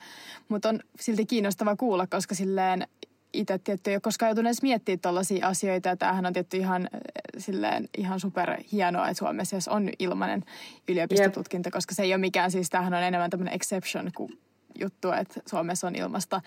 mutta 0.48 0.68
on 0.68 0.80
silti 1.00 1.26
kiinnostava 1.26 1.76
kuulla, 1.76 2.06
koska 2.06 2.34
silleen 2.34 2.86
itse 3.32 3.58
tietty 3.58 3.90
ei 3.90 3.94
ole 3.94 4.00
koskaan 4.00 4.28
joutunut 4.28 4.48
edes 4.48 4.62
miettimään 4.62 5.00
tällaisia 5.00 5.46
asioita. 5.46 5.88
Ja 5.88 5.96
tämähän 5.96 6.26
on 6.26 6.32
tietty 6.32 6.56
ihan, 6.56 6.88
silleen, 7.38 7.88
ihan 7.98 8.20
super 8.20 8.56
hienoa, 8.72 9.08
että 9.08 9.18
Suomessa 9.18 9.56
jos 9.56 9.68
on 9.68 9.90
ilmainen 9.98 10.44
yliopistotutkinto, 10.88 11.66
yep. 11.68 11.74
koska 11.74 11.94
se 11.94 12.02
ei 12.02 12.12
ole 12.12 12.18
mikään, 12.18 12.50
siis 12.50 12.70
tämähän 12.70 12.94
on 12.94 13.02
enemmän 13.02 13.30
tämmöinen 13.30 13.54
exception 13.54 14.10
kuin 14.16 14.38
juttu, 14.80 15.12
että 15.12 15.40
Suomessa 15.46 15.86
on 15.86 15.96
ilmasta 15.96 16.40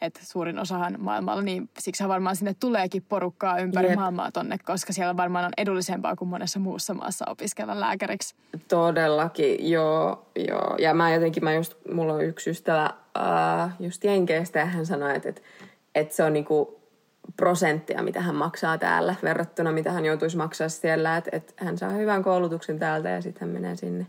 että 0.00 0.20
suurin 0.22 0.58
osahan 0.58 0.96
maailmalla, 0.98 1.42
niin 1.42 1.70
siksi 1.78 2.08
varmaan 2.08 2.36
sinne 2.36 2.54
tuleekin 2.60 3.04
porukkaa 3.08 3.58
ympäri 3.58 3.88
Jep. 3.88 3.98
maailmaa 3.98 4.32
tonne, 4.32 4.58
koska 4.64 4.92
siellä 4.92 5.16
varmaan 5.16 5.44
on 5.44 5.52
edullisempaa 5.56 6.16
kuin 6.16 6.28
monessa 6.28 6.58
muussa 6.58 6.94
maassa 6.94 7.24
opiskella 7.28 7.80
lääkäriksi. 7.80 8.34
Todellakin, 8.68 9.70
joo, 9.70 10.26
joo. 10.48 10.76
Ja 10.78 10.94
mä 10.94 11.14
jotenkin, 11.14 11.44
mä 11.44 11.54
just, 11.54 11.74
mulla 11.92 12.12
on 12.12 12.24
yksi 12.24 12.50
ystävä 12.50 12.94
uh, 13.18 13.70
just 13.80 14.04
Jenkeistä 14.04 14.58
ja 14.58 14.64
hän 14.64 14.86
sanoi, 14.86 15.16
että, 15.16 15.28
että, 15.28 15.40
että 15.94 16.14
se 16.14 16.24
on 16.24 16.32
niinku 16.32 16.78
prosenttia, 17.36 18.02
mitä 18.02 18.20
hän 18.20 18.34
maksaa 18.34 18.78
täällä 18.78 19.14
verrattuna, 19.22 19.72
mitä 19.72 19.92
hän 19.92 20.04
joutuisi 20.04 20.36
maksaa 20.36 20.68
siellä. 20.68 21.16
Että, 21.16 21.30
että 21.32 21.64
hän 21.64 21.78
saa 21.78 21.90
hyvän 21.90 22.22
koulutuksen 22.22 22.78
täältä 22.78 23.08
ja 23.08 23.22
sitten 23.22 23.40
hän 23.40 23.50
menee 23.50 23.76
sinne. 23.76 24.06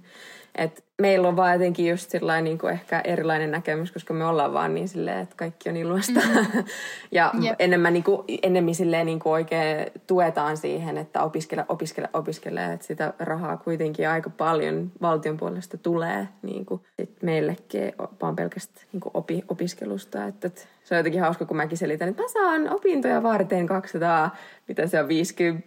Et 0.55 0.83
meillä 0.99 1.27
on 1.27 1.35
vaan 1.35 1.53
jotenkin 1.53 1.89
just 1.89 2.13
niin 2.41 2.57
kuin 2.57 2.73
ehkä 2.73 3.01
erilainen 3.03 3.51
näkemys, 3.51 3.91
koska 3.91 4.13
me 4.13 4.25
ollaan 4.25 4.53
vaan 4.53 4.75
niin 4.75 4.87
silleen, 4.87 5.19
että 5.19 5.35
kaikki 5.35 5.69
on 5.69 5.77
ilmasta. 5.77 6.19
Mm-hmm. 6.19 6.63
ja 7.11 7.33
yep. 7.43 7.55
enemmän, 7.59 7.93
niin 7.93 8.03
kuin, 8.03 8.21
enemmän 8.43 8.75
silleen 8.75 9.05
niin 9.05 9.19
kuin 9.19 9.33
oikein 9.33 9.91
tuetaan 10.07 10.57
siihen, 10.57 10.97
että 10.97 11.23
opiskele, 11.23 11.65
opiskele, 11.69 12.09
opiskele. 12.13 12.73
Että 12.73 12.85
sitä 12.85 13.13
rahaa 13.19 13.57
kuitenkin 13.57 14.09
aika 14.09 14.29
paljon 14.29 14.91
valtion 15.01 15.37
puolesta 15.37 15.77
tulee 15.77 16.27
niin 16.41 16.65
kuin 16.65 16.81
sit 16.99 17.23
meillekin, 17.23 17.93
vaan 18.21 18.35
pelkästään 18.35 18.87
niin 18.93 19.01
kuin 19.01 19.11
opi, 19.13 19.43
opiskelusta. 19.47 20.25
Että, 20.25 20.47
että 20.47 20.61
se 20.83 20.95
on 20.95 20.99
jotenkin 20.99 21.21
hauska, 21.21 21.45
kun 21.45 21.57
mäkin 21.57 21.77
selitän, 21.77 22.09
että 22.09 22.21
mä 22.21 22.27
saan 22.27 22.73
opintoja 22.73 23.23
varten 23.23 23.67
200, 23.67 24.37
mitä 24.67 24.87
se 24.87 25.01
on, 25.01 25.07
50 25.07 25.65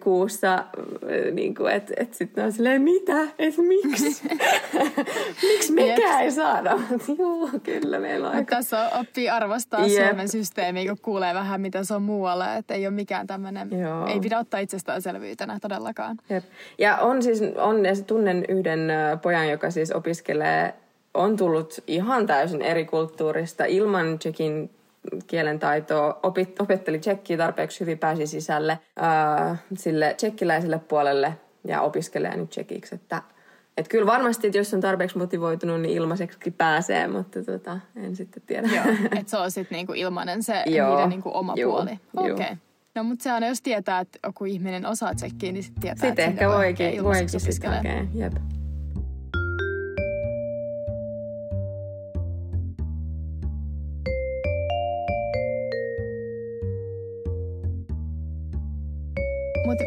kuussa. 0.00 0.64
Niin 1.32 1.54
kuin, 1.54 1.72
että 1.72 1.94
et 1.96 2.14
sitten 2.14 2.44
on 2.44 2.52
silleen, 2.52 2.82
mitä? 2.82 3.22
Että 3.38 3.62
miksi? 3.62 4.28
miksi 5.48 5.72
mekään 5.72 6.22
ei 6.22 6.32
saada? 6.32 6.70
Joo, 7.18 7.48
kyllä 7.62 7.98
meillä 7.98 8.28
on 8.28 8.34
aika. 8.34 8.56
Tässä 8.56 8.80
on, 8.80 9.00
oppii 9.00 9.30
arvostaa 9.30 9.86
Jep. 9.86 10.06
Suomen 10.06 10.28
systeemiä, 10.28 10.88
kun 10.88 10.98
kuulee 11.02 11.34
vähän, 11.34 11.60
mitä 11.60 11.84
se 11.84 11.94
on 11.94 12.02
muualla. 12.02 12.54
Että 12.54 12.74
ei 12.74 12.86
ole 12.86 12.94
mikään 12.94 13.26
tämmöinen, 13.26 13.70
ei 14.12 14.20
pidä 14.20 14.38
ottaa 14.38 14.60
itsestäänselvyytenä 14.60 15.58
todellakaan. 15.60 16.16
Jep. 16.30 16.44
Ja 16.78 16.96
on 16.96 17.22
siis, 17.22 17.42
on, 17.56 17.76
tunnen 18.06 18.44
yhden 18.48 18.88
pojan, 19.22 19.50
joka 19.50 19.70
siis 19.70 19.92
opiskelee 19.92 20.74
on 21.14 21.36
tullut 21.36 21.74
ihan 21.86 22.26
täysin 22.26 22.62
eri 22.62 22.84
kulttuurista 22.84 23.64
ilman 23.64 24.18
tsekin 24.18 24.70
kielen 25.26 25.58
taitoa, 25.58 26.20
opit, 26.22 26.60
opetteli 26.60 26.98
tsekkiä 26.98 27.36
tarpeeksi 27.36 27.80
hyvin, 27.80 27.98
pääsi 27.98 28.26
sisälle 28.26 28.78
ää, 28.96 29.56
sille 29.76 30.14
tsekkiläiselle 30.16 30.78
puolelle 30.78 31.34
ja 31.64 31.80
opiskelee 31.80 32.36
nyt 32.36 32.50
tsekiksi. 32.50 32.94
Että, 32.94 33.22
et 33.76 33.88
kyllä 33.88 34.06
varmasti, 34.06 34.46
että 34.46 34.58
jos 34.58 34.74
on 34.74 34.80
tarpeeksi 34.80 35.18
motivoitunut, 35.18 35.80
niin 35.80 35.96
ilmaiseksi 35.96 36.50
pääsee, 36.50 37.08
mutta 37.08 37.44
tota, 37.44 37.78
en 37.96 38.16
sitten 38.16 38.42
tiedä. 38.46 38.68
Joo, 38.68 38.84
että 39.18 39.30
se 39.30 39.36
on 39.36 39.50
sitten 39.50 39.76
niinku 39.76 39.92
ilmainen 39.92 40.42
se 40.42 40.62
Joo, 40.66 40.94
niiden 40.94 41.08
niinku 41.08 41.30
oma 41.34 41.54
juu, 41.56 41.72
puoli. 41.72 42.00
Okei. 42.16 42.32
Okay. 42.32 42.56
No 42.94 43.04
mutta 43.04 43.22
se 43.22 43.32
on, 43.32 43.42
jos 43.42 43.62
tietää, 43.62 44.00
että 44.00 44.18
joku 44.24 44.44
ihminen 44.44 44.86
osaa 44.86 45.14
tsekkiä, 45.14 45.52
niin 45.52 45.62
sitten 45.62 45.80
tietää, 45.80 46.08
sitten 46.08 46.30
että 46.30 46.42
ehkä 46.42 46.56
voikin, 46.56 47.04
voikin 47.04 47.40
sitten 47.40 47.70
hakea. 47.70 48.04
Jep. 48.14 48.32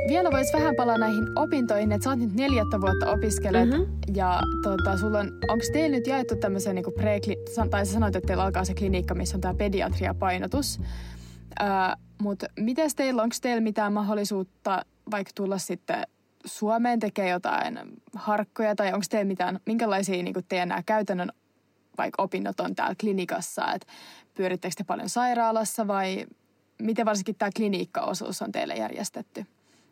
Vielä 0.08 0.32
voisi 0.32 0.54
vähän 0.54 0.76
palaa 0.76 0.98
näihin 0.98 1.26
opintoihin, 1.36 1.92
että 1.92 2.04
sä 2.04 2.10
oot 2.10 2.20
nyt 2.20 2.34
neljättä 2.34 2.82
vuotta 2.82 3.12
opiskelet 3.12 3.70
mm-hmm. 3.70 3.98
ja 4.16 4.42
tota, 4.64 4.98
sulla 4.98 5.20
on, 5.20 5.32
onko 5.48 5.66
teillä 5.74 5.98
nyt 5.98 6.08
jaettu 6.08 6.36
tämmöisen 6.36 6.76
niinku 6.76 6.92
pre 6.92 7.20
tai 7.70 7.86
sä 7.86 7.94
sanoit, 7.94 8.16
että 8.16 8.28
teillä 8.28 8.44
alkaa 8.44 8.66
se 8.66 8.74
klinikka, 8.74 9.16
missä 9.16 9.38
on 9.38 9.42
tämä 9.42 9.54
pediatria-painotus. 9.54 10.82
Mutta 12.22 12.46
miten 12.60 12.90
teillä, 12.96 13.24
onko 13.24 13.36
teillä 13.42 13.62
mitään 13.62 13.94
mahdollisuutta 13.94 14.86
vaikka 15.12 15.32
tulla 15.36 15.58
sitten 15.58 16.04
Suomeen 16.46 17.00
tekee 17.00 17.30
jotain 17.30 17.80
harkkoja 18.14 18.76
tai 18.76 18.88
onko 18.88 19.06
teillä 19.10 19.28
mitään, 19.28 19.60
minkälaisia 19.66 20.24
niin 20.24 20.36
teidän 20.48 20.70
nämä 20.70 20.84
käytännön 20.86 21.32
vaikka 21.98 22.24
opinnot 22.24 22.60
on 22.60 22.76
täällä 22.76 22.96
klinikassa, 23.00 23.74
että 23.74 23.88
pyörittekö 24.34 24.74
te 24.78 24.84
paljon 24.84 25.10
sairaalassa 25.10 25.88
vai 25.88 26.26
miten 26.82 27.06
varsinkin 27.06 27.36
tämä 27.36 27.50
klinikkaosuus 27.56 28.42
on 28.42 28.52
teille 28.52 28.76
järjestetty? 28.76 29.46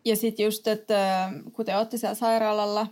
Ja 0.06 0.16
sitten 0.16 0.44
just, 0.44 0.68
että 0.68 1.30
kun 1.54 1.66
te 1.66 1.78
olette 1.78 1.98
siellä 1.98 2.16
sairaalalla, 2.16 2.88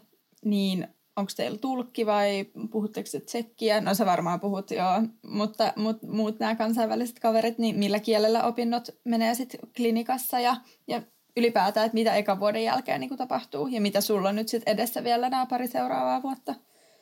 niin 0.45 0.87
onko 1.15 1.31
teillä 1.35 1.57
tulkki 1.57 2.05
vai 2.05 2.45
puhutteko 2.71 3.09
te 3.11 3.19
tsekkiä? 3.19 3.81
No 3.81 3.93
sä 3.93 4.05
varmaan 4.05 4.39
puhut 4.39 4.71
joo, 4.71 5.01
mutta, 5.27 5.73
mutta 5.75 6.07
muut 6.07 6.39
nämä 6.39 6.55
kansainväliset 6.55 7.19
kaverit, 7.19 7.57
niin 7.57 7.79
millä 7.79 7.99
kielellä 7.99 8.43
opinnot 8.43 8.89
menee 9.05 9.35
sitten 9.35 9.59
klinikassa 9.75 10.39
ja, 10.39 10.55
ja 10.87 11.01
ylipäätään, 11.37 11.85
että 11.85 11.93
mitä 11.93 12.15
ekan 12.15 12.39
vuoden 12.39 12.63
jälkeen 12.63 13.01
niin 13.01 13.17
tapahtuu 13.17 13.67
ja 13.67 13.81
mitä 13.81 14.01
sulla 14.01 14.29
on 14.29 14.35
nyt 14.35 14.47
sitten 14.47 14.73
edessä 14.73 15.03
vielä 15.03 15.29
nämä 15.29 15.45
pari 15.45 15.67
seuraavaa 15.67 16.23
vuotta? 16.23 16.55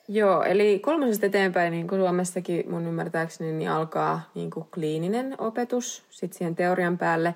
Joo, 0.07 0.43
eli 0.43 0.79
kolmosesta 0.79 1.25
eteenpäin, 1.25 1.71
niin 1.71 1.87
kuin 1.87 2.01
Suomessakin 2.01 2.71
mun 2.71 2.87
ymmärtääkseni, 2.87 3.51
niin 3.51 3.69
alkaa 3.69 4.21
niin 4.35 4.49
kuin 4.49 4.65
kliininen 4.73 5.35
opetus 5.37 6.03
sitten 6.09 6.37
siihen 6.37 6.55
teorian 6.55 6.97
päälle. 6.97 7.35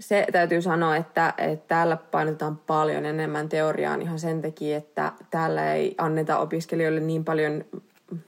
Se 0.00 0.26
täytyy 0.32 0.62
sanoa, 0.62 0.96
että, 0.96 1.34
että 1.38 1.68
täällä 1.68 1.96
painotetaan 1.96 2.56
paljon 2.56 3.06
enemmän 3.06 3.48
teoriaan 3.48 4.02
ihan 4.02 4.18
sen 4.18 4.42
takia, 4.42 4.76
että 4.76 5.12
täällä 5.30 5.74
ei 5.74 5.94
anneta 5.98 6.38
opiskelijoille 6.38 7.00
niin 7.00 7.24
paljon 7.24 7.64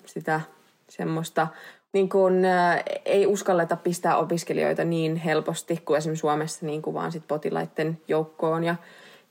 sitä 0.07 0.41
semmoista, 0.89 1.49
niin 1.93 2.09
kuin, 2.09 2.45
äh, 2.45 2.83
ei 3.05 3.27
uskalleta 3.27 3.77
pistää 3.77 4.17
opiskelijoita 4.17 4.85
niin 4.85 5.17
helposti 5.17 5.83
kuin 5.85 5.99
esimerkiksi 5.99 6.21
Suomessa, 6.21 6.67
niin 6.67 6.83
kuin 6.83 6.95
vaan 6.95 7.13
sit 7.13 7.29
potilaiden 7.29 8.01
joukkoon. 8.09 8.65
Ja 8.65 8.77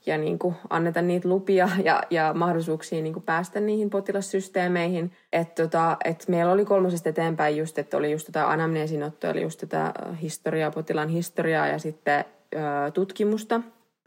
ja 0.06 0.18
niin 0.18 0.38
kuin 0.38 0.54
anneta 0.70 1.02
niitä 1.02 1.28
lupia 1.28 1.68
ja, 1.84 2.02
ja 2.10 2.34
mahdollisuuksia 2.34 3.02
niin 3.02 3.12
kuin 3.12 3.22
päästä 3.22 3.60
niihin 3.60 3.90
potilassysteemeihin. 3.90 5.12
Että 5.32 5.62
tota, 5.62 5.96
et 6.04 6.24
meillä 6.28 6.52
oli 6.52 6.64
kolmosesta 6.64 7.08
eteenpäin 7.08 7.56
just, 7.56 7.78
että 7.78 7.96
oli 7.96 8.12
just 8.12 8.26
tätä 8.26 8.50
anamneesinottoa, 8.50 9.30
eli 9.30 9.42
just 9.42 9.60
tätä 9.60 9.92
historiaa, 10.22 10.70
potilaan 10.70 11.08
historiaa 11.08 11.66
ja 11.66 11.78
sitten 11.78 12.24
ö, 12.54 12.90
tutkimusta. 12.90 13.60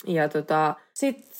Ja 0.07 0.29
tota, 0.29 0.75
sitten 0.93 1.31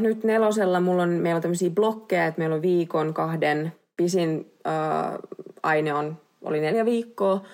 nyt 0.00 0.24
nelosella 0.24 0.80
mulla 0.80 1.02
on, 1.02 1.08
meillä 1.08 1.36
on 1.36 1.42
tämmöisiä 1.42 1.70
blokkeja, 1.70 2.26
että 2.26 2.38
meillä 2.38 2.56
on 2.56 2.62
viikon 2.62 3.14
kahden, 3.14 3.72
pisin 3.96 4.52
ö, 4.66 4.70
aine 5.62 5.94
on, 5.94 6.16
oli 6.42 6.60
neljä 6.60 6.84
viikkoa. 6.84 7.44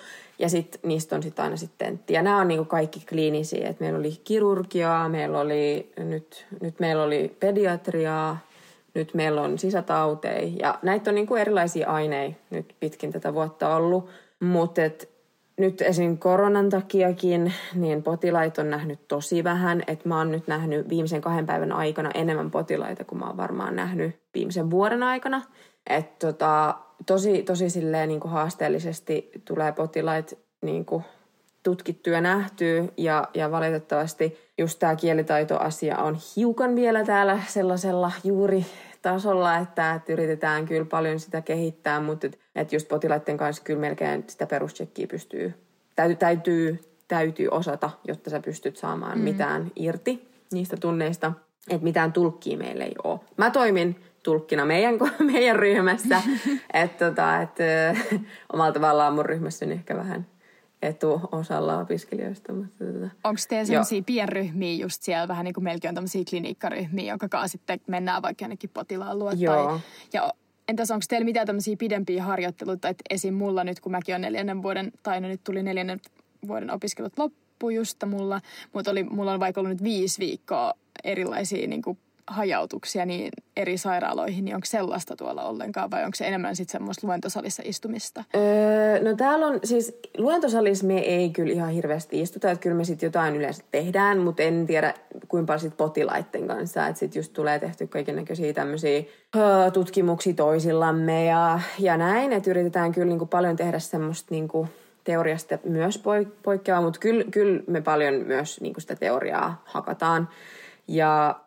Ja 0.42 0.48
sitten 0.48 0.81
niistä 0.85 1.16
on 1.16 1.22
sitten 1.22 1.44
aina 1.44 1.57
sitten. 1.57 2.00
Ja 2.09 2.22
nämä 2.22 2.38
on 2.38 2.48
niinku 2.48 2.64
kaikki 2.64 3.00
kliinisiä. 3.09 3.68
Et 3.68 3.81
meillä 3.81 3.98
oli 3.98 4.20
kirurgiaa, 4.24 5.09
meillä 5.09 5.40
oli, 5.40 5.92
nyt, 5.96 6.46
nyt 6.61 6.81
meillä 6.81 7.02
oli 7.02 7.37
pediatriaa, 7.40 8.38
nyt 8.94 9.14
meillä 9.14 9.42
on 9.42 9.59
sisätauteja. 9.59 10.50
Ja 10.59 10.78
näitä 10.83 11.11
on 11.11 11.14
niinku 11.14 11.35
erilaisia 11.35 11.88
aineita 11.88 12.37
nyt 12.50 12.74
pitkin 12.81 13.12
tätä 13.12 13.35
vuotta 13.35 13.76
ollut. 13.76 14.09
Mutta 14.40 14.83
nyt 15.57 15.83
esim. 15.83 16.18
koronan 16.18 16.68
takiakin, 16.68 17.52
niin 17.74 18.02
potilaita 18.02 18.62
on 18.62 18.70
nähnyt 18.70 19.09
tosi 19.09 19.44
vähän. 19.44 19.83
Että 19.87 20.09
mä 20.09 20.18
oon 20.18 20.31
nyt 20.31 20.46
nähnyt 20.46 20.88
viimeisen 20.88 21.20
kahden 21.20 21.46
päivän 21.46 21.72
aikana 21.72 22.11
enemmän 22.14 22.50
potilaita 22.50 23.05
kuin 23.05 23.18
mä 23.18 23.26
oon 23.26 23.37
varmaan 23.37 23.76
nähnyt 23.76 24.20
viimeisen 24.35 24.70
vuoden 24.70 25.02
aikana. 25.02 25.42
Että 25.87 26.26
tota, 26.26 26.74
tosi, 27.06 27.42
tosi 27.42 27.70
silleen 27.70 28.08
niin 28.08 28.20
kuin 28.20 28.32
haasteellisesti 28.32 29.30
tulee 29.44 29.72
potilaita 29.72 30.36
niin 30.60 30.84
kuin 30.84 31.04
tutkittu 31.62 32.10
ja 32.10 32.20
nähty 32.20 32.92
ja, 32.96 33.28
ja 33.34 33.50
valitettavasti 33.50 34.38
just 34.58 34.78
tämä 34.78 34.96
kielitaitoasia 34.96 35.98
on 35.98 36.18
hiukan 36.36 36.76
vielä 36.76 37.04
täällä 37.04 37.40
sellaisella 37.48 38.12
juuri 38.24 38.66
tasolla, 39.02 39.56
että, 39.56 39.94
että 39.94 40.12
yritetään 40.12 40.66
kyllä 40.66 40.84
paljon 40.84 41.20
sitä 41.20 41.40
kehittää, 41.40 42.00
mutta 42.00 42.26
että 42.26 42.38
et 42.54 42.72
just 42.72 42.88
potilaiden 42.88 43.36
kanssa 43.36 43.62
kyllä 43.62 43.80
melkein 43.80 44.24
sitä 44.26 44.46
perustsekkiä 44.46 45.06
pystyy, 45.06 45.54
täytyy, 45.96 46.16
täytyy, 46.16 46.80
täytyy 47.08 47.48
osata, 47.48 47.90
jotta 48.04 48.30
sä 48.30 48.40
pystyt 48.40 48.76
saamaan 48.76 49.18
mm. 49.18 49.24
mitään 49.24 49.72
irti 49.76 50.28
niistä 50.52 50.76
tunneista, 50.76 51.32
että 51.70 51.84
mitään 51.84 52.12
tulkkia 52.12 52.58
meillä 52.58 52.84
ei 52.84 52.94
ole. 53.04 53.20
Mä 53.36 53.50
toimin 53.50 53.96
tulkkina 54.22 54.64
meidän, 54.64 54.94
meidän 55.32 55.56
ryhmässä. 55.56 56.22
että 56.72 57.11
tota, 57.11 57.42
et, 57.42 57.56
omalla 58.52 58.72
tavallaan 58.72 59.14
mun 59.14 59.26
ryhmässä 59.26 59.66
on 59.66 59.72
ehkä 59.72 59.96
vähän 59.96 60.26
etuosalla 60.82 61.78
opiskelijoista. 61.78 62.52
Mutta 62.52 62.85
tota, 62.85 63.11
Onko 63.24 63.40
teillä 63.48 63.64
sellaisia 63.64 64.02
pienryhmiä 64.06 64.85
just 64.85 65.02
siellä, 65.02 65.28
vähän 65.28 65.44
niin 65.44 65.54
kuin 65.54 65.64
meilläkin 65.64 65.88
on 65.88 65.94
tämmöisiä 65.94 66.22
klinikkaryhmiä, 66.30 67.12
jonka 67.12 67.28
kanssa 67.28 67.52
sitten 67.52 67.80
mennään 67.87 68.22
vaikka 68.22 68.44
jonnekin 68.44 68.70
potilaan 68.74 69.18
luo? 69.18 69.32
Joo. 69.37 69.66
Tai, 69.66 69.78
ja 70.12 70.32
entäs 70.68 70.90
onko 70.90 71.04
teillä 71.08 71.24
mitään 71.24 71.46
tämmöisiä 71.46 71.76
pidempiä 71.76 72.22
harjoitteluita, 72.22 72.88
että 72.88 73.04
esim. 73.11 73.35
mulla 73.35 73.64
nyt, 73.64 73.80
kun 73.80 73.92
mäkin 73.92 74.14
on 74.14 74.20
neljännen 74.20 74.62
vuoden, 74.62 74.92
tai 75.02 75.20
no 75.20 75.28
nyt 75.28 75.44
tuli 75.44 75.62
neljännen 75.62 76.00
vuoden 76.48 76.70
opiskelut 76.70 77.18
loppu 77.18 77.70
just 77.70 78.04
mulla, 78.06 78.40
mutta 78.72 78.90
oli, 78.90 79.02
mulla 79.02 79.32
on 79.32 79.40
vaikka 79.40 79.61
ollut 79.61 79.72
nyt 79.72 79.82
viisi 79.82 80.18
viikkoa 80.18 80.74
erilaisia 81.04 81.66
niin 81.66 81.82
kuin 81.82 81.98
hajautuksia 82.26 83.06
niin 83.06 83.30
eri 83.56 83.78
sairaaloihin, 83.78 84.44
niin 84.44 84.54
onko 84.54 84.66
sellaista 84.66 85.16
tuolla 85.16 85.42
ollenkaan 85.42 85.90
vai 85.90 86.04
onko 86.04 86.14
se 86.14 86.26
enemmän 86.26 86.56
sitten 86.56 86.72
semmoista 86.72 87.06
luentosalissa 87.06 87.62
istumista? 87.66 88.24
Öö, 88.37 89.02
no 89.02 89.16
täällä 89.16 89.46
on 89.46 89.61
siis, 89.64 89.98
luentosalissa 90.18 90.87
me 90.87 90.98
ei 90.98 91.30
kyllä 91.30 91.52
ihan 91.52 91.70
hirveästi 91.70 92.20
istuta, 92.20 92.50
että 92.50 92.62
kyllä 92.62 92.76
me 92.76 92.85
sitten 92.85 93.06
jotain 93.06 93.37
yleensä 93.37 93.64
tehdään, 93.70 94.18
mutta 94.18 94.42
en 94.42 94.66
tiedä 94.66 94.94
kuinka 95.28 95.46
paljon 95.46 95.61
sit 95.61 95.76
potilaiden 95.76 96.46
kanssa, 96.46 96.87
että 96.87 97.00
sitten 97.00 97.20
just 97.20 97.32
tulee 97.32 97.58
tehty 97.58 97.88
näköisiä 98.12 98.52
tämmöisiä 98.52 99.02
öö, 99.37 99.70
tutkimuksia 99.70 100.35
toisillamme 100.35 101.24
ja, 101.24 101.61
ja 101.78 101.96
näin, 101.96 102.32
että 102.32 102.50
yritetään 102.50 102.92
kyllä 102.92 103.08
niinku 103.08 103.26
paljon 103.26 103.56
tehdä 103.56 103.78
semmoista 103.78 104.26
niinku, 104.30 104.68
teoriasta 105.04 105.58
myös 105.64 106.02
poikkeavaa, 106.42 106.82
mutta 106.82 107.00
kyllä, 107.00 107.24
kyllä 107.30 107.62
me 107.66 107.80
paljon 107.80 108.14
myös 108.14 108.61
niinku 108.61 108.80
sitä 108.80 108.96
teoriaa 108.96 109.62
hakataan. 109.64 110.28
Ja 110.88 111.40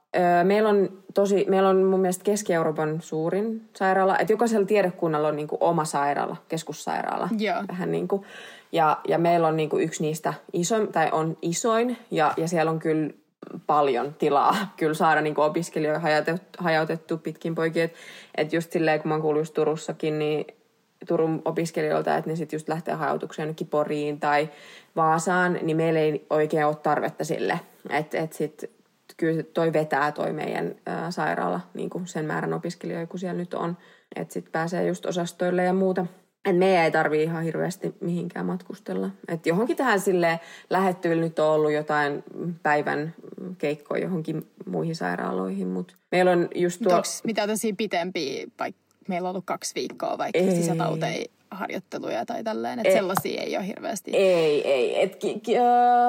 Meillä 0.43 0.69
on, 0.69 0.89
tosi, 1.13 1.45
meillä 1.49 1.69
on 1.69 1.83
mun 1.83 1.99
mielestä 1.99 2.23
Keski-Euroopan 2.23 3.01
suurin 3.01 3.69
sairaala. 3.75 4.17
Että 4.19 4.33
jokaisella 4.33 4.65
tiedekunnalla 4.65 5.27
on 5.27 5.35
niin 5.35 5.47
kuin 5.47 5.63
oma 5.63 5.85
sairaala, 5.85 6.37
keskussairaala. 6.47 7.29
Joo. 7.37 7.63
Vähän 7.67 7.91
niin 7.91 8.07
kuin. 8.07 8.23
Ja, 8.71 8.97
ja 9.07 9.17
meillä 9.17 9.47
on 9.47 9.57
niin 9.57 9.69
kuin 9.69 9.83
yksi 9.83 10.03
niistä 10.03 10.33
isoin, 10.53 10.87
tai 10.87 11.09
on 11.11 11.37
isoin. 11.41 11.97
Ja, 12.11 12.33
ja 12.37 12.47
siellä 12.47 12.71
on 12.71 12.79
kyllä 12.79 13.09
paljon 13.67 14.13
tilaa 14.13 14.55
kyllä 14.77 14.93
saada 14.93 15.21
niin 15.21 15.35
kuin 15.35 15.45
opiskelijoita 15.45 15.99
hajautettu, 15.99 16.63
hajautettu 16.63 17.17
pitkin 17.17 17.55
poikin. 17.55 17.83
Että 17.83 17.97
et 18.37 18.53
just 18.53 18.71
silleen, 18.71 19.01
kun 19.01 19.09
mä 19.09 19.15
oon 19.15 19.37
just 19.37 19.53
Turussakin, 19.53 20.19
niin 20.19 20.45
Turun 21.07 21.41
opiskelijoilta, 21.45 22.17
että 22.17 22.29
ne 22.29 22.35
sitten 22.35 22.57
just 22.57 22.69
lähtee 22.69 22.93
hajautukseen 22.93 23.43
jonnekin 23.45 23.67
Poriin 23.67 24.19
tai 24.19 24.49
Vaasaan, 24.95 25.59
niin 25.61 25.77
meillä 25.77 25.99
ei 25.99 26.25
oikein 26.29 26.65
ole 26.65 26.75
tarvetta 26.75 27.23
sille. 27.23 27.59
Että 27.89 28.19
et 28.19 28.33
sitten 28.33 28.69
kyllä 29.17 29.43
toi 29.43 29.73
vetää 29.73 30.11
toi 30.11 30.33
meidän 30.33 30.75
ää, 30.85 31.11
sairaala 31.11 31.59
niin 31.73 31.89
kuin 31.89 32.07
sen 32.07 32.25
määrän 32.25 32.53
opiskelijoita, 32.53 33.11
kun 33.11 33.19
siellä 33.19 33.37
nyt 33.37 33.53
on. 33.53 33.77
Että 34.15 34.33
sitten 34.33 34.51
pääsee 34.51 34.87
just 34.87 35.05
osastoille 35.05 35.63
ja 35.63 35.73
muuta. 35.73 36.05
Et 36.45 36.57
meidän 36.57 36.83
ei 36.83 36.91
tarvii 36.91 37.23
ihan 37.23 37.43
hirveästi 37.43 37.95
mihinkään 37.99 38.45
matkustella. 38.45 39.09
Et 39.27 39.45
johonkin 39.45 39.77
tähän 39.77 39.99
sille 39.99 40.39
lähettyvillä 40.69 41.23
nyt 41.23 41.39
on 41.39 41.47
ollut 41.47 41.71
jotain 41.71 42.23
päivän 42.63 43.13
keikkoja 43.57 44.03
johonkin 44.03 44.47
muihin 44.65 44.95
sairaaloihin, 44.95 45.67
mutta 45.67 45.95
meillä 46.11 46.31
on 46.31 46.47
just 46.55 46.81
tuo... 46.83 46.93
Onko 46.93 47.07
mitä 47.23 47.47
tosi 47.47 47.73
pitempiä, 47.73 48.47
vaikka 48.59 48.81
meillä 49.07 49.29
on 49.29 49.31
ollut 49.31 49.45
kaksi 49.45 49.75
viikkoa 49.75 50.17
vaikka 50.17 50.39
ei. 50.39 50.55
sisätauteja 50.55 51.25
harjoitteluja 51.51 52.25
tai 52.25 52.43
tälleen, 52.43 52.79
että 52.79 52.93
sellaisia 52.93 53.41
ei 53.41 53.57
ole 53.57 53.67
hirveästi. 53.67 54.11
Ei, 54.13 54.67
ei. 54.71 55.03
Et 55.03 55.15
ki, 55.15 55.39
ki, 55.39 55.55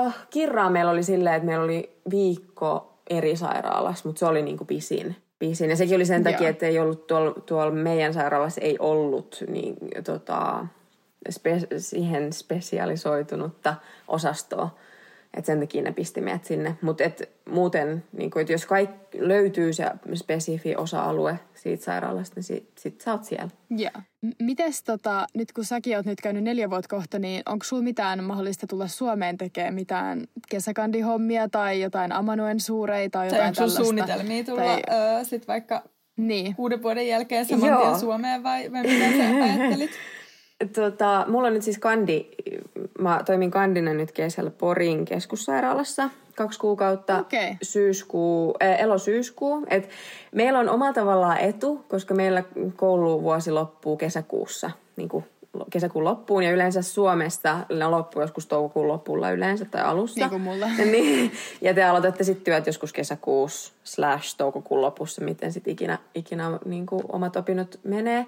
uh, 0.07 0.13
kirraa 0.31 0.71
meillä 0.71 0.91
oli 0.91 1.03
silleen, 1.03 1.37
että 1.37 1.47
meillä 1.47 1.65
oli 1.65 1.91
viikko 2.11 2.96
eri 3.11 3.37
sairaalassa, 3.37 4.09
mutta 4.09 4.19
se 4.19 4.27
oli 4.27 4.43
niin 4.43 4.57
kuin 4.57 4.69
pisin. 4.69 5.17
pisin. 5.39 5.71
Ja 5.71 5.77
sekin 5.77 5.97
oli 5.97 6.07
sen 6.07 6.25
takia, 6.25 6.49
että 6.49 6.67
ei 6.67 6.79
ollut 6.79 7.07
tuolla, 7.07 7.35
tuolla 7.47 7.71
meidän 7.73 8.15
sairaalassa 8.15 8.61
ei 8.61 8.77
ollut 8.79 9.45
niin, 9.49 9.77
tota, 10.05 10.67
spe, 11.31 11.61
siihen 11.79 12.33
spesialisoitunutta 12.33 13.75
osastoa. 14.09 14.77
Että 15.35 15.47
sen 15.47 15.61
takia 15.61 15.83
ne 15.83 15.93
pisti 15.93 16.21
meidät 16.21 16.45
sinne. 16.45 16.77
Mutta 16.83 17.05
muuten, 17.51 18.05
niin 18.13 18.31
kun, 18.31 18.45
jos 18.49 18.67
kaikki 18.67 19.29
löytyy 19.29 19.73
se 19.73 19.85
spesifi 20.15 20.77
osa-alue 20.77 21.39
siitä 21.55 21.85
sairaalasta, 21.85 22.35
niin 22.37 22.45
sit, 22.45 22.71
sit 22.79 23.01
sä 23.01 23.13
oot 23.13 23.25
siellä. 23.25 23.49
Joo. 23.71 24.03
Mites 24.43 24.83
tota, 24.83 25.27
nyt 25.35 25.53
kun 25.53 25.65
säkin 25.65 25.97
oot 25.97 26.07
nyt 26.07 26.21
käynyt 26.21 26.45
neljä 26.45 26.71
vuotta 26.71 26.97
kohta, 26.97 27.19
niin 27.19 27.43
onko 27.47 27.65
sulla 27.65 27.83
mitään 27.83 28.25
mahdollista 28.25 28.67
tulla 28.67 28.89
Suomeen 28.89 29.39
tekemään 29.39 29.75
mitään 29.75 30.27
kesäkandihommia 30.49 31.49
tai 31.49 31.81
jotain 31.81 32.13
Amanuen 32.13 32.61
suureita 32.61 33.19
tai 33.19 33.27
jotain 33.27 33.55
tai 33.55 33.67
onko 33.67 33.85
suunnitelmia 33.85 34.45
tulla 34.45 34.63
tai... 34.63 34.83
öö, 34.91 35.25
sit 35.25 35.49
vaikka 35.49 35.83
niin. 36.17 36.55
kuuden 36.57 36.83
vuoden 36.83 37.09
jälkeen 37.09 37.47
saman 37.47 37.69
Joo. 37.69 37.83
tien 37.83 38.01
Suomeen 38.01 38.43
vai, 38.43 38.73
vai 38.73 38.83
mitä 38.83 39.11
sä 39.17 39.45
ajattelit? 39.45 39.91
Tota, 40.75 41.25
mulla 41.29 41.49
on 41.49 41.55
nyt 41.55 41.63
siis 41.63 41.79
kandi, 41.79 42.29
mä 42.99 43.21
toimin 43.27 43.51
kandina 43.51 43.95
nyt 43.95 44.13
kesällä 44.13 44.51
Porin 44.51 45.05
keskussairaalassa 45.05 46.11
kaksi 46.37 46.59
kuukautta, 46.59 47.19
okay. 47.19 47.57
syyskuu, 47.63 48.55
äh, 48.63 48.81
elosyyskuu. 48.81 49.67
Et 49.71 49.89
meillä 50.35 50.59
on 50.59 50.69
omalla 50.69 50.93
tavallaan 50.93 51.39
etu, 51.39 51.85
koska 51.89 52.15
meillä 52.15 52.45
kouluvuosi 52.77 53.51
loppuu 53.51 53.97
kesäkuussa, 53.97 54.71
niin 54.97 55.09
kuin 55.09 55.25
kesäkuun 55.71 56.05
loppuun 56.05 56.43
ja 56.43 56.51
yleensä 56.51 56.83
Suomesta 56.83 57.59
ne 57.73 57.87
loppuu 57.87 58.23
joskus 58.23 58.47
toukokuun 58.47 58.89
lopulla 58.89 59.31
yleensä 59.31 59.65
tai 59.65 59.83
alussa. 59.83 60.21
Niin 60.21 60.31
kuin 60.31 60.43
mulla. 60.43 60.67
niin, 60.93 61.33
ja 61.61 61.75
te 61.75 61.85
aloitatte 61.85 62.25
sitten 62.25 62.45
työt 62.45 62.67
joskus 62.67 62.93
kesäkuussa 62.93 63.73
slash 63.85 64.37
toukokuun 64.37 64.81
lopussa, 64.81 65.25
miten 65.25 65.53
sitten 65.53 65.73
ikinä, 65.73 65.99
ikinä 66.15 66.59
niin 66.65 66.87
kuin 66.87 67.03
omat 67.09 67.37
opinnot 67.37 67.81
menee. 67.85 68.27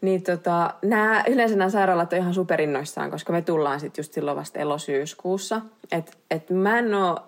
Niin 0.00 0.22
tota, 0.22 0.74
nämä, 0.82 1.24
yleensä 1.28 1.56
nämä 1.56 1.70
sairaalat 1.70 2.12
on 2.12 2.18
ihan 2.18 2.34
superinnoissaan, 2.34 3.10
koska 3.10 3.32
me 3.32 3.42
tullaan 3.42 3.80
sitten 3.80 4.02
just 4.02 4.12
silloin 4.12 4.36
vasta 4.36 4.58
elosyyskuussa. 4.58 5.60
Et, 5.92 6.18
et 6.30 6.50
mä 6.50 6.78
en 6.78 6.94
oo, 6.94 7.20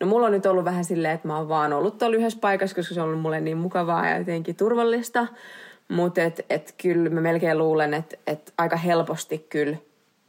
no 0.00 0.06
mulla 0.06 0.26
on 0.26 0.32
nyt 0.32 0.46
ollut 0.46 0.64
vähän 0.64 0.84
silleen, 0.84 1.14
että 1.14 1.28
mä 1.28 1.36
oon 1.36 1.48
vaan 1.48 1.72
ollut 1.72 1.98
tuolla 1.98 2.16
yhdessä 2.16 2.38
paikassa, 2.40 2.76
koska 2.76 2.94
se 2.94 3.00
on 3.00 3.06
ollut 3.06 3.20
mulle 3.20 3.40
niin 3.40 3.58
mukavaa 3.58 4.08
ja 4.08 4.18
jotenkin 4.18 4.56
turvallista. 4.56 5.26
Mutta 5.88 6.22
et, 6.22 6.46
et 6.50 6.74
kyllä 6.82 7.10
mä 7.10 7.20
melkein 7.20 7.58
luulen, 7.58 7.94
että 7.94 8.16
et 8.26 8.52
aika 8.58 8.76
helposti 8.76 9.46
kyllä 9.48 9.76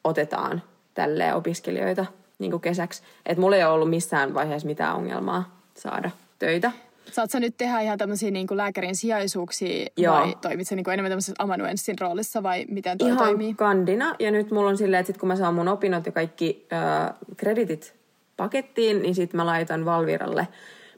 otetaan 0.03 0.61
tälle 0.93 1.33
opiskelijoita 1.33 2.05
niin 2.39 2.61
kesäksi. 2.61 3.03
Että 3.25 3.41
mulla 3.41 3.55
ei 3.55 3.63
ole 3.63 3.73
ollut 3.73 3.89
missään 3.89 4.33
vaiheessa 4.33 4.67
mitään 4.67 4.95
ongelmaa 4.95 5.59
saada 5.75 6.11
töitä. 6.39 6.71
Saat 7.11 7.31
sä 7.31 7.39
nyt 7.39 7.57
tehdä 7.57 7.79
ihan 7.79 7.97
tämmöisiä 7.97 8.31
niin 8.31 8.47
kuin 8.47 8.57
lääkärin 8.57 8.95
sijaisuuksia 8.95 9.87
Joo. 9.97 10.15
vai 10.15 10.35
toimit 10.41 10.67
sä 10.67 10.75
niin 10.75 10.83
kuin 10.83 10.93
enemmän 10.93 11.11
tämmöisessä 11.11 11.33
amanuenssin 11.39 11.99
roolissa 11.99 12.43
vai 12.43 12.65
miten 12.69 12.97
toi 12.97 13.07
ihan 13.07 13.17
toimii? 13.17 13.53
kandina 13.53 14.15
ja 14.19 14.31
nyt 14.31 14.51
mulla 14.51 14.69
on 14.69 14.77
silleen, 14.77 14.99
että 14.99 15.07
sit 15.07 15.17
kun 15.17 15.27
mä 15.27 15.35
saan 15.35 15.53
mun 15.53 15.67
opinnot 15.67 16.05
ja 16.05 16.11
kaikki 16.11 16.67
äh, 16.73 17.13
kreditit 17.37 17.95
pakettiin, 18.37 19.01
niin 19.01 19.15
sitten 19.15 19.37
mä 19.37 19.45
laitan 19.45 19.85
Valviralle 19.85 20.47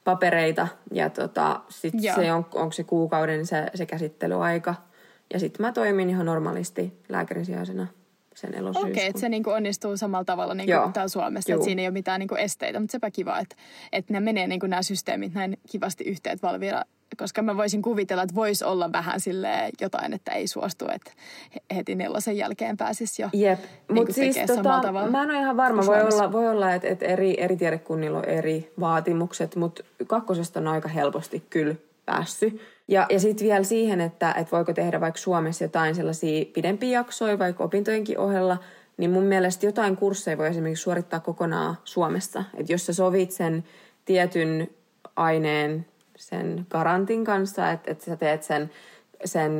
papereita 0.07 0.67
ja 0.91 1.09
tota, 1.09 1.59
sitten 1.69 2.01
se 2.15 2.33
on, 2.33 2.45
onko 2.53 2.71
se 2.71 2.83
kuukauden 2.83 3.45
se, 3.45 3.65
se 3.75 3.85
käsittelyaika. 3.85 4.75
Ja 5.33 5.39
sitten 5.39 5.65
mä 5.65 5.71
toimin 5.71 6.09
ihan 6.09 6.25
normaalisti 6.25 6.99
lääkärin 7.09 7.45
sijaisena 7.45 7.87
sen 8.35 8.53
elosyyskuun. 8.53 8.91
Okei, 8.91 9.01
okay, 9.01 9.09
että 9.09 9.19
se 9.19 9.29
niinku 9.29 9.49
onnistuu 9.49 9.97
samalla 9.97 10.25
tavalla 10.25 10.53
niin 10.53 10.69
kuin 10.81 10.93
täällä 10.93 11.09
Suomessa, 11.09 11.53
että 11.53 11.65
siinä 11.65 11.81
ei 11.81 11.87
ole 11.87 11.93
mitään 11.93 12.19
niinku 12.19 12.35
esteitä, 12.35 12.79
mutta 12.79 12.91
sepä 12.91 13.11
kiva, 13.11 13.39
että, 13.39 13.55
että 13.91 14.13
ne 14.13 14.19
menee 14.19 14.47
niinku 14.47 14.67
nämä 14.67 14.81
systeemit 14.81 15.33
näin 15.33 15.57
kivasti 15.71 16.03
yhteen 16.03 16.39
Valvira 16.41 16.81
koska 17.17 17.41
mä 17.41 17.57
voisin 17.57 17.81
kuvitella, 17.81 18.23
että 18.23 18.35
voisi 18.35 18.65
olla 18.65 18.91
vähän 18.91 19.19
sille 19.19 19.69
jotain, 19.81 20.13
että 20.13 20.31
ei 20.31 20.47
suostu, 20.47 20.85
että 20.95 21.11
heti 21.75 21.95
nelosen 21.95 22.37
jälkeen 22.37 22.77
pääsisi 22.77 23.21
jo 23.21 23.29
Jep. 23.33 23.59
niin 23.59 23.95
Mut 23.95 24.11
siis 24.11 24.37
tota, 24.47 24.91
Mä 24.91 25.23
en 25.23 25.29
ole 25.29 25.39
ihan 25.39 25.57
varma, 25.57 25.85
voi 25.85 26.01
olla, 26.01 26.31
voi 26.31 26.49
olla, 26.49 26.73
että, 26.73 26.87
että 26.87 27.05
eri, 27.05 27.35
eri 27.41 27.57
tiedekunnilla 27.57 28.17
on 28.17 28.25
eri 28.25 28.73
vaatimukset, 28.79 29.55
mutta 29.55 29.83
kakkosesta 30.07 30.59
on 30.59 30.67
aika 30.67 30.89
helposti 30.89 31.43
kyllä 31.49 31.75
päässyt. 32.05 32.61
Ja, 32.87 33.05
ja 33.09 33.19
sitten 33.19 33.47
vielä 33.47 33.63
siihen, 33.63 34.01
että, 34.01 34.31
että 34.31 34.51
voiko 34.51 34.73
tehdä 34.73 35.01
vaikka 35.01 35.19
Suomessa 35.19 35.63
jotain 35.63 35.95
sellaisia 35.95 36.45
pidempiä 36.53 36.89
jaksoja, 36.89 37.39
vaikka 37.39 37.63
opintojenkin 37.63 38.19
ohella, 38.19 38.57
niin 38.97 39.11
mun 39.11 39.23
mielestä 39.23 39.65
jotain 39.65 39.97
kursseja 39.97 40.37
voi 40.37 40.47
esimerkiksi 40.47 40.81
suorittaa 40.81 41.19
kokonaan 41.19 41.77
Suomessa. 41.83 42.43
Että 42.57 42.73
jos 42.73 42.85
sä 42.85 42.93
sovit 42.93 43.31
sen 43.31 43.63
tietyn 44.05 44.69
aineen 45.15 45.85
sen 46.17 46.65
garantin 46.69 47.25
kanssa, 47.25 47.71
että, 47.71 47.91
että 47.91 48.05
sä 48.05 48.15
teet 48.15 48.43
sen, 48.43 48.71
sen 49.25 49.59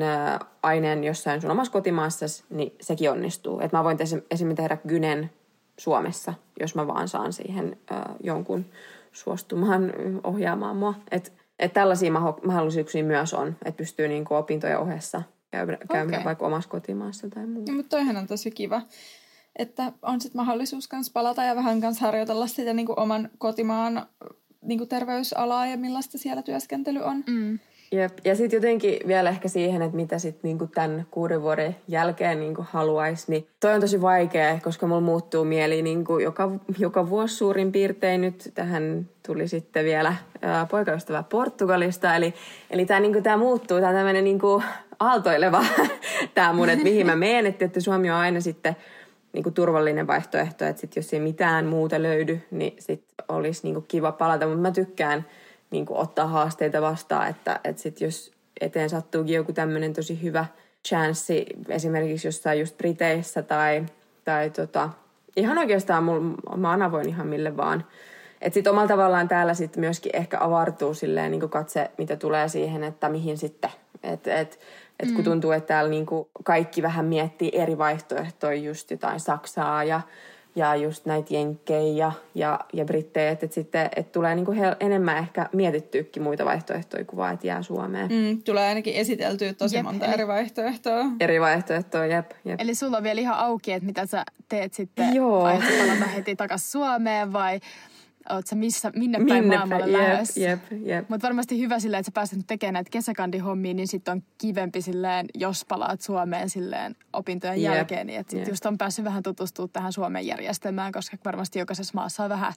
aineen 0.64 1.04
jossain 1.04 1.42
sun 1.42 1.52
omassa 1.52 1.74
kotimaassa, 1.74 2.26
niin 2.50 2.76
sekin 2.82 3.12
onnistuu. 3.12 3.60
Että 3.60 3.78
mä 3.78 3.84
voin 3.84 3.98
esimerkiksi 4.02 4.56
tehdä 4.56 4.78
gynen 4.88 5.30
Suomessa, 5.78 6.34
jos 6.60 6.76
mä 6.76 6.88
vaan 6.88 7.08
saan 7.08 7.34
siihen 7.34 7.78
äh, 7.92 8.02
jonkun 8.24 8.66
suostumaan 9.12 9.94
ohjaamaan 10.24 10.78
mua. 10.78 10.94
Että 11.12 11.32
et 11.60 11.74
tällaisia 11.74 12.12
mahdollisuuksia 12.46 13.04
myös 13.04 13.34
on, 13.34 13.48
että 13.48 13.78
pystyy 13.78 14.08
niinku 14.08 14.34
opintojen 14.34 14.80
ohessa 14.80 15.24
käymään, 15.52 15.80
okay. 15.90 16.24
vaikka 16.24 16.46
omassa 16.46 16.70
kotimaassa 16.70 17.30
tai 17.30 17.46
muuta. 17.46 17.72
No, 17.72 17.76
mutta 17.76 17.90
toihan 17.90 18.18
on 18.18 18.28
tosi 18.28 18.52
kiva, 18.52 18.82
että 19.56 19.92
on 20.02 20.22
sitten 20.22 20.42
mahdollisuus 20.42 20.92
myös 20.92 21.10
palata 21.10 21.44
ja 21.44 21.56
vähän 21.56 21.82
kanssa 21.82 22.06
harjoitella 22.06 22.48
sitä 22.48 22.74
niinku 22.74 22.94
oman 22.98 23.30
kotimaan 23.38 24.08
niin 24.62 24.78
kuin 24.78 24.90
terveysalaa 24.90 25.68
ja 25.68 25.78
millaista 25.78 26.18
siellä 26.18 26.42
työskentely 26.42 27.00
on. 27.04 27.24
Mm. 27.28 27.60
Jep. 27.92 28.18
Ja 28.26 28.36
sitten 28.36 28.58
jotenkin 28.58 29.00
vielä 29.08 29.30
ehkä 29.30 29.48
siihen, 29.48 29.82
että 29.82 29.96
mitä 29.96 30.20
sitten 30.20 30.42
niinku 30.44 30.68
tämän 30.68 31.06
kuuden 31.12 31.42
vuoden 31.42 31.76
jälkeen 31.88 32.40
niinku 32.40 32.66
haluaisi, 32.70 33.32
niin 33.32 33.48
toi 33.60 33.74
on 33.74 33.82
tosi 33.82 34.02
vaikea, 34.02 34.60
koska 34.64 34.88
mulla 34.88 35.02
muuttuu 35.02 35.46
mieli 35.46 35.82
niinku 35.82 36.20
joka, 36.20 36.52
joka 36.78 37.10
vuosi 37.10 37.36
suurin 37.36 37.72
piirtein. 37.72 38.22
Nyt 38.22 38.52
tähän 38.54 39.10
tuli 39.28 39.48
sitten 39.48 39.86
vielä 39.86 40.16
ää, 40.42 40.66
poikaystävä 40.66 41.24
Portugalista, 41.24 42.16
eli, 42.16 42.34
eli 42.72 42.86
tämä 42.86 43.00
niinku, 43.00 43.22
tää 43.22 43.38
muuttuu, 43.38 43.80
tämä 43.80 43.94
tämmöinen 43.94 44.24
niinku 44.24 44.64
aaltoileva 45.00 45.66
tämä 46.36 46.54
mun, 46.54 46.70
että 46.70 46.84
mihin 46.84 47.06
mä 47.06 47.16
menen, 47.16 47.46
että, 47.46 47.66
että 47.66 47.80
Suomi 47.80 48.10
on 48.10 48.18
aina 48.18 48.42
sitten 48.42 48.76
niin 49.38 49.44
kuin 49.44 49.54
turvallinen 49.54 50.08
vaihtoehto, 50.08 50.66
että 50.66 50.82
sit 50.82 50.96
jos 50.96 51.14
ei 51.14 51.20
mitään 51.20 51.66
muuta 51.66 52.02
löydy, 52.02 52.42
niin 52.52 52.76
sit 52.80 53.04
olisi 53.30 53.62
niin 53.64 53.74
kuin 53.74 53.86
kiva 53.88 54.12
palata. 54.12 54.46
Mutta 54.46 54.62
mä 54.62 54.72
tykkään 54.72 55.26
niin 55.72 55.86
kuin 55.86 56.00
ottaa 56.00 56.28
haasteita 56.28 56.82
vastaan, 56.82 57.30
että, 57.30 57.60
että 57.64 57.82
sit 57.82 58.02
jos 58.02 58.32
eteen 58.62 58.90
sattuukin 58.90 59.36
joku 59.36 59.54
tämmöinen 59.54 59.94
tosi 59.94 60.22
hyvä 60.22 60.46
chanssi, 60.88 61.46
esimerkiksi 61.70 62.28
jossain 62.28 62.60
just 62.60 62.78
Briteissä 62.78 63.42
tai, 63.42 63.86
tai 64.24 64.50
tota, 64.50 64.90
ihan 65.36 65.58
oikeastaan 65.58 66.04
mulla, 66.04 66.58
mä 66.58 66.86
avoin 66.86 67.10
ihan 67.10 67.28
mille 67.28 67.58
vaan. 67.58 67.86
Että 68.42 68.54
sitten 68.54 68.72
omalla 68.72 68.88
tavallaan 68.88 69.28
täällä 69.28 69.54
sitten 69.54 69.80
myöskin 69.80 70.16
ehkä 70.16 70.38
avartuu 70.40 70.94
silleen 70.94 71.32
niin 71.32 71.50
katse, 71.50 71.92
mitä 71.98 72.16
tulee 72.16 72.48
siihen, 72.50 72.84
että 72.84 73.10
mihin 73.10 73.38
sitten. 73.38 73.72
Että 74.04 74.40
et, 74.40 74.54
et 74.54 74.60
kun 75.06 75.18
mm. 75.18 75.24
tuntuu, 75.24 75.52
että 75.52 75.68
täällä 75.68 75.90
niinku 75.90 76.30
kaikki 76.44 76.82
vähän 76.82 77.06
miettii 77.06 77.52
eri 77.54 77.78
vaihtoehtoja, 77.78 78.56
just 78.56 78.92
jotain 78.92 79.20
Saksaa 79.20 79.84
ja, 79.84 80.02
ja 80.56 80.76
just 80.76 81.06
näitä 81.06 81.34
jenkkejä 81.34 82.06
ja, 82.06 82.12
ja, 82.36 82.60
ja 82.74 82.86
brittejä, 82.86 83.32
että 83.32 83.46
et 83.46 83.54
sitten 83.54 83.90
et 83.96 84.12
tulee 84.12 84.36
niinku 84.36 84.52
he, 84.52 84.76
enemmän 84.80 85.18
ehkä 85.18 85.50
mietittyykin 85.54 86.24
muita 86.24 86.46
vaihtoehtoja 86.46 87.06
kuin 87.06 87.18
vaan, 87.18 87.34
että 87.34 87.48
jää 87.48 87.62
Suomeen. 87.62 88.12
Mm, 88.12 88.42
tulee 88.44 88.68
ainakin 88.68 88.96
esiteltyä 88.96 89.54
tosi 89.54 89.76
jep, 89.76 89.84
monta 89.84 90.06
eli... 90.06 90.14
eri 90.14 90.28
vaihtoehtoa. 90.28 91.06
Eri 91.20 91.42
vaihtoehtoa, 91.42 92.06
jep, 92.06 92.32
jep. 92.46 92.62
Eli 92.62 92.76
sulla 92.76 92.98
on 92.98 93.04
vielä 93.04 93.22
ihan 93.22 93.38
auki, 93.38 93.72
että 93.72 93.86
mitä 93.86 94.06
sä 94.06 94.24
teet 94.50 94.74
sitten, 94.74 95.16
Joo. 95.16 95.44
vai 95.44 95.60
palata 95.80 96.06
heti 96.16 96.36
takaisin 96.36 96.72
Suomeen 96.72 97.34
vai 97.34 97.60
oot 98.30 98.48
sä 98.48 98.56
missä, 98.56 98.92
minne 98.96 99.18
päin 99.18 99.44
minne 99.44 99.58
maailmalle 99.58 99.92
jep, 99.92 100.02
lähes. 100.02 100.38
Jep, 100.38 100.60
jep. 100.86 101.10
Mutta 101.10 101.28
varmasti 101.28 101.60
hyvä 101.60 101.80
silleen, 101.80 102.00
että 102.00 102.08
sä 102.08 102.14
pääset 102.14 102.40
tekemään 102.48 102.74
näitä 102.74 102.90
kesäkandihommiin, 102.90 103.78
niin 103.78 103.88
sitten 103.88 104.12
on 104.12 104.24
kivempi 104.38 104.82
silleen, 104.82 105.26
jos 105.36 105.66
palaat 105.66 106.02
Suomeen 106.02 106.50
silleen 106.50 106.96
opintojen 107.14 107.62
jep, 107.62 107.74
jälkeen. 107.74 108.08
Niin 108.08 108.20
että 108.20 108.32
sitten 108.32 108.52
just 108.52 108.66
on 108.66 108.78
päässyt 108.78 109.06
vähän 109.06 109.24
tutustumaan 109.24 109.70
tähän 109.74 109.94
Suomen 109.94 110.28
järjestelmään, 110.28 110.92
koska 110.92 111.18
varmasti 111.26 111.60
jokaisessa 111.60 111.92
maassa 111.96 112.24
on 112.24 112.30
vähän 112.30 112.54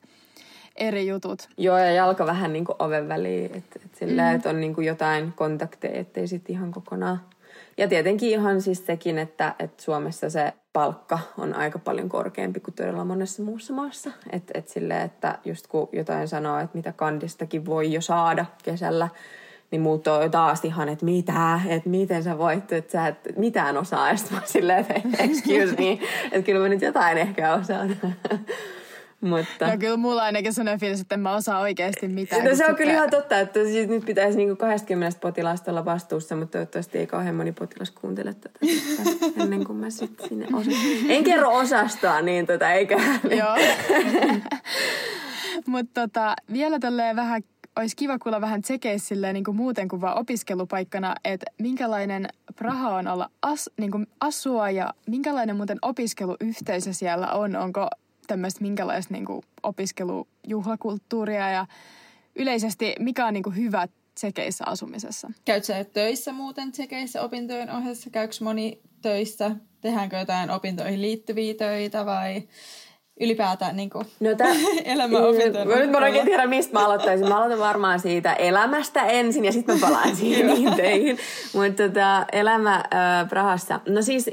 eri 0.77 1.09
jutut. 1.09 1.49
Joo, 1.57 1.79
ja 1.79 1.93
jalka 1.93 2.27
vähän 2.27 2.53
niin 2.53 2.65
kuin 2.65 2.77
oven 2.79 3.09
väliin, 3.09 3.57
että 3.57 3.81
et 3.85 3.95
silleen, 3.95 4.29
mm. 4.29 4.37
että 4.37 4.51
on 4.51 4.61
niin 4.61 4.75
kuin 4.75 4.87
jotain 4.87 5.33
kontakteja, 5.33 6.01
ettei 6.01 6.29
sitten 6.29 6.55
ihan 6.55 6.73
kokonaan 6.73 7.21
ja 7.81 7.89
tietenkin 7.89 8.31
ihan 8.31 8.63
siis 8.63 8.87
sekin, 8.87 9.19
että, 9.19 9.55
että 9.59 9.83
Suomessa 9.83 10.31
se 10.31 10.53
palkka 10.73 11.19
on 11.39 11.55
aika 11.55 11.79
paljon 11.79 12.09
korkeampi 12.09 12.61
kuin 12.61 12.75
todella 12.75 13.05
monessa 13.05 13.43
muussa 13.43 13.73
maassa. 13.73 14.11
Että 14.31 14.59
et 14.59 14.69
sille, 14.69 15.03
että 15.03 15.39
just 15.45 15.67
kun 15.67 15.89
jotain 15.93 16.29
sanoo, 16.29 16.59
että 16.59 16.77
mitä 16.77 16.93
kandistakin 16.93 17.67
voi 17.67 17.93
jo 17.93 18.01
saada 18.01 18.47
kesällä, 18.63 19.09
niin 19.71 19.83
muut 19.83 20.07
on 20.07 20.31
taas 20.31 20.65
ihan, 20.65 20.89
että 20.89 21.05
mitä, 21.05 21.61
että 21.69 21.89
miten 21.89 22.23
sä 22.23 22.39
voit, 22.39 22.73
että 22.73 22.93
sä 22.93 23.07
et 23.07 23.37
mitään 23.37 23.77
osaa. 23.77 24.11
Ja 24.11 24.17
sitten 24.17 24.39
silleen, 24.45 24.81
että 24.81 25.23
excuse 25.23 25.75
me, 25.79 25.99
että 26.33 26.47
kyllä 26.47 26.61
mä 26.61 26.69
nyt 26.69 26.83
jotain 26.83 27.19
ehkä 27.19 27.55
osaan. 27.55 27.97
Mutta... 29.21 29.71
No 29.71 29.79
kyllä 29.79 29.97
mulla 29.97 30.23
ainakin 30.23 30.53
sellainen 30.53 30.81
fiilis, 30.81 31.01
että 31.01 31.15
en 31.15 31.21
mä 31.21 31.35
osaa 31.35 31.61
oikeasti 31.61 32.09
mitään. 32.09 32.45
No 32.45 32.55
se 32.55 32.67
on 32.67 32.77
kyllä 32.77 32.93
ihan 32.93 33.11
totta, 33.11 33.39
että 33.39 33.65
siis 33.65 33.89
nyt 33.89 34.05
pitäisi 34.05 34.39
niinku 34.39 34.57
20 34.57 35.21
potilaasta 35.21 35.71
olla 35.71 35.85
vastuussa, 35.85 36.37
mutta 36.37 36.53
toivottavasti 36.53 36.99
ei 36.99 37.07
kauhean 37.07 37.35
moni 37.35 37.53
potilas 37.53 37.91
kuuntele 37.91 38.35
tätä 38.35 38.59
ennen 39.43 39.65
kuin 39.65 39.79
mä 39.79 39.91
sitten 39.91 40.29
sinne 40.29 40.47
osa. 40.53 40.71
En 41.09 41.25
kerro 41.25 41.51
osastaa, 41.51 42.23
niin 42.23 42.47
tota, 42.47 42.73
eikä. 42.73 42.97
Joo. 43.39 43.57
mutta 45.67 46.01
tota, 46.01 46.37
vielä 46.53 46.79
tälleen 46.79 47.17
vähän 47.17 47.43
olisi 47.77 47.97
kiva 47.97 48.19
kuulla 48.19 48.41
vähän 48.41 48.63
tsekeissille 48.63 49.33
niin 49.33 49.45
kuin 49.45 49.57
muuten 49.57 49.89
kuin 49.89 50.01
vaan 50.01 50.19
opiskelupaikkana, 50.19 51.15
että 51.25 51.47
minkälainen 51.59 52.29
Praha 52.57 52.97
on 52.97 53.09
olla 53.09 53.31
as, 53.43 53.71
niin 53.77 53.91
kuin 53.91 54.07
asua 54.21 54.71
ja 54.71 54.95
minkälainen 55.07 55.57
muuten 55.57 55.79
opiskeluyhteisö 55.83 56.93
siellä 56.93 57.33
on. 57.33 57.57
Onko 57.57 57.89
tämmöistä 58.31 58.61
minkälaista 58.61 59.15
niin 59.15 59.25
kuin 59.25 59.43
opiskelujuhlakulttuuria 59.63 61.51
ja 61.51 61.67
yleisesti 62.37 62.95
mikä 62.99 63.27
on 63.27 63.35
niin 63.35 63.43
kuin 63.43 63.57
hyvä 63.57 63.89
tsekeissä 64.15 64.65
asumisessa? 64.67 65.31
Käytkö 65.45 65.67
sä 65.67 65.85
töissä 65.85 66.33
muuten 66.33 66.73
tsekeissä 66.73 67.23
opintojen 67.23 67.71
ohessa? 67.71 68.11
Käykö 68.11 68.35
moni 68.41 68.81
töissä? 69.03 69.51
Tehdäänkö 69.81 70.17
jotain 70.17 70.51
opintoihin 70.51 71.03
liittyviä 71.03 71.55
töitä 71.55 72.07
vai 72.07 72.43
ylipäätään 73.21 73.77
niin 73.77 73.91
kuin, 73.91 74.07
no 74.21 74.35
tä, 74.35 74.45
elämäopintojen 74.85 75.69
Mä 75.69 75.77
nyt 75.77 75.91
mä 75.91 75.99
oikein 75.99 76.25
tiedä, 76.25 76.47
mistä 76.47 76.73
mä 76.73 76.85
aloittaisin. 76.85 77.29
Mä 77.29 77.37
aloitan 77.37 77.59
varmaan 77.59 78.01
siitä 78.01 78.33
elämästä 78.33 79.03
ensin 79.03 79.45
ja 79.45 79.53
sitten 79.53 79.75
mä 79.75 79.87
palaan 79.87 80.17
siihen 80.17 80.47
niin 80.47 80.75
teihin. 80.75 81.19
Mutta 81.55 81.83
tota, 81.83 82.27
elämä 82.33 82.75
äh, 82.75 83.29
Prahassa. 83.29 83.81
No 83.89 84.03
siis 84.03 84.31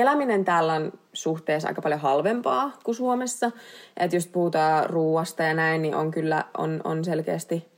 eläminen 0.00 0.44
täällä 0.44 0.72
on 0.72 0.92
suhteessa 1.12 1.68
aika 1.68 1.82
paljon 1.82 2.00
halvempaa 2.00 2.72
kuin 2.84 2.94
Suomessa. 2.94 3.50
Että 3.96 4.16
jos 4.16 4.26
puhutaan 4.26 4.90
ruuasta 4.90 5.42
ja 5.42 5.54
näin, 5.54 5.82
niin 5.82 5.94
on 5.94 6.10
kyllä 6.10 6.44
on, 6.58 6.80
on 6.84 7.04
selkeästi 7.04 7.68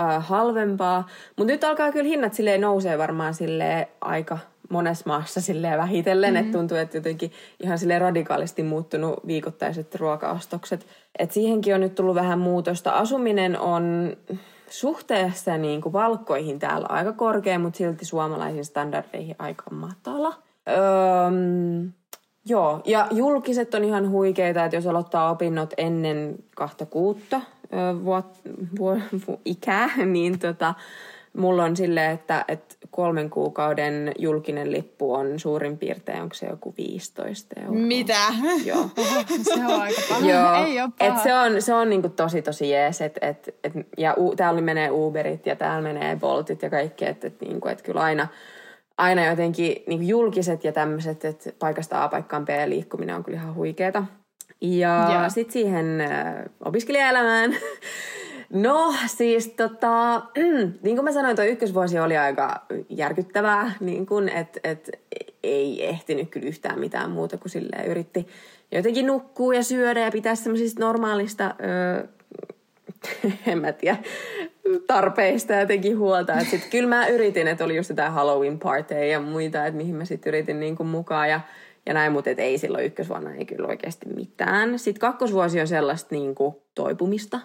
äh, 0.00 0.26
halvempaa. 0.26 1.06
Mutta 1.36 1.52
nyt 1.52 1.64
alkaa 1.64 1.92
kyllä 1.92 2.08
hinnat 2.08 2.34
silleen 2.34 2.60
nousee 2.60 2.98
varmaan 2.98 3.34
sille 3.34 3.88
aika 4.00 4.38
monessa 4.70 5.04
maassa 5.06 5.40
silleen 5.40 5.78
vähitellen, 5.78 6.34
mm-hmm. 6.34 6.46
että 6.46 6.58
tuntuu, 6.58 6.76
että 6.76 6.96
jotenkin 6.96 7.32
ihan 7.60 7.78
sille 7.78 7.98
radikaalisti 7.98 8.62
muuttunut 8.62 9.26
viikoittaiset 9.26 9.94
ruokaostokset. 9.94 10.86
Et 11.18 11.32
siihenkin 11.32 11.74
on 11.74 11.80
nyt 11.80 11.94
tullut 11.94 12.14
vähän 12.14 12.38
muutosta. 12.38 12.90
Asuminen 12.90 13.58
on 13.58 14.16
suhteessa 14.70 15.56
niin 15.56 15.80
kuin 15.80 15.92
valkkoihin 15.92 16.58
täällä 16.58 16.86
aika 16.88 17.12
korkea, 17.12 17.58
mutta 17.58 17.76
silti 17.76 18.04
suomalaisiin 18.04 18.64
standardeihin 18.64 19.36
aika 19.38 19.70
matala. 19.70 20.49
Öö, 20.68 20.76
joo, 22.46 22.80
ja 22.84 23.06
julkiset 23.10 23.74
on 23.74 23.84
ihan 23.84 24.10
huikeita, 24.10 24.64
että 24.64 24.76
jos 24.76 24.86
aloittaa 24.86 25.30
opinnot 25.30 25.74
ennen 25.76 26.36
kahta 26.56 26.86
kuutta 26.86 27.40
vuot, 28.04 28.26
vuo, 28.78 28.96
vu, 29.28 29.40
ikää, 29.44 29.90
niin 30.06 30.38
tota, 30.38 30.74
mulla 31.36 31.64
on 31.64 31.76
silleen, 31.76 32.10
että, 32.10 32.44
että 32.48 32.74
kolmen 32.90 33.30
kuukauden 33.30 34.12
julkinen 34.18 34.72
lippu 34.72 35.14
on 35.14 35.38
suurin 35.38 35.78
piirtein, 35.78 36.22
onko 36.22 36.34
se 36.34 36.46
joku 36.46 36.74
15 36.76 37.60
euroa. 37.60 37.78
Mitä? 37.78 38.20
Joo. 38.64 38.90
se 39.54 39.66
on 39.66 39.80
aika 39.80 40.00
paha. 40.08 40.30
Joo. 40.30 40.66
Ei 40.66 40.80
ole 40.80 40.90
paha. 40.98 41.16
Et 41.16 41.22
se 41.22 41.34
on, 41.34 41.62
se 41.62 41.74
on 41.74 41.90
niinku 41.90 42.08
tosi 42.08 42.42
tosi 42.42 42.70
jees. 42.70 43.00
Et, 43.00 43.18
et, 43.20 43.54
et, 43.64 43.72
ja 43.98 44.14
u, 44.18 44.36
täällä 44.36 44.60
menee 44.60 44.90
Uberit 44.90 45.46
ja 45.46 45.56
täällä 45.56 45.82
menee 45.82 46.16
Boltit 46.16 46.62
ja 46.62 46.70
kaikki. 46.70 47.04
Että 47.04 47.26
et, 47.26 47.40
niinku, 47.40 47.68
et 47.68 47.82
kyllä 47.82 48.00
aina, 48.00 48.28
aina 49.00 49.26
jotenkin 49.26 49.82
niinku 49.86 50.06
julkiset 50.06 50.64
ja 50.64 50.72
tämmöiset, 50.72 51.24
että 51.24 51.52
paikasta 51.58 52.04
A 52.04 52.08
paikkaan 52.08 52.44
B 52.44 52.48
liikkuminen 52.66 53.16
on 53.16 53.24
kyllä 53.24 53.38
ihan 53.38 53.54
huikeeta. 53.54 54.04
Ja, 54.60 55.08
ja. 55.12 55.28
sitten 55.28 55.52
siihen 55.52 56.00
äh, 56.00 56.34
opiskelijaelämään 56.64 57.56
No 58.50 58.94
siis 59.06 59.48
tota, 59.48 60.22
niin 60.82 60.96
kuin 60.96 61.04
mä 61.04 61.12
sanoin, 61.12 61.36
tuo 61.36 61.44
ykkösvuosi 61.44 61.98
oli 61.98 62.16
aika 62.16 62.66
järkyttävää, 62.88 63.72
niin 63.80 64.06
kuin, 64.06 64.28
että 64.28 64.60
et, 64.64 64.90
ei 65.42 65.88
ehtinyt 65.88 66.30
kyllä 66.30 66.48
yhtään 66.48 66.80
mitään 66.80 67.10
muuta 67.10 67.38
kuin 67.38 67.50
silleen 67.50 67.86
yritti 67.86 68.26
jotenkin 68.72 69.06
nukkua 69.06 69.54
ja 69.54 69.62
syödä 69.62 70.00
ja 70.00 70.10
pitää 70.10 70.34
semmoisista 70.34 70.80
normaalista, 70.80 71.54
öö, 71.64 72.06
en 73.46 73.58
mä 73.58 73.72
tiedä, 73.72 73.98
tarpeista 74.86 75.54
jotenkin 75.54 75.98
huolta. 75.98 76.38
Et 76.38 76.48
sit, 76.48 76.66
kyllä 76.70 76.88
mä 76.88 77.06
yritin, 77.06 77.48
että 77.48 77.64
oli 77.64 77.76
just 77.76 77.88
sitä 77.88 78.10
Halloween 78.10 78.58
party 78.58 78.94
ja 78.94 79.20
muita, 79.20 79.66
että 79.66 79.76
mihin 79.76 79.94
mä 79.94 80.04
sitten 80.04 80.30
yritin 80.30 80.60
niin 80.60 80.76
kuin 80.76 80.86
mukaan 80.86 81.30
ja 81.30 81.40
ja 81.86 81.94
näin, 81.94 82.12
mutta 82.12 82.30
ei 82.30 82.58
silloin 82.58 82.84
ykkösvuonna 82.84 83.34
ei 83.34 83.44
kyllä 83.44 83.68
oikeasti 83.68 84.06
mitään. 84.08 84.78
Sitten 84.78 85.00
kakkosvuosi 85.00 85.60
on 85.60 85.68
sellaista 85.68 86.14
niin 86.14 86.34
kuin 86.34 86.56
toipumista, 86.74 87.40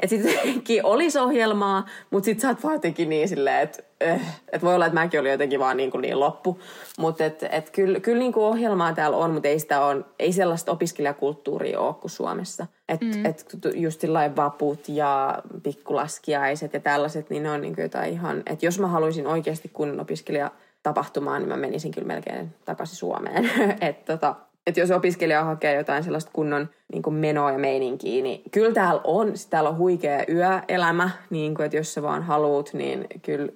että 0.00 0.16
sitten 0.16 0.84
olisi 0.84 1.18
ohjelmaa, 1.18 1.86
mutta 2.10 2.24
sitten 2.24 2.42
sä 2.42 2.48
oot 2.48 2.62
vaan 2.62 2.80
niin 3.08 3.28
silleen, 3.28 3.62
että 3.62 3.82
äh, 4.06 4.40
et 4.52 4.62
voi 4.62 4.74
olla, 4.74 4.86
että 4.86 5.00
mäkin 5.00 5.20
olin 5.20 5.32
jotenkin 5.32 5.60
vaan 5.60 5.76
niin, 5.76 5.90
kuin 5.90 6.02
niin 6.02 6.20
loppu. 6.20 6.60
Mutta 6.98 7.24
et, 7.24 7.42
et 7.50 7.70
kyllä, 7.70 8.00
kyllä 8.00 8.18
niin 8.18 8.32
kuin 8.32 8.44
ohjelmaa 8.44 8.94
täällä 8.94 9.16
on, 9.16 9.30
mutta 9.30 9.48
ei, 9.48 9.58
sitä 9.58 9.84
on, 9.84 10.04
ei 10.18 10.32
sellaista 10.32 10.72
opiskelijakulttuuria 10.72 11.80
ole 11.80 11.94
kuin 11.94 12.10
Suomessa. 12.10 12.66
Että 12.88 13.06
mm. 13.06 13.26
et 13.26 13.46
just 13.74 14.00
sillä 14.00 14.36
vaput 14.36 14.88
ja 14.88 15.42
pikkulaskiaiset 15.62 16.72
ja 16.72 16.80
tällaiset, 16.80 17.30
niin 17.30 17.42
ne 17.42 17.50
on 17.50 17.60
niin 17.60 17.74
kuin 17.74 17.82
jotain 17.82 18.12
ihan... 18.12 18.42
Että 18.46 18.66
jos 18.66 18.78
mä 18.78 18.86
haluaisin 18.86 19.26
oikeasti 19.26 19.70
kunnon 19.72 20.00
opiskelija 20.00 20.50
tapahtumaan, 20.82 21.42
niin 21.42 21.48
mä 21.48 21.56
menisin 21.56 21.92
kyllä 21.92 22.06
melkein 22.06 22.54
takaisin 22.64 22.96
Suomeen. 22.96 23.50
että 23.80 24.12
tota, 24.12 24.34
että 24.66 24.80
jos 24.80 24.90
opiskelija 24.90 25.44
hakee 25.44 25.74
jotain 25.74 26.04
sellaista 26.04 26.30
kunnon 26.34 26.68
niin 26.92 27.02
kuin 27.02 27.14
menoa 27.14 27.52
ja 27.52 27.58
meininkiä, 27.58 28.22
niin 28.22 28.42
kyllä 28.50 28.72
täällä 28.72 29.00
on, 29.04 29.32
täällä 29.50 29.70
on 29.70 29.78
huikea 29.78 30.24
yöelämä, 30.28 31.10
niin 31.30 31.54
kuin, 31.54 31.66
että 31.66 31.76
jos 31.76 31.94
sä 31.94 32.02
vaan 32.02 32.22
haluut, 32.22 32.72
niin 32.72 33.06
kyllä 33.22 33.48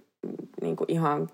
niin 0.61 0.77
kuin 0.77 0.91
ihan 0.91 1.29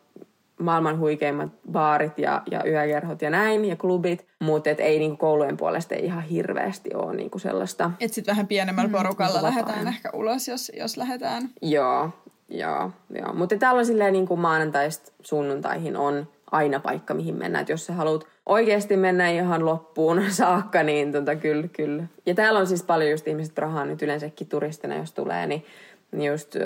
maailman 0.61 0.99
huikeimmat 0.99 1.51
baarit 1.73 2.19
ja, 2.19 2.43
ja 2.51 2.65
yökerhot 2.67 3.23
ja 3.23 3.31
näin 3.31 3.65
ja 3.65 3.77
klubit, 3.77 4.27
mutta 4.39 4.71
et 4.71 4.81
ei 4.81 4.99
niinku 4.99 5.17
koulujen 5.17 5.57
puolesta 5.57 5.95
ei 5.95 6.05
ihan 6.05 6.23
hirveästi 6.23 6.91
ole 6.95 7.17
niinku 7.17 7.39
sellaista. 7.39 7.91
Et 8.01 8.13
sitten 8.13 8.33
vähän 8.33 8.47
pienemmällä 8.47 8.89
mm, 8.89 8.95
porukalla 8.95 9.39
mm, 9.39 9.45
lähdetään 9.45 9.89
ehkä 9.89 10.11
ulos, 10.13 10.49
jos, 10.49 10.73
jos 10.79 10.97
lähdetään. 10.97 11.51
Joo, 11.63 12.11
joo, 12.49 12.91
joo. 13.11 13.33
Mutta 13.35 13.57
täällä 13.57 13.79
on 13.79 13.87
silleen 13.87 14.13
niinku 14.13 14.37
maanantaista 14.37 15.13
sunnuntaihin 15.23 15.97
on 15.97 16.29
aina 16.51 16.81
paikka, 16.81 17.15
mihin 17.15 17.35
mennään. 17.35 17.63
Et 17.63 17.69
jos 17.69 17.87
sä 17.87 17.93
haluat 17.93 18.27
oikeasti 18.47 18.97
mennä 18.97 19.31
ihan 19.31 19.65
loppuun 19.65 20.23
saakka, 20.31 20.83
niin 20.83 21.13
tota, 21.13 21.37
kyllä, 21.37 21.69
kyllä. 21.69 22.05
Ja 22.27 22.35
täällä 22.35 22.61
on 22.61 22.67
siis 22.67 22.83
paljon 22.83 23.11
just 23.11 23.29
ihmiset 23.29 23.59
rahaa 23.59 23.85
nyt 23.85 24.03
yleensäkin 24.03 24.47
turistina, 24.47 24.97
jos 24.97 25.13
tulee, 25.13 25.47
niin, 25.47 25.65
niin 26.13 26.31
just 26.33 26.57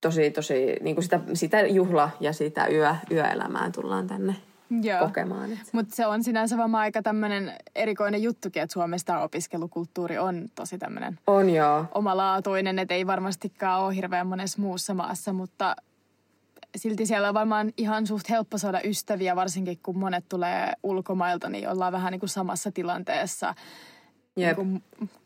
tosi, 0.00 0.30
tosi 0.30 0.76
niin 0.80 0.96
kuin 0.96 1.04
sitä, 1.04 1.20
sitä 1.34 1.62
juhla- 1.62 2.10
ja 2.20 2.32
sitä 2.32 2.66
yö, 2.66 2.94
yöelämää 3.10 3.70
tullaan 3.70 4.06
tänne 4.06 4.36
Joo. 4.82 5.00
kokemaan. 5.00 5.50
Mutta 5.72 5.96
se 5.96 6.06
on 6.06 6.24
sinänsä 6.24 6.56
vaan 6.56 6.74
aika 6.74 7.02
tämmöinen 7.02 7.52
erikoinen 7.74 8.22
juttukin, 8.22 8.62
että 8.62 8.72
Suomesta 8.72 9.20
opiskelukulttuuri 9.20 10.18
on 10.18 10.48
tosi 10.54 10.78
tämmöinen 10.78 11.18
on 11.26 11.50
joo. 11.50 11.84
omalaatuinen, 11.94 12.78
että 12.78 12.94
ei 12.94 13.06
varmastikaan 13.06 13.82
ole 13.82 13.94
hirveän 13.96 14.26
monessa 14.26 14.62
muussa 14.62 14.94
maassa, 14.94 15.32
mutta 15.32 15.76
silti 16.76 17.06
siellä 17.06 17.28
on 17.28 17.34
varmaan 17.34 17.72
ihan 17.76 18.06
suht 18.06 18.30
helppo 18.30 18.58
saada 18.58 18.80
ystäviä, 18.84 19.36
varsinkin 19.36 19.78
kun 19.82 19.98
monet 19.98 20.24
tulee 20.28 20.72
ulkomailta, 20.82 21.48
niin 21.48 21.68
ollaan 21.68 21.92
vähän 21.92 22.12
niin 22.12 22.20
kuin 22.20 22.30
samassa 22.30 22.72
tilanteessa. 22.72 23.54
Niin 24.36 24.56
kuin 24.56 24.82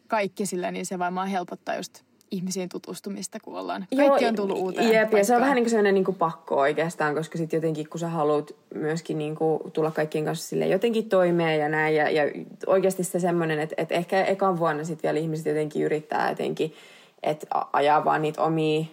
kaikki 0.08 0.46
sille, 0.46 0.70
niin 0.70 0.86
se 0.86 0.98
varmaan 0.98 1.28
helpottaa 1.28 1.76
just 1.76 2.02
ihmisiin 2.30 2.68
tutustumista, 2.68 3.40
kun 3.40 3.58
ollaan. 3.58 3.86
Kaikki 3.96 4.24
Joo, 4.24 4.28
on 4.28 4.36
tullut 4.36 4.58
uuteen 4.58 4.92
Jep, 4.92 5.12
ja 5.12 5.24
se 5.24 5.34
on 5.34 5.40
vähän 5.40 5.54
niin 5.54 5.64
kuin 5.64 5.70
sellainen 5.70 5.94
niin 5.94 6.04
kuin 6.04 6.14
pakko 6.14 6.56
oikeastaan, 6.56 7.14
koska 7.14 7.38
sitten 7.38 7.58
jotenkin 7.58 7.88
kun 7.88 8.00
sä 8.00 8.08
haluat 8.08 8.54
myöskin 8.74 9.18
niin 9.18 9.36
kuin 9.36 9.72
tulla 9.72 9.90
kaikkien 9.90 10.24
kanssa 10.24 10.48
sille 10.48 10.66
jotenkin 10.66 11.08
toimeen 11.08 11.60
ja 11.60 11.68
näin, 11.68 11.94
ja, 11.94 12.10
ja 12.10 12.22
oikeasti 12.66 13.04
se 13.04 13.20
semmoinen, 13.20 13.60
että, 13.60 13.74
että 13.78 13.94
ehkä 13.94 14.24
ekan 14.24 14.58
vuonna 14.58 14.84
sitten 14.84 15.08
vielä 15.08 15.18
ihmiset 15.18 15.46
jotenkin 15.46 15.82
yrittää 15.82 16.30
jotenkin, 16.30 16.74
että 17.22 17.46
ajaa 17.72 18.04
vaan 18.04 18.22
niitä 18.22 18.42
omia 18.42 18.84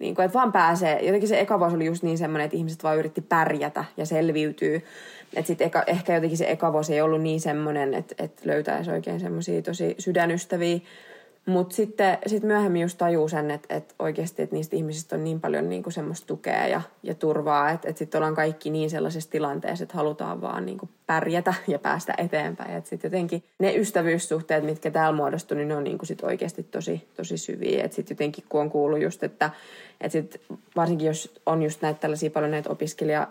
niin 0.00 0.14
kuin, 0.14 0.24
että 0.24 0.38
vaan 0.38 0.52
pääsee. 0.52 1.04
Jotenkin 1.04 1.28
se 1.28 1.40
eka 1.40 1.60
vuosi 1.60 1.76
oli 1.76 1.86
just 1.86 2.02
niin 2.02 2.18
semmoinen, 2.18 2.44
että 2.44 2.56
ihmiset 2.56 2.82
vaan 2.82 2.98
yritti 2.98 3.20
pärjätä 3.20 3.84
ja 3.96 4.06
selviytyy. 4.06 4.82
Että 5.34 5.46
sitten 5.46 5.66
eka, 5.66 5.82
ehkä 5.86 6.14
jotenkin 6.14 6.38
se 6.38 6.50
eka 6.50 6.72
vuosi 6.72 6.94
ei 6.94 7.00
ollut 7.00 7.22
niin 7.22 7.40
semmoinen, 7.40 7.94
että, 7.94 8.14
että 8.18 8.42
löytäisi 8.44 8.90
oikein 8.90 9.20
semmoisia 9.20 9.62
tosi 9.62 9.94
sydänystäviä. 9.98 10.78
Mutta 11.48 11.76
sitten 11.76 12.18
sit 12.26 12.42
myöhemmin 12.42 12.82
just 12.82 12.98
tajuu 12.98 13.28
sen, 13.28 13.50
että, 13.50 13.74
että 13.74 13.94
oikeasti 13.98 14.42
että 14.42 14.56
niistä 14.56 14.76
ihmisistä 14.76 15.16
on 15.16 15.24
niin 15.24 15.40
paljon 15.40 15.68
niin 15.68 15.82
kuin 15.82 15.92
semmoista 15.92 16.26
tukea 16.26 16.66
ja, 16.66 16.80
ja 17.02 17.14
turvaa, 17.14 17.70
että, 17.70 17.88
että 17.88 17.98
sitten 17.98 18.18
ollaan 18.18 18.34
kaikki 18.34 18.70
niin 18.70 18.90
sellaisessa 18.90 19.30
tilanteessa, 19.30 19.82
että 19.82 19.96
halutaan 19.96 20.40
vaan 20.40 20.66
niin 20.66 20.78
kuin 20.78 20.90
pärjätä 21.06 21.54
ja 21.68 21.78
päästä 21.78 22.14
eteenpäin. 22.18 22.76
Että 22.76 22.90
sitten 22.90 23.08
jotenkin 23.08 23.44
ne 23.58 23.76
ystävyyssuhteet, 23.76 24.64
mitkä 24.64 24.90
täällä 24.90 25.16
muodostuu, 25.16 25.56
niin 25.56 25.68
ne 25.68 25.76
on 25.76 25.84
niin 25.84 25.98
kuin 25.98 26.06
sit 26.06 26.24
oikeasti 26.24 26.62
tosi, 26.62 27.08
tosi 27.16 27.38
syviä. 27.38 27.84
Että 27.84 27.94
sitten 27.94 28.14
jotenkin 28.14 28.44
kun 28.48 28.60
on 28.60 28.70
kuullut 28.70 29.02
just, 29.02 29.22
että, 29.22 29.50
että 30.00 30.12
sit 30.12 30.40
varsinkin 30.76 31.06
jos 31.06 31.40
on 31.46 31.62
just 31.62 31.82
näitä 31.82 32.00
tällaisia 32.00 32.30
paljon 32.30 32.50
näitä 32.50 32.70
opiskelija 32.70 33.28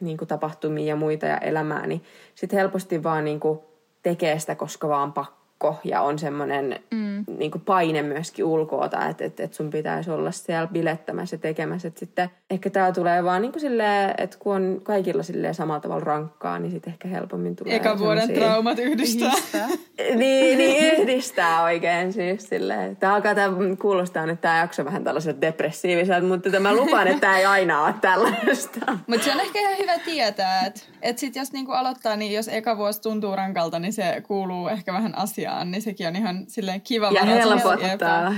niin 0.00 0.16
kuin 0.16 0.28
tapahtumia 0.28 0.86
ja 0.86 0.96
muita 0.96 1.26
ja 1.26 1.38
elämää, 1.38 1.86
niin 1.86 2.02
sitten 2.34 2.58
helposti 2.58 3.02
vaan 3.02 3.24
niin 3.24 3.40
kuin 3.40 3.58
tekee 4.02 4.38
sitä, 4.38 4.54
koska 4.54 4.88
vaan 4.88 5.12
pakko 5.12 5.41
ja 5.84 6.02
on 6.02 6.18
semmoinen 6.18 6.80
mm 6.90 7.12
niin 7.38 7.50
paine 7.64 8.02
myöskin 8.02 8.44
ulkoota, 8.44 9.08
että 9.08 9.24
et, 9.24 9.40
et 9.40 9.54
sun 9.54 9.70
pitäisi 9.70 10.10
olla 10.10 10.30
siellä 10.30 10.66
bilettämässä 10.66 11.34
ja 11.34 11.38
tekemässä. 11.38 11.88
Et 11.88 11.98
sitten 11.98 12.30
ehkä 12.50 12.70
tämä 12.70 12.92
tulee 12.92 13.24
vaan 13.24 13.42
niin 13.42 13.52
kuin 13.52 13.60
silleen, 13.60 14.14
että 14.18 14.36
kun 14.38 14.54
on 14.54 14.80
kaikilla 14.82 15.22
silleen 15.22 15.54
samalla 15.54 15.80
tavalla 15.80 16.04
rankkaa, 16.04 16.58
niin 16.58 16.70
sitten 16.70 16.92
ehkä 16.92 17.08
helpommin 17.08 17.56
tulee 17.56 17.76
Eka 17.76 17.98
vuoden 17.98 18.34
traumat 18.34 18.78
yhdistää. 18.78 19.28
yhdistää. 19.28 19.68
niin, 20.16 20.58
niin 20.58 20.94
yhdistää 21.00 21.62
oikein 21.62 22.12
siis 22.12 22.48
silleen. 22.48 22.96
Tämä 22.96 23.14
alkaa 23.14 23.34
tämä 23.34 23.56
kuulostaa 23.80 24.26
nyt 24.26 24.40
tämä 24.40 24.58
jakso 24.58 24.84
vähän 24.84 25.04
tällaiselta 25.04 25.40
depressiiviselta, 25.40 26.26
mutta 26.26 26.50
tämä 26.50 26.74
lupaan, 26.74 27.08
että 27.08 27.20
tämä 27.20 27.38
ei 27.38 27.44
aina 27.44 27.84
ole 27.84 27.94
tällaista. 28.00 28.80
mutta 29.06 29.24
se 29.24 29.32
on 29.32 29.40
ehkä 29.40 29.60
ihan 29.60 29.78
hyvä 29.78 29.98
tietää, 29.98 30.66
että 30.66 30.80
et 31.02 31.18
sit 31.18 31.36
jos 31.36 31.52
niinku 31.52 31.72
aloittaa, 31.72 32.16
niin 32.16 32.32
jos 32.32 32.48
eka 32.48 32.76
vuosi 32.76 33.00
tuntuu 33.00 33.36
rankalta, 33.36 33.78
niin 33.78 33.92
se 33.92 34.22
kuuluu 34.26 34.68
ehkä 34.68 34.92
vähän 34.92 35.18
asiaan, 35.18 35.51
niin 35.64 35.82
sekin 35.82 36.08
on 36.08 36.16
ihan 36.16 36.44
silleen 36.48 36.80
kiva. 36.80 37.10
Ja 37.10 37.24
helpottaa. 37.24 38.34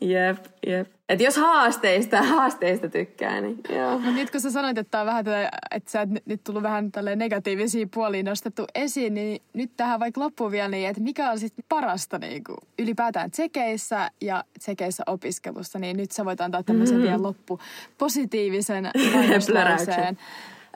Jep, 0.00 0.38
jep. 0.66 0.88
Et 1.08 1.20
jos 1.20 1.36
haasteista, 1.36 2.22
haasteista 2.22 2.88
tykkää, 2.88 3.40
niin 3.40 3.60
joo. 3.68 3.98
No 3.98 4.12
nyt 4.12 4.30
kun 4.30 4.40
sä 4.40 4.50
sanoit, 4.50 4.78
että, 4.78 5.00
on 5.00 5.06
vähän 5.06 5.24
tätä, 5.24 5.50
että 5.70 5.90
sä 5.90 6.00
et 6.00 6.08
nyt 6.26 6.44
tullut 6.44 6.62
vähän 6.62 6.92
tälle 6.92 7.16
negatiivisia 7.16 7.86
puolia 7.94 8.22
nostettu 8.22 8.64
esiin, 8.74 9.14
niin 9.14 9.42
nyt 9.52 9.70
tähän 9.76 10.00
vaikka 10.00 10.20
loppuun 10.20 10.50
vielä 10.50 10.68
niin, 10.68 10.88
että 10.88 11.02
mikä 11.02 11.30
on 11.30 11.38
sitten 11.38 11.64
parasta 11.68 12.18
niin 12.18 12.44
kuin 12.44 12.58
ylipäätään 12.78 13.30
tsekeissä 13.30 14.10
ja 14.20 14.44
tsekeissä 14.58 15.02
opiskelussa, 15.06 15.78
niin 15.78 15.96
nyt 15.96 16.10
sä 16.10 16.24
voit 16.24 16.40
antaa 16.40 16.62
tämmöisen 16.62 16.96
mm-hmm. 16.96 17.08
vielä 17.08 17.22
loppu 17.22 17.60
positiivisen. 17.98 18.90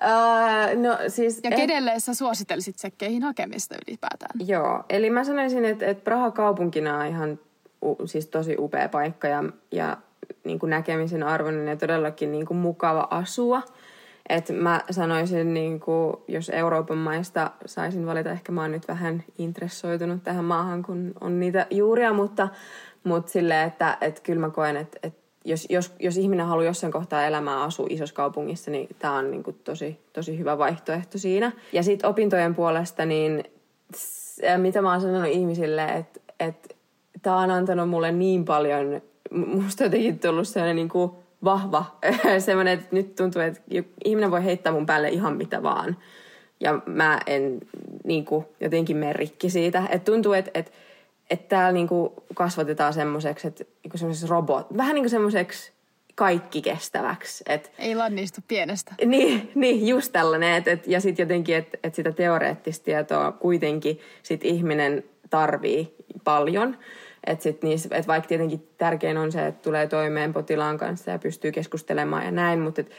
Uh, 0.05 0.82
no, 0.82 0.98
siis 1.09 1.40
ja 1.44 1.51
kenelle 1.51 1.92
et... 1.92 2.05
sä 2.05 2.14
suosittelisit 2.14 2.78
sekkeihin 2.78 3.22
hakemista 3.22 3.74
ylipäätään? 3.88 4.30
Joo, 4.46 4.84
eli 4.88 5.11
mä 5.11 5.24
sanoisin, 5.24 5.64
että, 5.64 5.86
että 5.86 6.05
Praha 6.05 6.30
kaupunkina 6.30 6.98
on 6.98 7.07
ihan 7.07 7.38
siis 8.05 8.26
tosi 8.26 8.57
upea 8.59 8.88
paikka 8.88 9.28
ja, 9.28 9.44
ja 9.72 9.96
niin 10.44 10.59
kuin 10.59 10.70
näkemisen 10.70 11.22
arvoinen 11.22 11.68
ja 11.68 11.76
todellakin 11.76 12.32
niin 12.32 12.46
kuin 12.46 12.59
mukava 12.59 13.09
asua. 13.11 13.62
Et 14.28 14.51
mä 14.51 14.80
sanoisin, 14.90 15.55
niin 15.55 15.80
kuin, 15.80 16.16
jos 16.28 16.51
Euroopan 16.55 16.98
maista 16.98 17.51
saisin 17.66 18.07
valita, 18.07 18.30
ehkä 18.30 18.53
mä 18.53 18.61
oon 18.61 18.72
nyt 18.72 18.88
vähän 18.88 19.24
intressoitunut 19.38 20.22
tähän 20.22 20.44
maahan, 20.44 20.82
kun 20.82 21.12
on 21.20 21.40
niitä 21.40 21.66
juuria, 21.70 22.12
mutta, 22.12 22.48
mutta 23.05 23.32
silleen, 23.32 23.68
että, 23.68 23.98
että 24.01 24.20
kyllä 24.22 24.40
mä 24.40 24.51
koen, 24.51 24.76
että, 24.76 24.98
että 25.03 25.20
jos, 25.45 25.66
jos, 25.70 25.93
jos 25.99 26.16
ihminen 26.16 26.47
haluaa 26.47 26.66
jossain 26.66 26.93
kohtaa 26.93 27.26
elämää 27.26 27.62
asua 27.62 27.86
isossa 27.91 28.14
kaupungissa, 28.14 28.70
niin 28.70 28.88
tämä 28.99 29.14
on 29.16 29.30
niin 29.30 29.43
kuin 29.43 29.57
tosi, 29.64 30.01
tosi 30.12 30.38
hyvä 30.38 30.59
vaihtoehto 30.59 31.18
siinä. 31.18 31.53
Ja 31.72 31.82
sitten 31.82 32.11
opintojen 32.11 32.55
puolesta, 32.55 33.05
niin 33.07 33.45
mitä 34.57 34.82
mä 34.82 34.91
oon 34.91 35.01
sanonut 35.01 35.30
ihmisille, 35.30 35.84
että, 35.84 36.20
että 36.41 36.74
tämä 37.22 37.36
on 37.36 37.51
antanut 37.51 37.88
mulle 37.88 38.12
niin 38.12 38.45
paljon, 38.45 39.03
musta 39.30 39.84
jotenkin 39.84 40.18
tullut 40.18 40.49
sellainen 40.49 40.76
niin 40.76 40.88
kuin 40.88 41.11
vahva, 41.45 41.84
semmoinen, 42.38 42.78
että 42.78 42.88
nyt 42.91 43.14
tuntuu, 43.14 43.43
että 43.43 43.61
ihminen 44.05 44.30
voi 44.30 44.45
heittää 44.45 44.72
mun 44.72 44.86
päälle 44.86 45.09
ihan 45.09 45.36
mitä 45.36 45.62
vaan. 45.62 45.97
Ja 46.61 46.80
mä 46.86 47.20
en 47.26 47.61
niin 48.05 48.24
kuin, 48.24 48.47
jotenkin 48.61 48.97
mene 48.97 49.12
rikki 49.12 49.51
siitä. 49.51 49.82
Että 49.91 50.12
tuntuu, 50.12 50.32
että, 50.32 50.51
että, 50.55 50.72
että 51.31 51.49
täällä 51.49 51.72
niin 51.72 51.89
kuin 51.89 52.12
kasvatetaan 52.35 52.93
semmoiseksi, 52.93 53.49
että 53.49 53.64
niin 53.64 53.99
semmoiseksi 53.99 54.31
robot, 54.31 54.76
vähän 54.76 54.95
niin 54.95 55.03
kuin 55.03 55.11
semmoiseksi 55.11 55.72
kaikki 56.14 56.62
kestäväksi. 56.62 57.45
Et, 57.49 57.72
Ei 57.78 57.95
lannistu 57.95 58.41
pienestä. 58.49 58.95
Niin, 59.05 59.51
niin 59.55 59.87
just 59.87 60.12
tällainen. 60.12 60.55
Et, 60.55 60.68
et, 60.68 60.87
ja 60.87 61.01
sitten 61.01 61.24
jotenkin, 61.24 61.57
että 61.57 61.78
et 61.83 61.95
sitä 61.95 62.12
teoreettista 62.12 62.85
tietoa 62.85 63.33
kuitenkin 63.33 64.01
sit 64.22 64.45
ihminen 64.45 65.05
tarvii 65.31 65.95
paljon. 66.24 66.76
Että 67.26 67.43
sit 67.43 67.62
niissä, 67.62 67.89
et 67.93 68.07
vaikka 68.07 68.28
tietenkin 68.28 68.68
tärkein 68.78 69.18
on 69.18 69.33
se, 69.33 69.47
että 69.47 69.62
tulee 69.62 69.87
toimeen 69.87 70.33
potilaan 70.33 70.78
kanssa 70.78 71.11
ja 71.11 71.18
pystyy 71.18 71.53
keskustelemaan 71.53 72.24
ja 72.24 72.31
näin, 72.31 72.61
mutta 72.61 72.81
et, 72.81 72.91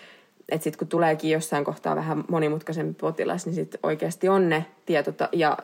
et 0.50 0.62
sitten 0.62 0.80
kun 0.80 0.88
tuleekin 0.88 1.32
jossain 1.32 1.66
kohtaa 1.66 1.96
vähän 1.96 2.24
monimutkaisempi 2.30 2.94
potilas, 2.94 3.46
niin 3.46 3.56
sitten 3.56 3.80
oikeasti 3.84 4.30
on 4.30 4.50
ne 4.50 4.66
tietot 4.86 5.16
ja 5.32 5.58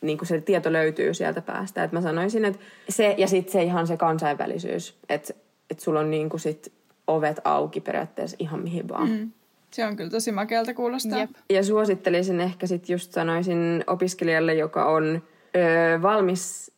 niin 0.00 0.18
kuin 0.18 0.28
se 0.28 0.40
tieto 0.40 0.72
löytyy 0.72 1.14
sieltä 1.14 1.42
päästä. 1.42 1.84
Et 1.84 1.92
mä 1.92 2.00
sanoisin, 2.00 2.44
että 2.44 2.60
se 2.88 3.14
ja 3.18 3.28
sitten 3.28 3.52
se 3.52 3.62
ihan 3.62 3.86
se 3.86 3.96
kansainvälisyys, 3.96 4.98
että 5.08 5.34
et 5.70 5.80
sulla 5.80 6.00
on 6.00 6.10
niin 6.10 6.28
kuin 6.28 6.40
sit 6.40 6.72
ovet 7.06 7.40
auki 7.44 7.80
periaatteessa 7.80 8.36
ihan 8.40 8.60
mihin 8.60 8.88
vaan. 8.88 9.10
Mm. 9.10 9.30
Se 9.70 9.86
on 9.86 9.96
kyllä 9.96 10.10
tosi 10.10 10.32
makealta 10.32 10.74
kuulostaa. 10.74 11.18
Jep. 11.18 11.30
Ja 11.50 11.64
suosittelisin 11.64 12.40
ehkä 12.40 12.66
sitten 12.66 12.94
just 12.94 13.12
sanoisin 13.12 13.84
opiskelijalle, 13.86 14.54
joka 14.54 14.84
on 14.84 15.22
öö, 15.56 16.02
valmis 16.02 16.72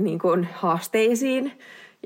niin 0.00 0.18
kuin 0.18 0.48
haasteisiin 0.52 1.52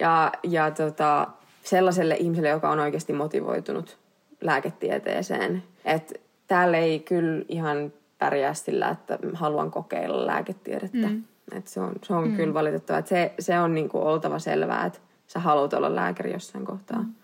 ja, 0.00 0.32
ja 0.42 0.70
tota, 0.70 1.28
sellaiselle 1.62 2.16
ihmiselle, 2.20 2.48
joka 2.48 2.70
on 2.70 2.80
oikeasti 2.80 3.12
motivoitunut 3.12 3.98
lääketieteeseen. 4.40 5.62
Että 5.84 6.14
täällä 6.46 6.78
ei 6.78 7.00
kyllä 7.00 7.44
ihan 7.48 7.92
pärjää 8.18 8.54
sillä, 8.54 8.88
että 8.88 9.18
haluan 9.34 9.70
kokeilla 9.70 10.26
lääketiedettä. 10.26 11.08
Mm. 11.08 11.24
Et 11.52 11.66
se 11.66 11.80
on, 11.80 11.92
se 12.02 12.14
on 12.14 12.28
mm. 12.28 12.36
kyllä 12.36 12.54
valitettavaa. 12.54 13.02
se, 13.04 13.34
se 13.38 13.58
on 13.58 13.74
niin 13.74 13.88
kuin 13.88 14.04
oltava 14.04 14.38
selvää, 14.38 14.86
että 14.86 14.98
sä 15.26 15.40
haluat 15.40 15.72
olla 15.72 15.94
lääkäri 15.94 16.32
jossain 16.32 16.64
kohtaa. 16.64 17.02
Mm. 17.02 17.14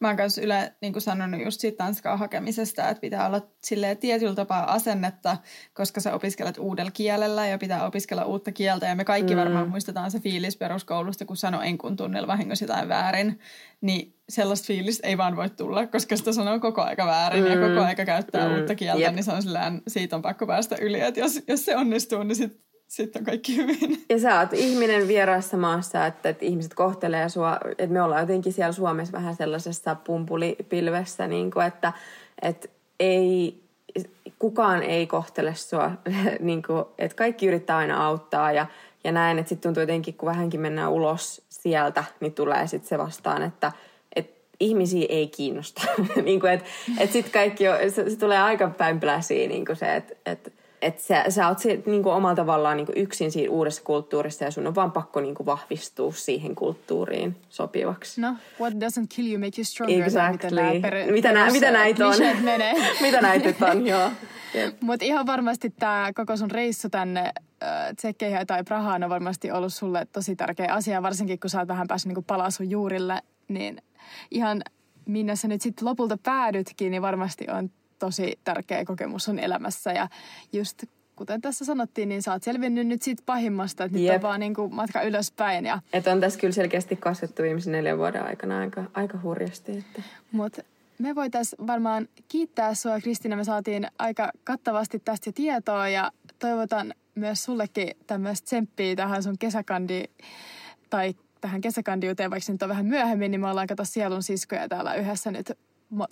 Mä 0.00 0.08
oon 0.08 0.16
myös 0.16 0.38
yle 0.38 0.72
niin 0.82 0.92
kuin 0.92 1.02
sanonut 1.02 1.44
just 1.44 1.60
siitä 1.60 1.84
Tanskaa 1.84 2.16
hakemisesta, 2.16 2.88
että 2.88 3.00
pitää 3.00 3.26
olla 3.26 3.40
silleen 3.64 3.98
tietyllä 3.98 4.34
tapaa 4.34 4.72
asennetta, 4.72 5.36
koska 5.74 6.00
sä 6.00 6.14
opiskelet 6.14 6.58
uudella 6.58 6.90
kielellä 6.90 7.46
ja 7.46 7.58
pitää 7.58 7.86
opiskella 7.86 8.24
uutta 8.24 8.52
kieltä. 8.52 8.86
Ja 8.86 8.94
me 8.94 9.04
kaikki 9.04 9.34
mm. 9.34 9.40
varmaan 9.40 9.68
muistetaan 9.68 10.10
se 10.10 10.20
fiilis 10.20 10.56
peruskoulusta, 10.56 11.24
kun 11.24 11.36
sanoo 11.36 11.60
enkun 11.62 11.96
tunnilla 11.96 12.26
vahingossa 12.26 12.64
jotain 12.64 12.88
väärin. 12.88 13.38
Niin 13.80 14.14
sellaista 14.28 14.66
fiilistä 14.66 15.06
ei 15.06 15.18
vaan 15.18 15.36
voi 15.36 15.50
tulla, 15.50 15.86
koska 15.86 16.16
sitä 16.16 16.32
sanoo 16.32 16.60
koko 16.60 16.82
aika 16.82 17.06
väärin 17.06 17.44
mm. 17.44 17.50
ja 17.50 17.68
koko 17.68 17.80
aika 17.80 18.04
käyttää 18.04 18.48
mm. 18.48 18.54
uutta 18.54 18.74
kieltä. 18.74 19.02
Yep. 19.02 19.14
Niin 19.14 19.24
se 19.24 19.32
on 19.32 19.42
sillään, 19.42 19.82
siitä 19.88 20.16
on 20.16 20.22
pakko 20.22 20.46
päästä 20.46 20.76
yli. 20.80 21.00
Että 21.00 21.20
jos, 21.20 21.42
jos 21.48 21.64
se 21.64 21.76
onnistuu, 21.76 22.22
niin 22.22 22.36
sit 22.36 22.67
sitten 22.88 23.20
on 23.20 23.26
kaikki 23.26 23.56
hyvin. 23.56 24.04
Ja 24.08 24.18
sä 24.18 24.40
oot 24.40 24.52
ihminen 24.52 25.08
vieraassa 25.08 25.56
maassa, 25.56 26.06
että, 26.06 26.28
että 26.28 26.44
ihmiset 26.44 26.74
kohtelee 26.74 27.28
sua, 27.28 27.58
että 27.70 27.92
me 27.92 28.02
ollaan 28.02 28.20
jotenkin 28.20 28.52
siellä 28.52 28.72
Suomessa 28.72 29.12
vähän 29.12 29.36
sellaisessa 29.36 29.94
pumpulipilvessä, 29.94 31.26
niin 31.26 31.50
kuin, 31.50 31.66
että, 31.66 31.92
että 32.42 32.68
ei, 33.00 33.62
kukaan 34.38 34.82
ei 34.82 35.06
kohtele 35.06 35.54
sua, 35.54 35.90
niin 36.40 36.62
kuin, 36.62 36.84
että 36.98 37.16
kaikki 37.16 37.46
yrittää 37.46 37.76
aina 37.76 38.06
auttaa 38.06 38.52
ja, 38.52 38.66
ja 39.04 39.12
näin, 39.12 39.38
että 39.38 39.48
sitten 39.48 39.68
tuntuu 39.68 39.80
jotenkin, 39.80 40.14
kun 40.14 40.28
vähänkin 40.28 40.60
mennään 40.60 40.92
ulos 40.92 41.42
sieltä, 41.48 42.04
niin 42.20 42.32
tulee 42.32 42.66
sitten 42.66 42.88
se 42.88 42.98
vastaan, 42.98 43.42
että, 43.42 43.72
ihmisiä 44.60 45.06
ei 45.08 45.28
kiinnosta. 45.28 45.82
niin 46.24 46.40
kuin, 46.40 46.52
että, 46.52 46.66
että 46.98 47.12
sitten 47.12 47.32
kaikki, 47.32 47.68
on, 47.68 47.78
se, 47.90 48.10
se, 48.10 48.18
tulee 48.18 48.38
aika 48.38 48.70
päinpläsiin 48.78 49.48
niin 49.48 49.66
kuin 49.66 49.76
se, 49.76 49.96
että, 49.96 50.14
että 50.26 50.50
että 50.82 51.02
sä, 51.02 51.24
sä 51.28 51.48
oot 51.48 51.58
se, 51.58 51.82
niin 51.86 52.02
kuin 52.02 52.14
omalla 52.14 52.34
tavallaan 52.34 52.76
niin 52.76 52.86
kuin 52.86 52.98
yksin 52.98 53.32
siinä 53.32 53.52
uudessa 53.52 53.82
kulttuurissa 53.82 54.44
ja 54.44 54.50
sun 54.50 54.66
on 54.66 54.74
vaan 54.74 54.92
pakko 54.92 55.20
niin 55.20 55.34
kuin 55.34 55.46
vahvistua 55.46 56.12
siihen 56.12 56.54
kulttuuriin 56.54 57.36
sopivaksi. 57.48 58.20
No, 58.20 58.36
what 58.60 58.72
doesn't 58.74 59.06
kill 59.08 59.28
you 59.28 59.38
make 59.38 59.58
you 59.58 59.64
stronger. 59.64 60.02
Exactly. 60.02 60.80
Per, 60.80 61.12
mitä, 61.12 61.32
nä, 61.32 61.50
mitä 61.50 61.70
näitä 61.70 62.06
on? 62.06 62.14
menee. 62.42 62.74
mitä 63.02 63.20
näitä 63.20 63.70
on, 63.70 63.86
joo. 63.86 64.10
Mutta 64.80 65.04
ihan 65.04 65.26
varmasti 65.26 65.70
tämä 65.70 66.10
koko 66.14 66.36
sun 66.36 66.50
reissu 66.50 66.88
tänne 66.90 67.32
Tsekkeihin 67.96 68.46
tai 68.46 68.64
Prahaan 68.64 69.04
on 69.04 69.10
varmasti 69.10 69.50
ollut 69.50 69.74
sulle 69.74 70.06
tosi 70.12 70.36
tärkeä 70.36 70.72
asia, 70.72 71.02
varsinkin 71.02 71.40
kun 71.40 71.50
sä 71.50 71.58
oot 71.58 71.68
vähän 71.68 71.86
päässyt 71.86 72.14
niin 72.14 72.24
palaa 72.24 72.50
sun 72.50 72.70
juurille, 72.70 73.22
niin 73.48 73.82
ihan 74.30 74.62
minne 75.06 75.36
sä 75.36 75.48
nyt 75.48 75.60
sitten 75.60 75.88
lopulta 75.88 76.18
päädytkin, 76.22 76.90
niin 76.90 77.02
varmasti 77.02 77.46
on 77.58 77.70
tosi 77.98 78.38
tärkeä 78.44 78.84
kokemus 78.84 79.24
sun 79.24 79.38
elämässä. 79.38 79.92
Ja 79.92 80.08
just 80.52 80.84
kuten 81.16 81.40
tässä 81.40 81.64
sanottiin, 81.64 82.08
niin 82.08 82.22
sä 82.22 82.32
oot 82.32 82.42
selvinnyt 82.42 82.86
nyt 82.86 83.02
siitä 83.02 83.22
pahimmasta, 83.26 83.84
että 83.84 83.98
Jep. 83.98 84.12
nyt 84.12 84.16
on 84.16 84.22
vaan 84.22 84.40
niin 84.40 84.54
kuin 84.54 84.74
matka 84.74 85.02
ylöspäin. 85.02 85.66
Ja... 85.66 85.80
Et 85.92 86.06
on 86.06 86.20
tässä 86.20 86.40
kyllä 86.40 86.52
selkeästi 86.52 86.96
kasvettu 86.96 87.42
viimeisen 87.42 87.72
neljän 87.72 87.98
vuoden 87.98 88.24
aikana 88.24 88.58
aika, 88.58 88.84
aika 88.94 89.18
hurjasti. 89.22 89.78
Että... 89.78 90.02
Mut 90.32 90.58
me 90.98 91.14
voitaisiin 91.14 91.66
varmaan 91.66 92.08
kiittää 92.28 92.74
sua, 92.74 93.00
Kristina. 93.00 93.36
Me 93.36 93.44
saatiin 93.44 93.86
aika 93.98 94.30
kattavasti 94.44 94.98
tästä 94.98 95.32
tietoa 95.32 95.88
ja 95.88 96.12
toivotan 96.38 96.94
myös 97.14 97.44
sullekin 97.44 97.90
tämmöistä 98.06 98.44
tsemppiä 98.44 98.96
tähän 98.96 99.22
sun 99.22 99.38
kesäkandi 99.38 100.04
tai 100.90 101.14
tähän 101.40 101.60
kesäkandiuteen, 101.60 102.30
vaikka 102.30 102.52
nyt 102.52 102.62
on 102.62 102.68
vähän 102.68 102.86
myöhemmin, 102.86 103.30
niin 103.30 103.40
me 103.40 103.50
ollaan 103.50 103.66
kato 103.66 103.84
sielun 103.84 104.22
siskoja 104.22 104.68
täällä 104.68 104.94
yhdessä 104.94 105.30
nyt 105.30 105.52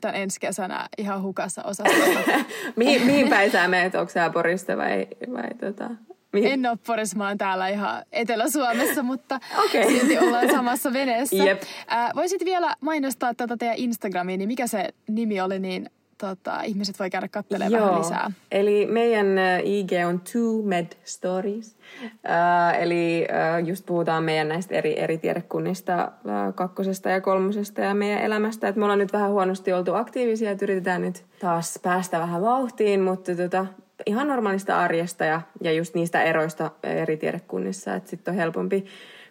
tämän 0.01 0.17
ensi 0.17 0.41
kesänä 0.41 0.89
ihan 0.99 1.23
hukassa 1.23 1.63
osastolla. 1.63 2.21
mihin, 2.77 3.07
mihin 3.07 3.29
päin 3.29 3.51
sä 3.51 3.69
menet? 3.69 3.95
Onko 3.95 4.13
sä 4.13 4.31
Porista 4.31 4.77
vai, 4.77 5.07
vai 5.33 5.55
tota, 5.61 5.91
mihin? 6.33 6.53
En 6.53 6.67
ole 6.67 6.79
Porissa, 6.87 7.17
mä 7.17 7.29
oon 7.29 7.39
täällä 7.39 7.69
ihan 7.69 8.03
Etelä-Suomessa, 8.13 9.03
mutta 9.03 9.41
okay. 9.65 9.85
silti 9.85 10.19
ollaan 10.19 10.51
samassa 10.51 10.93
veneessä. 10.93 11.45
Yep. 11.45 11.63
Äh, 11.93 12.11
voisit 12.15 12.45
vielä 12.45 12.75
mainostaa 12.81 13.35
tätä 13.35 13.57
teidän 13.57 13.77
Instagramia, 13.77 14.37
niin 14.37 14.49
mikä 14.49 14.67
se 14.67 14.89
nimi 15.09 15.41
oli, 15.41 15.59
niin 15.59 15.91
tota, 16.19 16.63
ihmiset 16.63 16.99
voi 16.99 17.11
käydä 17.11 17.29
katselemaan 17.29 17.83
vähän 17.83 17.99
lisää. 17.99 18.31
Eli 18.53 18.87
meidän 18.87 19.27
IG 19.65 19.91
on 20.09 20.21
Two 20.21 20.63
Med 20.63 20.87
Stories. 21.05 21.77
Uh, 22.03 22.81
eli 22.81 23.27
uh, 23.61 23.69
just 23.69 23.87
puhutaan 23.87 24.25
meidän 24.25 24.49
näistä 24.49 24.75
eri, 24.75 25.01
eri 25.01 25.19
tiedekunnista, 25.19 26.13
uh, 26.25 26.55
kakkosesta 26.55 27.11
ja 27.11 27.21
kolmosesta 27.21 27.81
ja 27.81 27.95
meidän 27.95 28.23
elämästä. 28.23 28.69
Et 28.69 28.77
me 28.77 28.85
ollaan 28.85 28.99
nyt 28.99 29.13
vähän 29.13 29.31
huonosti 29.31 29.73
oltu 29.73 29.95
aktiivisia, 29.95 30.51
että 30.51 30.65
yritetään 30.65 31.03
nyt 31.03 31.25
taas 31.41 31.79
päästä 31.83 32.21
vähän 32.21 32.43
vauhtiin, 32.43 33.01
mutta 33.01 33.35
tota, 33.35 33.67
ihan 34.07 34.29
normaalista 34.29 34.79
arjesta 34.79 35.25
ja, 35.25 35.41
ja 35.61 35.73
just 35.73 35.95
niistä 35.95 36.23
eroista 36.23 36.71
eri 36.83 37.17
tiedekunnissa. 37.17 37.95
Että 37.95 38.11
sitten 38.11 38.33
on 38.33 38.39
helpompi 38.39 38.85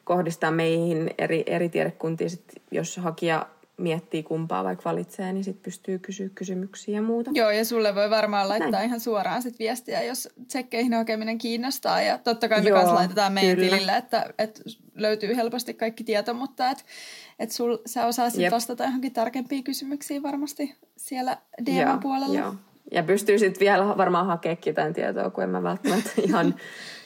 kohdistaa 0.04 0.52
meihin 0.52 1.12
eri, 1.18 1.44
eri 1.46 1.70
tiedekuntiin, 1.70 2.30
sit, 2.30 2.44
jos 2.72 2.98
hakija 2.98 3.46
miettii 3.78 4.24
kumpaa 4.24 4.64
vaikka 4.64 4.90
valitsee, 4.90 5.34
niin 5.34 5.44
sitten 5.44 5.64
pystyy 5.64 6.00
kysyä 6.00 6.30
kysymyksiä 6.36 6.96
ja 6.96 7.02
muuta. 7.02 7.32
Joo, 7.34 7.50
ja 7.50 7.66
sulle 7.66 7.96
voi 7.96 8.10
varmaan 8.10 8.50
laittaa 8.50 8.72
Näin. 8.72 8.88
ihan 8.88 9.00
suoraan 9.00 9.42
sit 9.42 9.60
viestiä, 9.60 10.04
jos 10.04 10.30
tsekkeihin 10.48 10.94
hakeminen 10.94 11.38
kiinnostaa. 11.38 12.02
Ja 12.02 12.18
totta 12.18 12.50
kai 12.50 12.62
me 12.62 12.70
Joo, 12.70 12.78
kanssa 12.78 12.96
laitetaan 12.96 13.34
meidän 13.34 13.56
kyllä. 13.56 13.70
tilille, 13.70 13.98
että, 13.98 14.34
että 14.38 14.62
löytyy 14.96 15.36
helposti 15.36 15.74
kaikki 15.74 16.04
tieto, 16.04 16.34
mutta 16.34 16.70
että 16.70 16.84
et 17.40 17.52
sul, 17.52 17.78
sä 17.86 18.06
osaisit 18.06 18.52
vastata 18.52 18.84
johonkin 18.84 19.14
tarkempiin 19.14 19.64
kysymyksiin 19.64 20.24
varmasti 20.24 20.76
siellä 20.98 21.38
DM-puolella. 21.66 22.40
Joo, 22.40 22.56
Ja 22.92 23.04
pystyy 23.04 23.40
sitten 23.40 23.60
vielä 23.60 23.98
varmaan 23.98 24.26
hakemaan 24.26 24.58
jotain 24.66 24.94
tietoa, 24.94 25.30
kun 25.30 25.44
en 25.44 25.50
mä 25.50 25.64
välttämättä 25.64 26.10
ihan... 26.28 26.56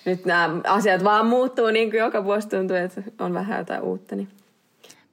nyt 0.05 0.25
nämä 0.25 0.61
asiat 0.63 1.03
vaan 1.03 1.25
muuttuu 1.25 1.67
niin 1.67 1.89
kuin 1.89 1.99
joka 1.99 2.23
vuosi 2.23 2.49
tuntuu, 2.49 2.75
että 2.77 3.03
on 3.19 3.33
vähän 3.33 3.59
jotain 3.59 3.81
uutta. 3.81 4.15
Niin 4.15 4.27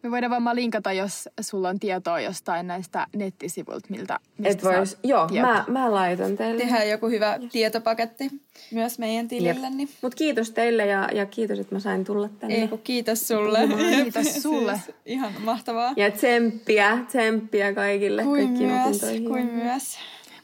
me 0.07 0.11
voidaan 0.11 0.31
varmaan 0.31 0.57
linkata, 0.57 0.93
jos 0.93 1.29
sulla 1.41 1.69
on 1.69 1.79
tietoa 1.79 2.21
jostain 2.21 2.67
näistä 2.67 3.07
nettisivuilta, 3.17 3.87
miltä, 3.91 4.21
mistä 4.39 4.51
Et 4.51 4.79
vois, 4.79 4.99
Joo, 5.03 5.29
mä, 5.41 5.65
mä 5.69 5.93
laitan 5.93 6.37
teille. 6.37 6.63
Tehdään 6.63 6.89
joku 6.89 7.07
hyvä 7.09 7.37
yes. 7.37 7.53
tietopaketti 7.53 8.31
myös 8.71 8.99
meidän 8.99 9.29
tilille. 9.29 9.71
Niin. 9.71 9.89
Mutta 10.03 10.17
kiitos 10.17 10.51
teille 10.51 10.87
ja, 10.87 11.09
ja 11.13 11.27
kiitos, 11.27 11.59
että 11.59 11.75
mä 11.75 11.81
sain 11.81 12.05
tulla 12.05 12.29
tänne. 12.29 12.55
Ei, 12.55 12.69
kiitos 12.85 13.29
sulle. 13.29 13.59
kiitos 14.03 14.43
sulle. 14.43 14.81
siis 14.85 14.97
ihan 15.07 15.33
mahtavaa. 15.39 15.93
Ja 15.97 16.11
tsemppiä, 16.11 16.99
tsemppiä 17.09 17.75
kaikille 17.75 18.23
kuin 18.23 18.47
kaikkiin 18.47 18.71
myös. 18.71 19.01
Kuin 19.29 19.47
myös. 19.47 19.99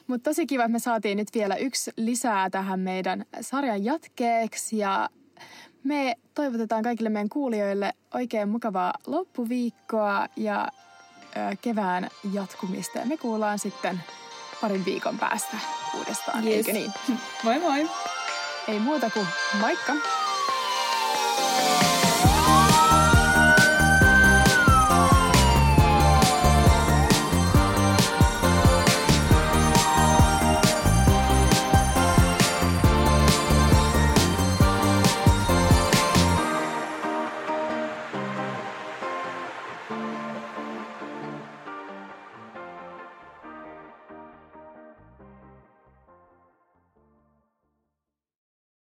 Mutta 0.06 0.30
tosi 0.30 0.46
kiva, 0.46 0.62
että 0.62 0.72
me 0.72 0.78
saatiin 0.78 1.18
nyt 1.18 1.28
vielä 1.34 1.56
yksi 1.56 1.90
lisää 1.96 2.50
tähän 2.50 2.80
meidän 2.80 3.24
sarjan 3.40 3.84
jatkeeksi 3.84 4.78
ja 4.78 5.08
me 5.84 6.16
toivotetaan 6.34 6.82
kaikille 6.82 7.10
meidän 7.10 7.28
kuulijoille 7.28 7.92
oikein 8.14 8.48
mukavaa 8.48 8.92
loppuviikkoa 9.06 10.26
ja 10.36 10.68
ö, 11.36 11.56
kevään 11.62 12.08
jatkumista. 12.32 12.98
Ja 12.98 13.06
me 13.06 13.16
kuullaan 13.16 13.58
sitten 13.58 14.00
parin 14.60 14.84
viikon 14.84 15.18
päästä 15.18 15.56
uudestaan, 15.98 16.44
yes. 16.46 16.54
eikö 16.56 16.72
niin? 16.72 16.92
Moi 17.44 17.58
moi! 17.58 17.90
Ei 18.68 18.78
muuta 18.78 19.10
kuin 19.10 19.26
moikka! 19.60 19.92